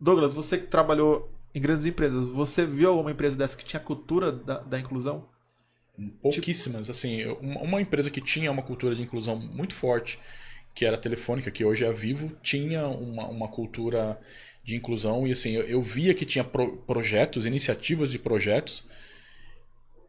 [0.00, 4.30] Douglas, você que trabalhou em grandes empresas, você viu alguma empresa dessa que tinha cultura
[4.32, 5.28] da, da inclusão?
[6.20, 10.18] Pouquíssimas, assim, eu- uma uma empresa que tinha uma cultura de inclusão muito forte,
[10.74, 14.20] que era a Telefônica, que hoje é a Vivo, tinha uma, uma cultura
[14.64, 18.84] de inclusão e assim, eu, eu via que tinha pro- projetos, iniciativas de projetos.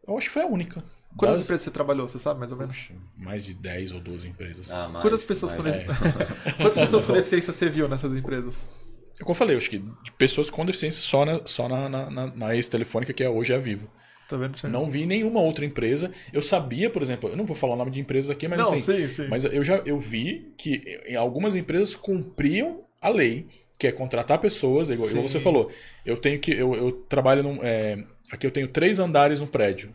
[0.06, 0.82] Eu acho que foi a única.
[1.16, 2.88] Quantas Das- empresas você trabalhou, você sabe, mais ou menos?
[3.16, 4.70] Mais de 10 ou 12 empresas.
[4.70, 5.84] Ah, mais, Quantas pessoas mais- com É.
[6.56, 8.66] Quantas pessoas com deficiência você viu nessas empresas?
[9.14, 11.88] É como eu falei, eu acho que de pessoas com deficiência só na, só na,
[11.88, 13.90] na, na- na ex-telefônica, que é hoje a Vivo.
[14.28, 14.56] Tá vendo?
[14.68, 16.10] Não vi nenhuma outra empresa.
[16.32, 18.66] Eu sabia, por exemplo, eu não vou falar o nome de empresas aqui, mas Não,
[18.74, 19.28] assim, sim, sim.
[19.28, 23.46] Mas eu já eu vi que em algumas empresas cumpriam a lei,
[23.78, 25.38] que é contratar pessoas, igual, igual Sim.
[25.38, 25.70] você falou.
[26.04, 26.52] Eu tenho que.
[26.52, 27.58] Eu, eu trabalho num.
[27.62, 29.94] é, aqui eu tenho três andares no prédio.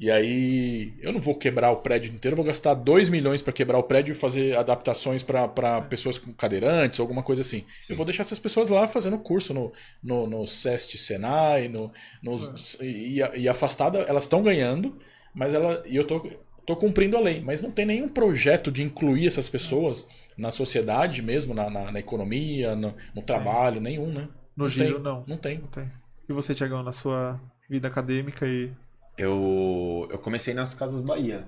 [0.00, 3.52] E aí eu não vou quebrar o prédio inteiro, eu vou gastar 2 milhões para
[3.52, 7.64] quebrar o prédio e fazer adaptações para pessoas com cadeirantes, alguma coisa assim.
[7.88, 11.90] Eu vou deixar essas pessoas lá fazendo curso no, no, no SEST Senai, no,
[12.22, 14.96] nos, e, e afastada, elas estão ganhando,
[15.34, 16.30] mas ela, e eu tô,
[16.64, 17.40] tô cumprindo a lei.
[17.40, 21.98] Mas não tem nenhum projeto de incluir essas pessoas na sociedade mesmo, na, na, na
[21.98, 24.28] economia, no, no trabalho, nenhum, né?
[24.56, 25.24] No não giro, tem, não.
[25.26, 25.58] Não tem.
[25.58, 25.90] Não tem.
[26.28, 28.72] E você, Tiagão, na sua vida acadêmica e.
[29.16, 31.44] Eu, eu comecei nas Casas Bahia.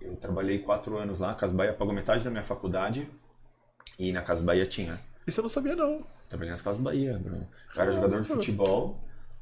[0.00, 1.32] Eu trabalhei quatro anos lá.
[1.32, 3.06] A Casas Bahia pagou metade da minha faculdade.
[3.98, 4.98] E na Casas Bahia tinha.
[5.26, 6.00] Isso eu não sabia, não.
[6.26, 7.46] Trabalhei nas Casas Bahia, Bruno.
[7.76, 8.98] Eu era jogador de futebol.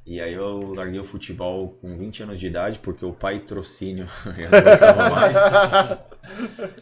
[0.09, 4.07] E aí eu larguei o futebol com 20 anos de idade, porque o pai trocínio
[4.25, 5.37] eu mais.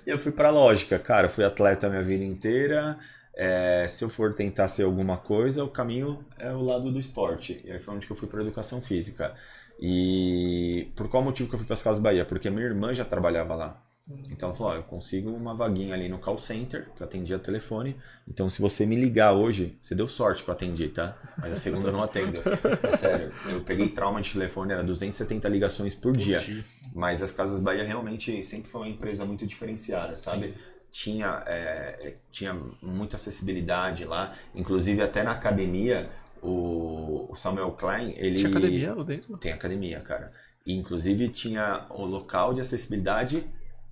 [0.06, 1.28] E eu fui pra lógica, cara.
[1.28, 2.96] Fui atleta a minha vida inteira.
[3.34, 7.60] É, se eu for tentar ser alguma coisa, o caminho é o lado do esporte.
[7.64, 9.34] E aí foi onde que eu fui pra educação física.
[9.80, 12.24] E por qual motivo que eu fui para as Casas Bahia?
[12.24, 13.85] Porque minha irmã já trabalhava lá.
[14.30, 17.38] Então ela falou: ó, eu consigo uma vaguinha ali no call center, que eu atendia
[17.38, 17.96] telefone.
[18.28, 21.18] Então se você me ligar hoje, você deu sorte que eu atendi, tá?
[21.36, 22.40] Mas a segunda eu não atendo.
[22.82, 26.38] É sério, eu peguei trauma de telefone, era 270 ligações por dia.
[26.38, 26.64] dia.
[26.94, 30.54] Mas as Casas Bahia realmente sempre foi uma empresa muito diferenciada, sabe?
[30.88, 36.08] Tinha, é, tinha muita acessibilidade lá, inclusive até na academia,
[36.40, 38.38] o, o Samuel Klein, ele...
[38.38, 39.36] Tinha academia lá dentro?
[39.36, 40.32] Tem academia, cara.
[40.64, 43.44] E, inclusive tinha o local de acessibilidade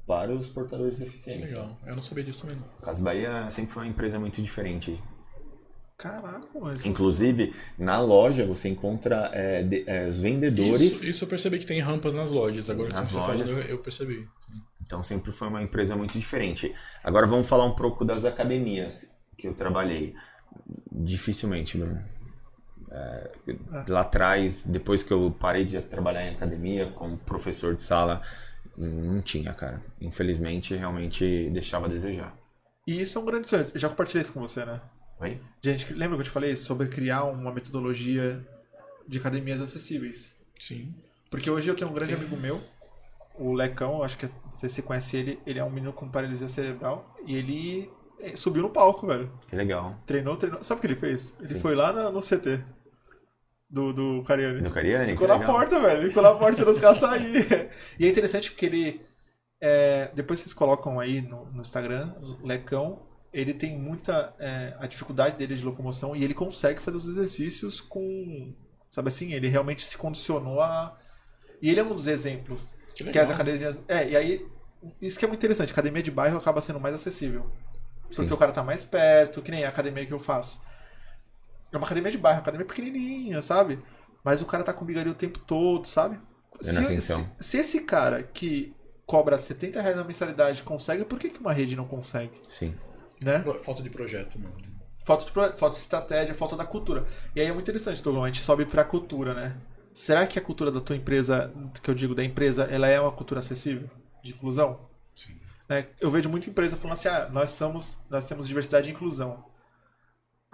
[0.06, 1.59] para os portadores de deficiência.
[1.60, 1.78] Legal.
[1.86, 2.56] Eu não sabia disso também.
[2.56, 2.64] não.
[2.85, 5.02] Casas Bahia sempre foi uma empresa muito diferente.
[5.97, 6.85] Caraca, mas.
[6.85, 10.81] Inclusive, na loja você encontra é, de- é, os vendedores.
[10.81, 12.68] Isso, isso eu percebi que tem rampas nas lojas.
[12.68, 13.56] Agora que Nas você está falando, lojas.
[13.59, 14.28] eu, eu percebi.
[14.40, 14.60] Sim.
[14.82, 16.74] Então sempre foi uma empresa muito diferente.
[17.02, 19.09] Agora vamos falar um pouco das academias
[19.39, 20.14] que eu trabalhei.
[20.90, 22.02] Dificilmente, Bruno.
[22.90, 23.31] É,
[23.89, 28.22] lá atrás, depois que eu parei de trabalhar em academia como professor de sala,
[28.76, 29.82] não tinha, cara.
[30.01, 32.36] Infelizmente, realmente deixava a desejar.
[32.86, 33.66] E isso é um grande sonho.
[33.72, 34.80] Eu já compartilhei isso com você, né?
[35.20, 35.40] Oi?
[35.62, 38.46] Gente, lembra que eu te falei sobre criar uma metodologia
[39.09, 40.34] de academias acessíveis?
[40.60, 40.94] Sim.
[41.30, 42.60] Porque hoje eu tenho um grande amigo meu,
[43.38, 47.16] o Lecão, acho que você se conhece ele, ele é um menino com paralisia cerebral
[47.26, 47.90] e ele
[48.20, 49.32] eh, subiu no palco, velho.
[49.48, 49.96] Que legal.
[50.06, 50.62] Treinou, treinou.
[50.62, 51.34] Sabe o que ele fez?
[51.38, 51.60] Ele Sim.
[51.60, 52.62] foi lá na- no CT
[53.69, 54.61] do, do Cariani.
[54.61, 55.12] Do Cariani?
[55.12, 55.55] Ficou na legal.
[55.55, 56.09] porta, velho.
[56.09, 57.70] Ficou na porta dos caras sair.
[57.99, 59.01] E é interessante porque ele.
[59.61, 64.35] é, depois vocês colocam aí no, no Instagram, Lecão, ele tem muita.
[64.39, 68.55] é, a dificuldade dele de locomoção e ele consegue fazer os exercícios com.
[68.89, 69.32] Sabe assim?
[69.32, 70.97] Ele realmente se condicionou a.
[71.61, 72.69] E ele é um dos exemplos.
[72.95, 73.77] Que Que as academias.
[73.89, 74.47] É, e aí.
[75.01, 75.73] Isso que é muito interessante.
[75.73, 77.51] Academia de bairro acaba sendo mais acessível.
[78.03, 78.35] Porque Sim.
[78.35, 80.61] o cara tá mais perto, que nem a academia que eu faço.
[81.74, 83.80] É uma academia de bairro, uma academia pequenininha, sabe?
[84.22, 86.18] Mas o cara tá comigo ali o tempo todo, sabe?
[86.55, 87.28] Atenção.
[87.40, 88.74] se, se esse cara que
[89.05, 92.32] cobra 70 reais na mensalidade consegue, por que, que uma rede não consegue?
[92.48, 92.74] Sim.
[93.20, 93.40] Né?
[93.62, 94.55] Falta de projeto, mano.
[95.05, 97.06] Falta de, falta de estratégia, falta da cultura.
[97.34, 99.56] E aí é muito interessante, Douglas, a gente sobe pra cultura, né?
[99.92, 101.52] Será que a cultura da tua empresa,
[101.82, 103.88] que eu digo da empresa, ela é uma cultura acessível?
[104.22, 104.88] De inclusão?
[105.14, 105.36] Sim.
[105.68, 105.86] né?
[106.01, 109.44] Eu vejo muita empresa falando assim, ah, nós somos, nós temos diversidade e inclusão.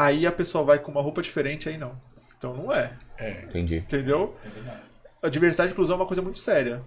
[0.00, 2.00] Aí a pessoa vai com uma roupa diferente, aí não.
[2.38, 3.42] Então não é, É.
[3.42, 3.76] Entendi.
[3.76, 4.34] entendeu?
[4.66, 5.26] É.
[5.26, 6.82] A diversidade e inclusão é uma coisa muito séria,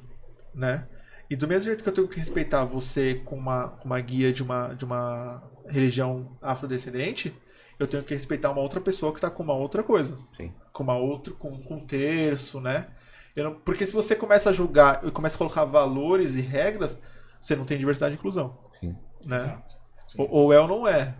[0.53, 0.87] né?
[1.29, 4.33] E do mesmo jeito que eu tenho que respeitar você com uma, com uma guia
[4.33, 7.33] de uma, de uma religião afrodescendente,
[7.79, 10.17] eu tenho que respeitar uma outra pessoa que tá com uma outra coisa.
[10.31, 10.51] Sim.
[10.71, 12.87] Com uma outra, com, com um terço, né?
[13.35, 16.97] Eu não- porque se você começa a julgar e começa a colocar valores e regras,
[17.39, 18.95] você não tem diversidade e inclusão Sim.
[19.25, 19.35] né?
[19.37, 19.75] Exato.
[20.07, 20.17] Sim.
[20.21, 21.13] Ou, ou é ou não é.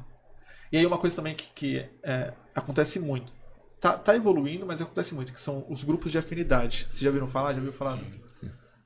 [0.73, 3.31] E aí uma coisa também que, que é, acontece muito.
[3.79, 6.87] tá, tá evoluindo, mas acontece muito, que são os grupos de afinidade.
[6.89, 7.53] Vocês já viram falar?
[7.53, 7.99] Já viu falar?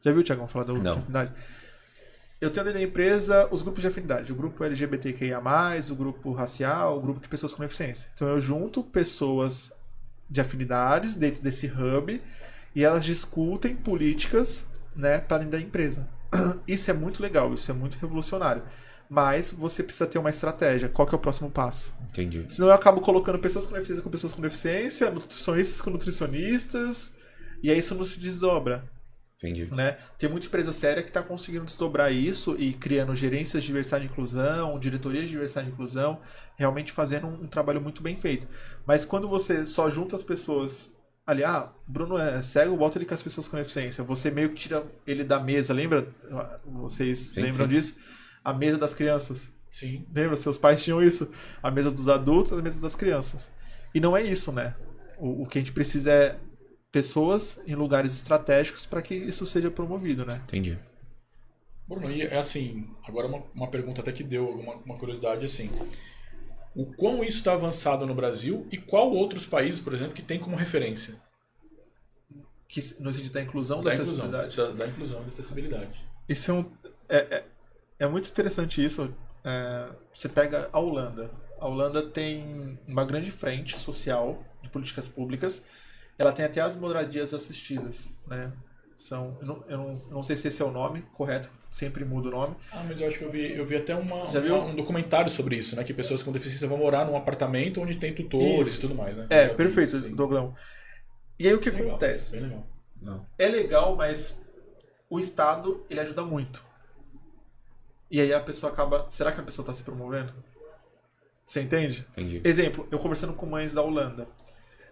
[0.04, 0.96] Já viu, Tiagão, falar do grupo Não.
[0.96, 1.32] de afinidade?
[2.42, 4.34] Eu tenho dentro da empresa os grupos de afinidade.
[4.34, 5.42] O grupo LGBTQIA+,
[5.90, 8.12] o grupo racial, o grupo de pessoas com deficiência.
[8.14, 9.72] Então eu junto pessoas
[10.30, 12.22] de afinidades dentro desse hub
[12.76, 16.06] e elas discutem políticas né, para dentro da empresa.
[16.68, 18.62] Isso é muito legal, isso é muito revolucionário.
[19.10, 20.90] Mas você precisa ter uma estratégia.
[20.90, 21.94] Qual que é o próximo passo?
[22.10, 22.46] Entendi.
[22.50, 27.14] Senão eu acabo colocando pessoas com deficiência com pessoas com deficiência, nutricionistas com nutricionistas,
[27.64, 28.84] e aí isso não se desdobra.
[29.38, 29.66] Entendi.
[29.72, 29.98] Né?
[30.18, 34.08] Tem muita empresa séria que está conseguindo desdobrar isso e criando gerências de diversidade e
[34.08, 36.20] inclusão, diretorias de diversidade e inclusão,
[36.56, 38.48] realmente fazendo um, um trabalho muito bem feito.
[38.86, 40.92] Mas quando você só junta as pessoas
[41.26, 44.04] ali, ah, Bruno é cego, bota ele com as pessoas com deficiência.
[44.06, 46.08] Você meio que tira ele da mesa, lembra?
[46.66, 47.74] Vocês Sim, lembram sim.
[47.74, 48.00] disso?
[48.48, 49.52] A mesa das crianças.
[49.70, 50.06] Sim.
[50.14, 50.38] Lembra?
[50.38, 51.30] Seus pais tinham isso.
[51.62, 53.52] A mesa dos adultos, a mesa das crianças.
[53.94, 54.74] E não é isso, né?
[55.18, 56.40] O, o que a gente precisa é
[56.92, 60.42] pessoas em lugares estratégicos para que isso seja promovido, né?
[60.46, 60.80] Entendi.
[61.88, 65.70] Bruno, e é assim, agora uma, uma pergunta até que deu uma, uma curiosidade assim.
[66.76, 70.40] O quão isso está avançado no Brasil e qual outros países, por exemplo, que tem
[70.40, 71.16] como referência?
[72.70, 74.56] Que no sentido da inclusão, Da da, inclusão, acessibilidade.
[74.58, 76.06] da, da inclusão e da acessibilidade.
[76.30, 76.72] Isso é, um,
[77.10, 77.46] é, é,
[78.00, 79.14] é muito interessante isso.
[79.44, 81.30] É, você pega a Holanda.
[81.60, 85.64] A Holanda tem uma grande frente social de políticas públicas.
[86.18, 88.52] Ela tem até as moradias assistidas, né?
[88.96, 92.04] São, eu não, eu não, eu não sei se esse é o nome correto, sempre
[92.04, 92.56] muda o nome.
[92.72, 94.56] Ah, mas eu acho que eu vi, eu vi até uma, Já uma- viu?
[94.58, 95.84] um documentário sobre isso, né?
[95.84, 98.78] Que pessoas com deficiência vão morar num apartamento onde tem tutores Isso.
[98.78, 99.28] e tudo mais, né?
[99.30, 100.08] É, perfeito, isso.
[101.40, 102.32] E aí o que Legal, acontece?
[102.32, 102.68] Bem legal.
[103.00, 103.26] Não.
[103.38, 104.42] É legal, mas
[105.08, 106.66] o Estado ele ajuda muito.
[108.10, 109.06] E aí a pessoa acaba.
[109.10, 110.34] Será que a pessoa está se promovendo?
[111.46, 112.06] Você entende?
[112.12, 112.42] Entendi.
[112.44, 114.28] Exemplo, eu conversando com mães da Holanda.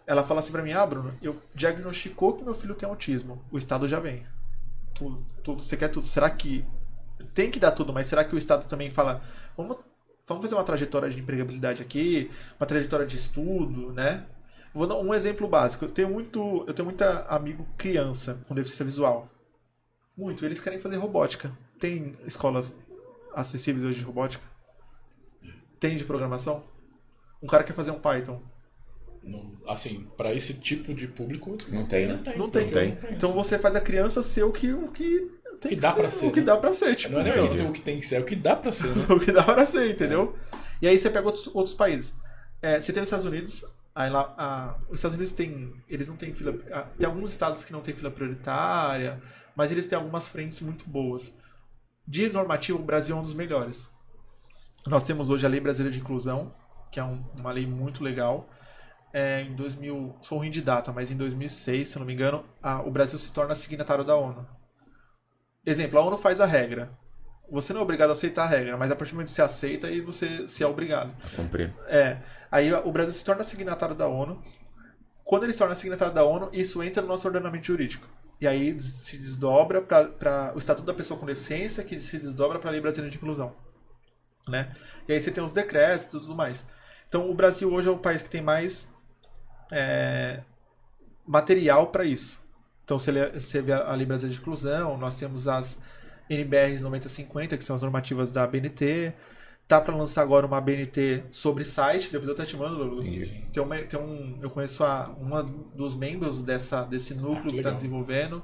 [0.08, 3.44] Ela fala assim pra mim, ah, Bruno, eu diagnosticou que meu filho tem autismo.
[3.52, 4.26] O Estado já vem.
[4.94, 6.06] Tudo, tudo, você quer tudo.
[6.06, 6.66] Será que.
[7.34, 9.22] Tem que dar tudo, mas será que o Estado também fala.
[9.58, 9.78] Vamos,
[10.26, 14.26] vamos fazer uma trajetória de empregabilidade aqui, uma trajetória de estudo, né?
[14.74, 15.86] Vou dar um exemplo básico.
[15.86, 16.64] Eu tenho muito.
[16.68, 19.30] Eu tenho muita amigo criança com deficiência visual.
[20.16, 20.46] Muito.
[20.46, 21.52] Eles querem fazer robótica.
[21.80, 22.78] Tem escolas
[23.36, 24.44] acessíveis hoje de robótica?
[25.80, 26.64] Tem de programação?
[27.42, 28.42] Um cara quer fazer um Python.
[29.24, 31.58] Não- assim, para esse tipo de público.
[31.70, 32.22] Não tem, né?
[32.38, 32.68] Não tem.
[32.68, 32.96] eu tem.
[32.96, 33.14] conheço.
[33.16, 36.28] Então você faz a criança ser o que, o que tem que dá pra ser,
[36.28, 36.46] O que né?
[36.46, 38.16] dá pra ser, tipo, Não é nem o que tem- o que tem que ser,
[38.16, 39.06] é o que dá pra ser, né?
[39.10, 40.36] o que dá pra ser, entendeu?
[40.82, 42.14] E aí você pega outros, outros países.
[42.62, 45.74] É, você tem os Estados Unidos, aí lá, a- os Estados Unidos tem.
[45.90, 46.54] Eles não têm fila.
[46.98, 49.22] Tem alguns estados que não têm fila prioritária,
[49.56, 51.34] mas eles têm algumas frentes muito boas.
[52.08, 53.90] De normativo, o Brasil é um dos melhores.
[54.88, 56.54] Nós temos hoje a Lei Brasileira de Inclusão,
[56.92, 58.48] que é um- uma lei muito legal.
[59.12, 62.82] É, em 2000, sou ruim de data, mas em 2006, se não me engano, a-
[62.82, 64.46] o Brasil se torna signatário da ONU.
[65.66, 66.92] Exemplo, a ONU faz a regra.
[67.50, 69.42] Você não é obrigado a aceitar a regra, mas a partir do momento que você
[69.42, 71.14] aceita, aí você se é obrigado.
[71.36, 71.72] Comprei.
[71.88, 72.18] É.
[72.52, 74.42] Aí o Brasil se torna signatário da ONU.
[75.24, 78.08] Quando ele se torna signatário da ONU, isso entra no nosso ordenamento jurídico.
[78.40, 82.70] E aí se desdobra para o Estatuto da Pessoa com Deficiência, que se desdobra para
[82.70, 83.54] a Lei Brasileira de Inclusão.
[84.48, 84.76] Né?
[85.08, 86.66] E aí você tem os decretos e tudo mais.
[87.08, 88.88] Então o Brasil hoje é o país que tem mais
[89.72, 90.42] é,
[91.26, 92.44] material para isso.
[92.84, 95.80] Então você, lê- você vê a Lei Brasileira de Inclusão, nós temos as
[96.30, 99.14] NBRs 9050, que são as normativas da BNT.
[99.68, 103.08] Tá para lançar agora uma BNT sobre site, depois eu até te mando, Douglas.
[103.52, 107.58] Tem, uma, tem um, eu conheço a, uma dos membros dessa, desse núcleo Ah, que
[107.58, 108.44] está desenvolvendo.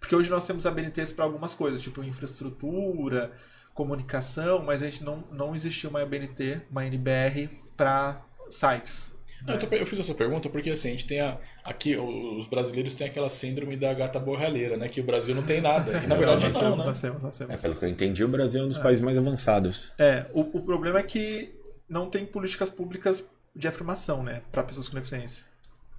[0.00, 3.32] Porque hoje nós temos a BNTs para algumas coisas, tipo infraestrutura,
[3.74, 9.13] comunicação, mas a gente não, não existia uma BNT, uma NBR para sites.
[9.46, 12.46] Não, eu, tô- eu fiz essa pergunta porque assim, a gente tem a, aqui, os
[12.46, 14.88] brasileiros têm aquela síndrome da gata borralheira, né?
[14.88, 15.98] Que o Brasil não tem nada.
[16.02, 16.84] E na verdade não, temos, né?
[16.84, 17.60] nós temos, nós É, temos.
[17.60, 19.92] pelo que eu entendi, o Brasil é um dos países mais avançados.
[19.98, 21.54] É, o, o problema é que
[21.88, 25.44] não tem políticas públicas de afirmação, né, para pessoas com deficiência,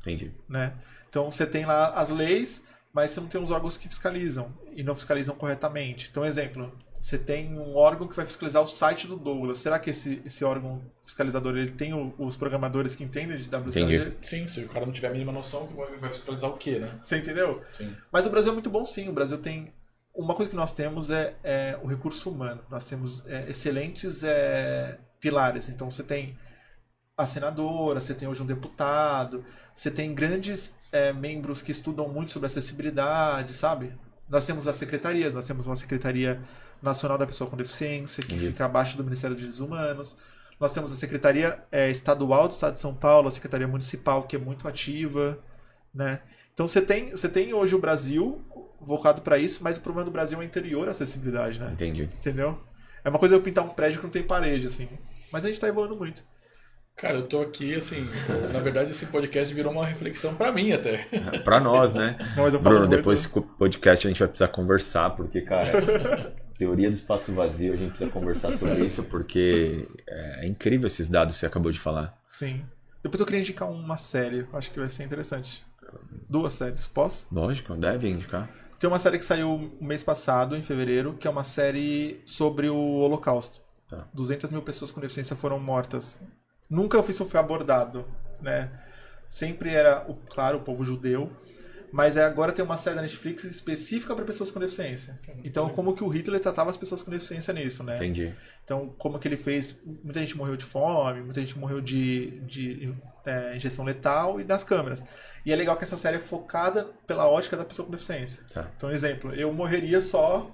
[0.02, 0.32] Entendi.
[0.50, 0.74] né?
[1.10, 4.84] Então você tem lá as leis, mas você não tem os órgãos que fiscalizam e
[4.84, 6.10] não fiscalizam corretamente.
[6.12, 6.72] Então, exemplo,
[7.06, 9.60] você tem um órgão que vai fiscalizar o site do Douglas.
[9.60, 13.96] Será que esse, esse órgão fiscalizador ele tem o- os programadores que entendem de WCAG?
[13.96, 14.18] Entendi.
[14.24, 16.90] Sim, se o cara não tiver a mínima noção, vai vai fiscalizar o quê, né?
[17.04, 17.62] Você entendeu?
[17.72, 17.96] Sim.
[18.12, 19.08] Mas o Brasil é muito bom sim.
[19.08, 19.72] O Brasil tem.
[20.16, 22.62] Uma coisa que nós temos é, é o recurso humano.
[22.72, 25.70] Nós temos é, excelentes é, pilares.
[25.70, 26.36] Então você tem
[27.16, 29.46] a senadora, você tem hoje um deputado,
[29.76, 33.94] você tem grandes é, membros que estudam muito sobre acessibilidade, sabe?
[34.28, 36.42] Nós temos as secretarias, nós temos uma Secretaria
[36.82, 40.16] Nacional da Pessoa com Deficiência, que fica abaixo do Ministério dos Direitos Humanos.
[40.60, 44.36] Nós temos a Secretaria é, Estadual do Estado de São Paulo, a Secretaria Municipal, que
[44.36, 45.38] é muito ativa,
[45.94, 46.22] né?
[46.54, 48.42] Então você tem, você tem hoje o Brasil
[48.80, 51.70] voltado para isso, mas o problema do Brasil é a interior acessibilidade, né?
[51.74, 52.04] Entendi.
[52.04, 52.58] Entendeu?
[53.04, 54.88] É uma coisa eu pintar um prédio que não tem parede, assim.
[55.32, 56.24] Mas a gente tá evoluindo muito.
[56.96, 58.08] Cara, eu tô aqui, assim,
[58.54, 61.06] na verdade esse podcast virou uma reflexão para mim até.
[61.44, 62.16] Pra nós, né?
[62.38, 66.34] Não, mas eu falo Bruno, depois desse podcast a gente vai precisar conversar, porque, cara,
[66.58, 71.36] teoria do espaço vazio, a gente precisa conversar sobre isso, porque é incrível esses dados
[71.36, 72.18] que você acabou de falar.
[72.30, 72.66] Sim.
[73.04, 75.66] Depois eu queria indicar uma série, acho que vai ser interessante.
[76.30, 77.28] Duas séries, posso?
[77.32, 78.50] Lógico, deve indicar.
[78.80, 82.70] Tem uma série que saiu o mês passado, em fevereiro, que é uma série sobre
[82.70, 83.62] o Holocausto.
[83.88, 84.08] Tá.
[84.14, 86.20] 200 mil pessoas com deficiência foram mortas.
[86.70, 88.06] Nunca isso foi abordado,
[88.42, 88.72] né?
[89.28, 91.32] Sempre era, o- claro, o povo judeu,
[91.92, 95.16] mas é, agora tem uma série da Netflix específica para pessoas com deficiência.
[95.44, 97.96] Então, como que o Hitler tratava as pessoas com deficiência nisso, né?
[97.96, 98.34] Entendi.
[98.64, 99.80] Então, como que ele fez.
[100.04, 102.94] Muita gente morreu de fome, muita gente morreu de, de
[103.26, 105.04] é, injeção letal e das câmeras.
[105.46, 108.44] E é legal que essa série é focada pela ótica da pessoa com deficiência.
[108.52, 108.70] Tá.
[108.76, 110.52] Então, exemplo, eu morreria só.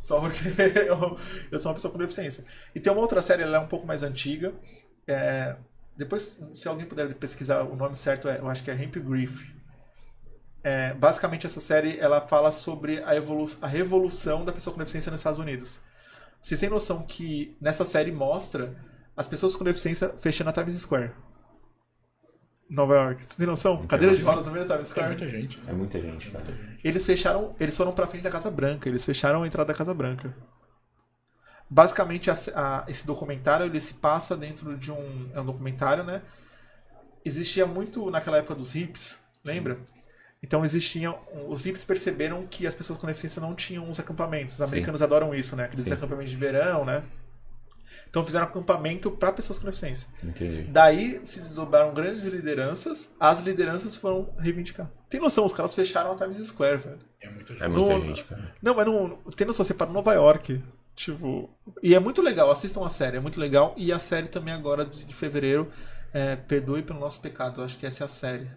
[0.00, 0.38] Só porque
[0.86, 1.18] eu,
[1.50, 2.44] eu sou uma pessoa com deficiência.
[2.74, 4.52] E tem uma outra série, ela é um pouco mais antiga.
[5.08, 5.56] É,
[5.96, 9.42] depois, se alguém puder pesquisar o nome certo, é, eu acho que é Hemp Grief.
[10.62, 15.10] É, basicamente, essa série ela fala sobre a, evolu a revolução da pessoa com deficiência
[15.10, 15.80] nos Estados Unidos.
[16.40, 18.76] Vocês têm noção que nessa série mostra
[19.16, 21.10] as pessoas com deficiência fechando a Times Square?
[22.70, 23.24] Nova York.
[23.24, 23.86] Você tem noção?
[23.86, 25.08] Cadeira de rodas no meio da Times É Square.
[25.08, 25.62] muita gente.
[25.66, 26.44] É muita gente, cara.
[26.84, 29.94] Eles fecharam, eles foram pra frente da Casa Branca, eles fecharam a entrada da Casa
[29.94, 30.34] Branca.
[31.70, 36.22] Basicamente, a- a- esse documentário ele se passa dentro de um, é um documentário, né?
[37.24, 39.78] Existia muito naquela época dos hips, lembra?
[40.42, 41.18] Então existiam,
[41.48, 44.54] os hips perceberam que as pessoas com deficiência não tinham os acampamentos.
[44.54, 45.64] Os americanos adoram isso, né?
[45.64, 45.92] Aqueles Sim.
[45.92, 47.02] acampamentos de verão, né?
[48.08, 50.08] Então fizeram acampamento para pessoas com deficiência.
[50.24, 50.62] Entendi.
[50.62, 54.88] Daí se desdobraram grandes lideranças, as lideranças foram reivindicar.
[55.10, 56.98] Tem noção, os caras fecharam a Times Square, velho.
[57.20, 57.62] É muita gente.
[57.64, 58.54] É muita No- gente, cara.
[58.62, 59.16] Não, mas não.
[59.36, 60.62] Tem noção, você para Nova York.
[60.98, 61.48] Tipo.
[61.80, 63.72] E é muito legal, assistam a série, é muito legal.
[63.76, 65.70] E a série também agora de, de fevereiro,
[66.12, 67.60] é, Perdoe pelo Nosso Pecado.
[67.60, 68.50] Eu acho que essa é a série.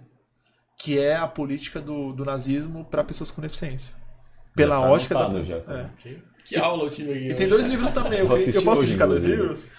[0.75, 3.93] Que é a política do, do nazismo para pessoas com deficiência.
[4.55, 5.43] Pela Já tá ótica da.
[5.43, 5.55] já.
[5.57, 5.89] É.
[6.01, 7.29] Que, que aula eu tive aqui.
[7.29, 7.55] E tem hoje.
[7.55, 8.19] dois livros também.
[8.19, 9.69] Eu, eu posso indicar dois livros?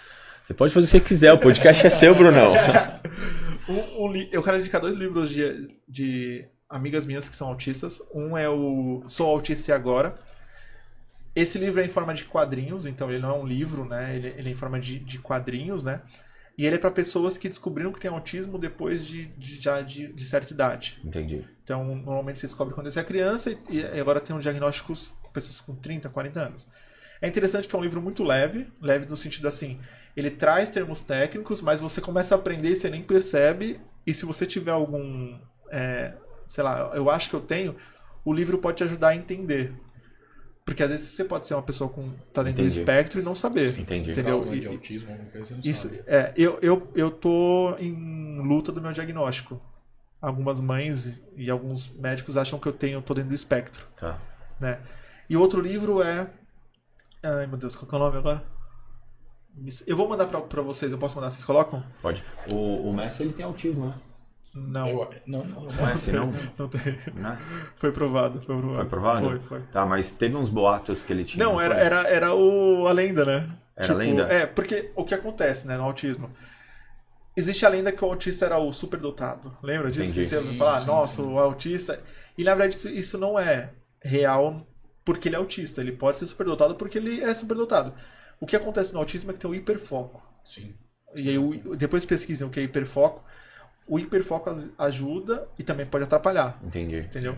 [0.40, 2.52] Você pode fazer o que você quiser, o podcast é seu, Brunão.
[3.68, 8.00] Um- um li- eu quero indicar dois livros de, de amigas minhas que são autistas.
[8.12, 10.14] Um é o Sou Autista e Agora.
[11.34, 14.14] Esse livro é em forma de quadrinhos, então ele não é um livro, né?
[14.14, 16.02] Ele, ele é em forma de, de quadrinhos, né?
[16.58, 20.12] E ele é para pessoas que descobriram que têm autismo depois de, de- já de,
[20.12, 20.98] de certa idade.
[21.02, 21.42] Entendi.
[21.64, 25.30] Então, normalmente você descobre quando você é criança e, e agora tem um diagnósticos com
[25.32, 26.68] pessoas com 30, 40 anos.
[27.20, 29.80] É interessante que é um livro muito leve, leve no sentido assim,
[30.16, 33.80] ele traz termos técnicos, mas você começa a aprender e você nem percebe.
[34.06, 35.38] E se você tiver algum,
[35.70, 36.14] é,
[36.48, 37.76] sei lá, eu acho que eu tenho,
[38.24, 39.72] o livro pode te ajudar a entender.
[40.64, 42.76] Porque às vezes você pode ser uma pessoa com tá dentro Entendi.
[42.76, 43.76] do espectro e não saber.
[43.78, 44.12] Entendi.
[44.12, 44.38] Entendeu?
[44.40, 46.02] Trauma E- de autismo, alguma coisa, você não Isso, sabe.
[46.06, 49.60] é, eu, eu, eu tô em luta do meu diagnóstico.
[50.20, 54.16] Algumas mães e alguns médicos acham que eu tenho, tô dentro do espectro, Tá.
[54.60, 54.78] né?
[55.28, 56.30] E outro livro é...
[57.24, 58.44] Ai, meu Deus, qual que é o nome agora?
[59.86, 61.84] Eu vou mandar pra, pra vocês, eu posso mandar, vocês colocam?
[62.00, 62.24] Pode.
[62.48, 63.94] O, o Messi, ele tem autismo, né?
[64.54, 65.86] Não, Eu- não, não, não.
[65.86, 66.32] Messi não?
[66.58, 66.80] não tem.
[67.14, 67.38] Né?
[67.76, 68.74] Foi provado, foi provado.
[68.74, 69.28] Foi provado?
[69.28, 69.60] Foi, foi.
[69.62, 71.42] Tá, mas teve uns boatos que ele tinha.
[71.44, 71.84] Não, era, foi?
[71.84, 73.48] era, era o, a lenda, né?
[73.74, 74.22] Era a lenda?
[74.24, 76.30] É, porque o que acontece, né, no autismo?
[77.34, 79.56] Existe a lenda que o autista era o superdotado.
[79.62, 80.10] Lembra disso?
[80.10, 80.26] Entendi.
[80.26, 81.28] Você Sim, falar, sim, nossa, sim.
[81.28, 82.00] o autista.
[82.36, 83.70] E na verdade isso, não é
[84.02, 84.66] real
[85.02, 85.80] porque ele é autista.
[85.80, 87.94] Ele pode ser superdotado porque ele é superdotado.
[88.38, 90.22] O que acontece no autismo é que tem o hiperfoco.
[90.44, 90.74] Sim.
[91.14, 93.24] E aí, o- depois pesquisem o que é hiperfoco.
[93.86, 96.98] O hiperfoco ajuda e também pode atrapalhar Entendi.
[96.98, 97.36] entendeu?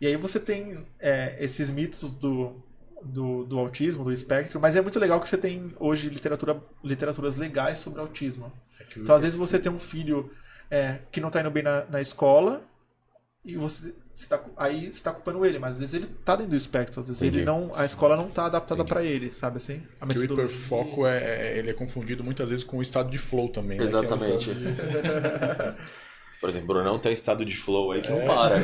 [0.00, 2.62] E aí você tem é, esses mitos do,
[3.02, 7.36] do, do autismo, do espectro, mas é muito legal que você tem hoje literatura, literaturas
[7.36, 8.52] legais sobre autismo.
[8.78, 10.30] É Então, às vezes, você tem um filho
[10.70, 12.62] é, que não tá indo bem na, na escola
[13.44, 16.50] e você, você tá, aí você tá culpando ele, mas às vezes ele tá dentro
[16.52, 17.40] do espectro, às vezes Entendi.
[17.40, 19.82] ele não, a escola não tá adaptada pra ele, sabe assim?
[20.00, 23.18] A que o hiperfoco é, é- ele é confundido muitas vezes com o estado de
[23.18, 23.76] flow também.
[23.76, 23.84] né?
[23.84, 24.50] É um Exatamente.
[24.50, 25.76] estado de-
[26.40, 28.18] Por exemplo, Brunão tem estado de flow aí que É.
[28.18, 28.56] não para.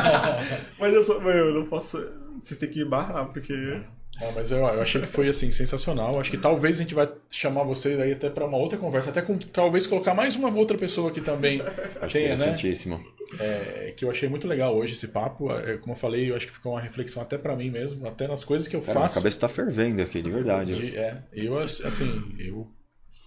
[0.78, 1.98] Mas eu sou, eu não posso.
[2.40, 3.80] Vocês têm que me barrar, porque.
[4.20, 6.18] Não, mas eu, eu achei que foi assim sensacional.
[6.18, 9.22] Acho que talvez a gente vai chamar vocês aí até para uma outra conversa, até
[9.22, 11.60] com talvez colocar mais uma outra pessoa que também
[12.02, 12.34] Acho tenha, né?
[12.34, 13.00] interessantíssimo.
[13.38, 15.52] É, que eu achei muito legal hoje esse papo.
[15.52, 18.26] É, como eu falei, eu acho que ficou uma reflexão até para mim mesmo, até
[18.26, 19.14] nas coisas que eu Cara, minha faço.
[19.20, 20.74] cabeça tá fervendo aqui, de verdade.
[20.74, 22.66] de- é, eu assim, eu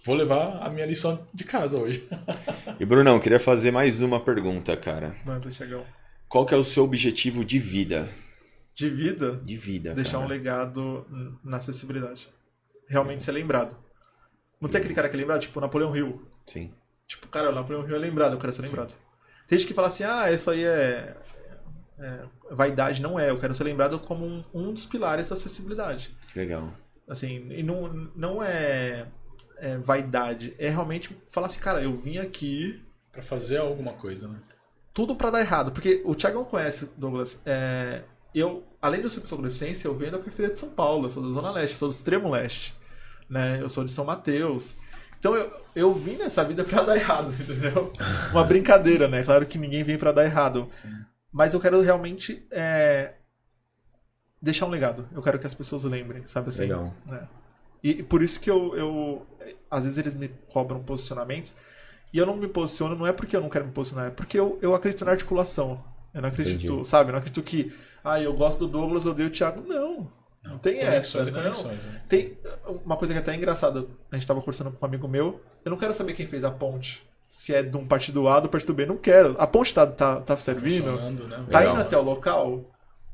[0.04, 2.06] vou levar a minha lição de casa hoje.
[2.80, 5.14] E Brunão, queria fazer mais uma pergunta, cara.
[5.24, 5.84] Manda, Thiagão.
[6.28, 8.08] Qual que é o seu objetivo de vida?
[8.74, 10.32] De vida, De vida, deixar um cara.
[10.34, 12.28] legado n- na acessibilidade.
[12.88, 13.76] Realmente ser lembrado.
[14.60, 16.26] Não tem aquele cara que é lembrado, tipo Napoleão Hill.
[16.46, 16.72] Sim.
[17.06, 18.94] Tipo, cara, o Napoleão Hill é lembrado, eu quero ser lembrado.
[19.46, 21.16] Tem gente que fala assim, ah, isso aí é,
[21.98, 23.02] é vaidade.
[23.02, 26.16] Não é, eu quero ser lembrado como um, um dos pilares da acessibilidade.
[26.32, 26.72] Que legal.
[27.08, 29.06] Assim, e não, não é,
[29.58, 34.38] é vaidade, é realmente falar assim, cara, eu vim aqui Pra fazer alguma coisa, né?
[34.94, 35.72] tudo pra dar errado.
[35.72, 37.38] Porque o Thiagão conhece, Douglas.
[37.44, 38.02] é,
[38.40, 41.32] eu, além pessoa com deficiência, eu venho da periferia de São Paulo, eu sou da
[41.32, 42.74] Zona Leste, sou do extremo leste.
[43.28, 43.60] Né?
[43.60, 44.74] Eu sou de São Mateus.
[45.18, 47.92] Então eu, eu vim nessa vida pra dar errado, entendeu?
[48.30, 49.22] Uma brincadeira, né?
[49.22, 50.66] Claro que ninguém vem pra dar errado.
[51.32, 53.14] Mas eu quero realmente é,
[54.40, 55.08] deixar um legado.
[55.12, 56.62] Eu quero que as pessoas lembrem, sabe assim?
[56.62, 56.92] Legal.
[57.06, 57.28] né?
[57.82, 59.26] E, e por isso que eu, eu.
[59.70, 61.54] Às vezes eles me cobram posicionamentos.
[62.12, 64.38] E eu não me posiciono, não é porque eu não quero me posicionar, é porque
[64.38, 65.82] eu, eu acredito na articulação.
[66.14, 66.88] Eu não acredito, Entendi.
[66.88, 67.10] sabe?
[67.10, 67.72] Eu não acredito que.
[68.04, 69.62] Ah, eu gosto do Douglas, eu odeio o Thiago.
[69.66, 70.10] Não.
[70.44, 71.18] Não tem essa.
[71.18, 71.38] Conexões e Não.
[71.38, 72.02] conexões, né?
[72.08, 72.36] Tem
[72.84, 73.86] uma coisa que é até engraçada.
[74.10, 75.40] A gente tava conversando com um amigo meu.
[75.64, 77.02] Eu não quero saber quem fez a ponte.
[77.28, 78.84] Se é de um partido A do partido B.
[78.84, 79.36] Não quero.
[79.38, 80.84] A ponte tá, tá, tá servindo.
[80.84, 81.44] Funcionando, né?
[81.50, 81.74] Tá Legal.
[81.74, 82.64] indo até o local?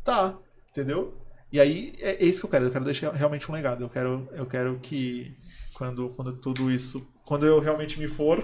[0.02, 0.34] Tá.
[0.70, 1.14] Entendeu?
[1.52, 2.64] E aí é, é isso que eu quero.
[2.64, 3.84] Eu quero deixar realmente um legado.
[3.84, 5.36] Eu quero, eu quero que
[5.74, 7.06] quando, quando tudo isso.
[7.24, 8.42] Quando eu realmente me for,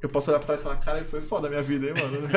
[0.00, 2.28] eu posso olhar pra trás e falar, cara, foi foda a minha vida, hein, mano?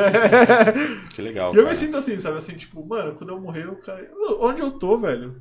[1.14, 1.54] Que legal.
[1.54, 1.74] e eu cara.
[1.74, 2.38] me sinto assim, sabe?
[2.38, 4.10] Assim, tipo, mano, quando eu morrer, eu caio.
[4.40, 5.38] Onde eu tô, velho?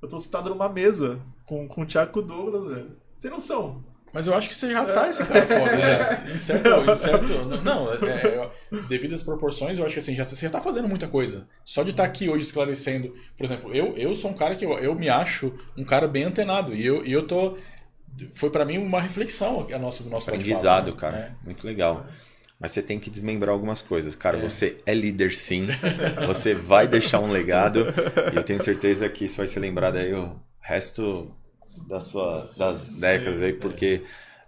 [0.00, 2.96] Eu tô sentado numa mesa com, com o Thiago e Douglas, velho.
[3.20, 3.84] Tem noção?
[4.12, 6.24] Mas eu acho que você já tá esse cara foda, já.
[6.34, 7.26] Em certo, em certo,
[7.64, 8.50] não, é, é,
[8.86, 11.48] devido às proporções, eu acho que assim, já, você já tá fazendo muita coisa.
[11.64, 14.72] Só de estar aqui hoje esclarecendo, por exemplo, eu, eu sou um cara que eu,
[14.74, 16.74] eu me acho um cara bem antenado.
[16.74, 17.56] E eu, e eu tô.
[18.34, 21.16] Foi pra mim uma reflexão a nosso, nosso Aprendizado, bate-papo, cara.
[21.16, 21.36] né?
[21.44, 22.06] Muito legal.
[22.58, 24.14] Mas você tem que desmembrar algumas coisas.
[24.14, 25.66] Cara, você é líder sim.
[26.26, 27.86] Você vai deixar um legado.
[28.32, 31.34] E eu tenho certeza que isso vai ser lembrado aí o resto
[31.88, 34.02] das suas das décadas aí, porque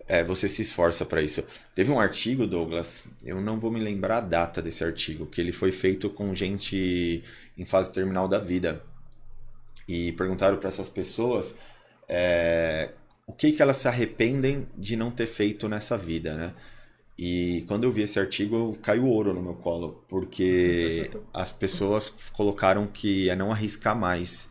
[0.07, 1.45] é, você se esforça para isso.
[1.75, 5.51] Teve um artigo, Douglas, eu não vou me lembrar a data desse artigo, que ele
[5.53, 7.25] foi feito com gente
[7.59, 8.83] em fase terminal da vida.
[9.89, 11.59] E perguntaram para essas pessoas
[12.09, 12.91] é,
[13.27, 16.55] o que, que elas se arrependem de não ter feito nessa vida, né?
[17.17, 22.87] E quando eu vi esse artigo, caiu ouro no meu colo, porque as pessoas colocaram
[22.87, 24.51] que é não arriscar mais.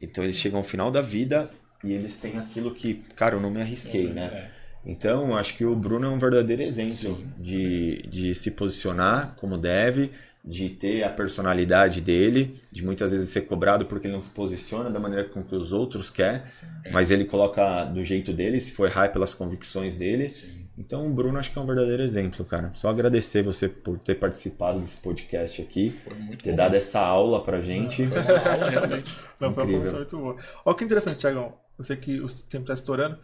[0.00, 1.50] Então eles chegam ao final da vida
[1.82, 4.26] e eles têm aquilo que, cara, eu não me arrisquei, né?
[4.56, 4.60] É.
[4.84, 7.30] Então, acho que o Bruno é um verdadeiro exemplo Sim.
[7.38, 10.10] de, de se posicionar como deve,
[10.44, 14.88] de ter a personalidade dele, de muitas vezes ser cobrado porque ele não se posiciona
[14.88, 16.42] da maneira com que os outros querem,
[16.90, 20.30] mas ele coloca do jeito dele, se for errar é pelas convicções dele.
[20.30, 20.60] Sim.
[20.78, 22.70] Então, o Bruno acho que é um verdadeiro exemplo, cara.
[22.72, 26.56] Só agradecer você por ter participado desse podcast aqui, Foi muito ter bom.
[26.56, 28.06] dado essa aula pra gente.
[28.06, 29.12] Foi uma aula, realmente.
[29.38, 30.36] Não, foi uma conversa muito boa.
[30.64, 31.52] Olha que interessante, Tiagão.
[31.76, 33.18] Eu sei que o tempo está estourando.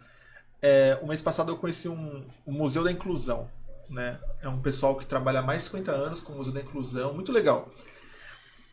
[0.61, 3.49] É, o mês passado eu conheci um, o Museu da Inclusão.
[3.89, 4.19] Né?
[4.41, 7.13] É um pessoal que trabalha há mais de 50 anos com o Museu da Inclusão.
[7.13, 7.69] Muito legal.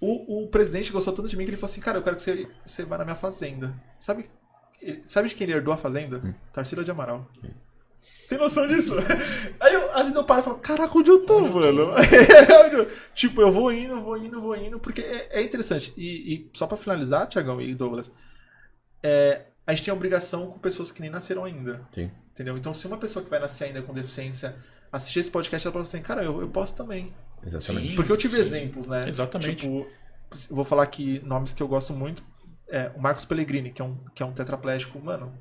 [0.01, 2.23] O, o presidente gostou tanto de mim que ele falou assim: Cara, eu quero que
[2.23, 3.75] você, você vá na minha fazenda.
[3.97, 4.29] Sabe,
[5.07, 6.21] sabe de quem ele herdou a fazenda?
[6.53, 7.29] Tarsila de Amaral.
[8.29, 8.95] Tem noção disso?
[9.61, 11.87] Aí eu, às vezes eu paro e falo, caraca, onde eu tô, Onde eu tô?
[11.87, 12.91] mano?
[13.15, 15.93] tipo, eu vou indo, vou indo, vou indo, porque é, é interessante.
[15.97, 18.13] E, e só pra finalizar, Tiagão e Douglas,
[19.03, 21.87] é, a gente tem a obrigação com pessoas que nem nasceram ainda.
[21.93, 22.11] Sim.
[22.33, 22.57] Entendeu?
[22.59, 24.57] Então, se uma pessoa que vai nascer ainda com deficiência
[24.95, 27.13] assistir esse podcast, ela fala assim, cara, eu, eu posso também.
[27.45, 27.91] Exatamente.
[27.91, 27.97] Sim.
[27.97, 29.09] Porque eu tive exemplos, né?
[29.09, 29.57] Exatamente.
[29.57, 29.87] Tipo,
[30.51, 32.23] eu vou falar aqui nomes que eu gosto muito.
[32.69, 35.33] É, o Marcos Pellegrini, que é um, que é um tetraplégico, mano,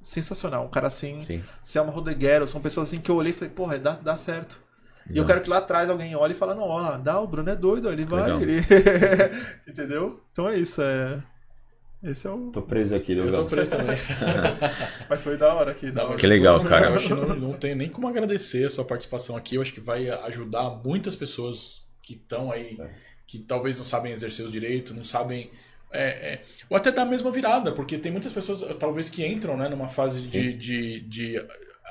[0.00, 0.64] sensacional.
[0.66, 1.42] Um cara assim, Sim.
[1.62, 4.62] Selma Rodeguero, são pessoas assim que eu olhei e falei, porra, dá, dá certo.
[5.08, 5.26] E eu Não.
[5.26, 7.90] quero que lá atrás alguém olhe e fale, não, ó, dá, o Bruno é doido,
[7.90, 8.40] ele vai, Legal.
[8.42, 8.60] ele...
[9.66, 10.22] Entendeu?
[10.30, 11.22] Então é isso, é...
[12.02, 12.50] Esse é o...
[12.50, 13.96] Tô preso aqui, Eu tô preso também.
[15.08, 16.16] Mas foi da hora aqui, da hora.
[16.16, 16.88] Que legal, cara.
[16.88, 19.56] Eu acho que não, não tenho nem como agradecer a sua participação aqui.
[19.56, 22.90] Eu acho que vai ajudar muitas pessoas que estão aí, É.
[23.26, 25.50] que talvez não sabem exercer o direito, não sabem.
[25.92, 26.40] é, é,
[26.70, 29.88] ou até dar a mesma virada, porque tem muitas pessoas, talvez, que entram né, numa
[29.88, 30.54] fase de.
[30.54, 31.36] de, de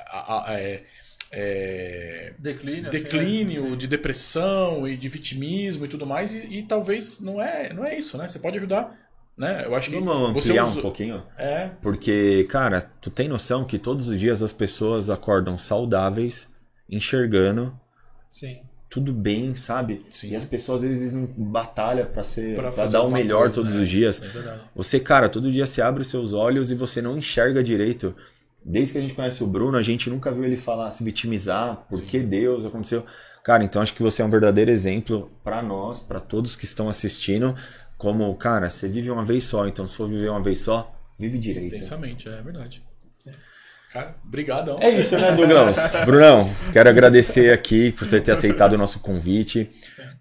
[0.08, 0.84] a- a- é,
[1.32, 3.76] é, Declínio, assim, declínio, né?
[3.76, 7.96] de depressão e de vitimismo e tudo mais, e, e talvez não é, não é
[7.96, 8.28] isso, né?
[8.28, 8.98] Você pode ajudar.
[9.40, 9.64] Né?
[9.64, 11.22] Eu acho que Vamos você ampliar usa- um pouquinho?
[11.38, 16.52] É, Porque, cara, tu tem noção que todos os dias as pessoas acordam saudáveis,
[16.88, 17.74] enxergando,
[18.28, 18.60] Sim.
[18.90, 20.04] tudo bem, sabe?
[20.10, 20.30] Sim.
[20.32, 23.42] E as pessoas às vezes não batalham pra ser, Pra para fazer dar o melhor
[23.44, 23.80] coisa, todos né?
[23.80, 24.22] os dias.
[24.22, 24.58] é.
[24.76, 28.14] Você, cara, todo dia você abre os seus olhos e você não enxerga direito.
[28.62, 31.86] Desde que a gente conhece o Bruno, a gente nunca viu ele falar, se vitimizar,
[31.88, 33.06] por que Deus aconteceu.
[33.42, 36.90] Cara, então acho que você é um verdadeiro exemplo para nós, para todos que estão
[36.90, 37.56] assistindo,
[38.00, 41.38] como, cara, você vive uma vez só, então se for viver uma vez só, vive
[41.38, 41.74] direito.
[41.74, 42.82] Intensamente, é verdade.
[43.92, 44.78] Cara, brigadão.
[44.80, 45.78] É isso, né, Douglas?
[46.06, 49.70] Brunão, quero agradecer aqui por você ter aceitado o nosso convite.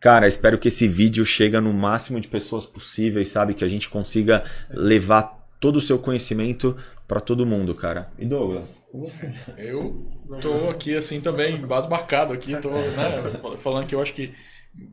[0.01, 3.53] Cara, espero que esse vídeo chegue no máximo de pessoas possíveis, sabe?
[3.53, 6.75] Que a gente consiga levar todo o seu conhecimento
[7.07, 8.11] para todo mundo, cara.
[8.17, 9.33] E Douglas, você?
[9.57, 10.05] Eu
[10.41, 14.33] tô aqui assim também, basbacado aqui, tô né, falando que eu acho que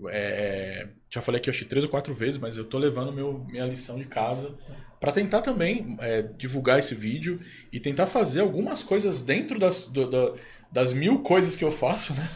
[0.09, 3.45] é, já falei aqui acho que três ou quatro vezes, mas eu tô levando meu,
[3.49, 4.55] minha lição de casa
[5.01, 7.41] para tentar também é, divulgar esse vídeo
[7.73, 10.33] e tentar fazer algumas coisas dentro das, do, da,
[10.73, 12.29] das mil coisas que eu faço, né?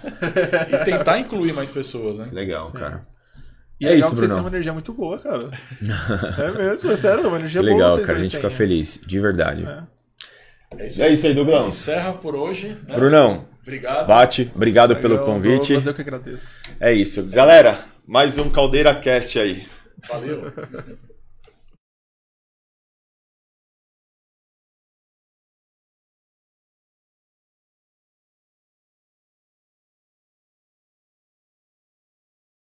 [0.69, 2.29] e tentar incluir mais pessoas, né?
[2.33, 2.73] Legal, Sim.
[2.73, 3.07] cara.
[3.81, 5.51] E é, é legal isso, que vocês têm uma energia muito boa, cara.
[6.39, 7.91] é mesmo, é sério, uma energia legal, boa.
[7.93, 9.65] Legal, cara, a gente fica feliz, de verdade.
[9.67, 10.01] É.
[10.79, 11.67] É isso, é isso aí, Douglas.
[11.67, 12.77] Encerra por hoje.
[12.87, 12.95] Né?
[12.95, 13.49] Brunão.
[13.71, 14.07] Obrigado.
[14.09, 15.75] Bate, obrigado pelo convite.
[15.75, 16.57] Douglas, eu que agradeço.
[16.81, 17.25] É isso.
[17.27, 19.69] Galera, mais um Caldeira Cast aí.
[20.09, 20.53] Valeu.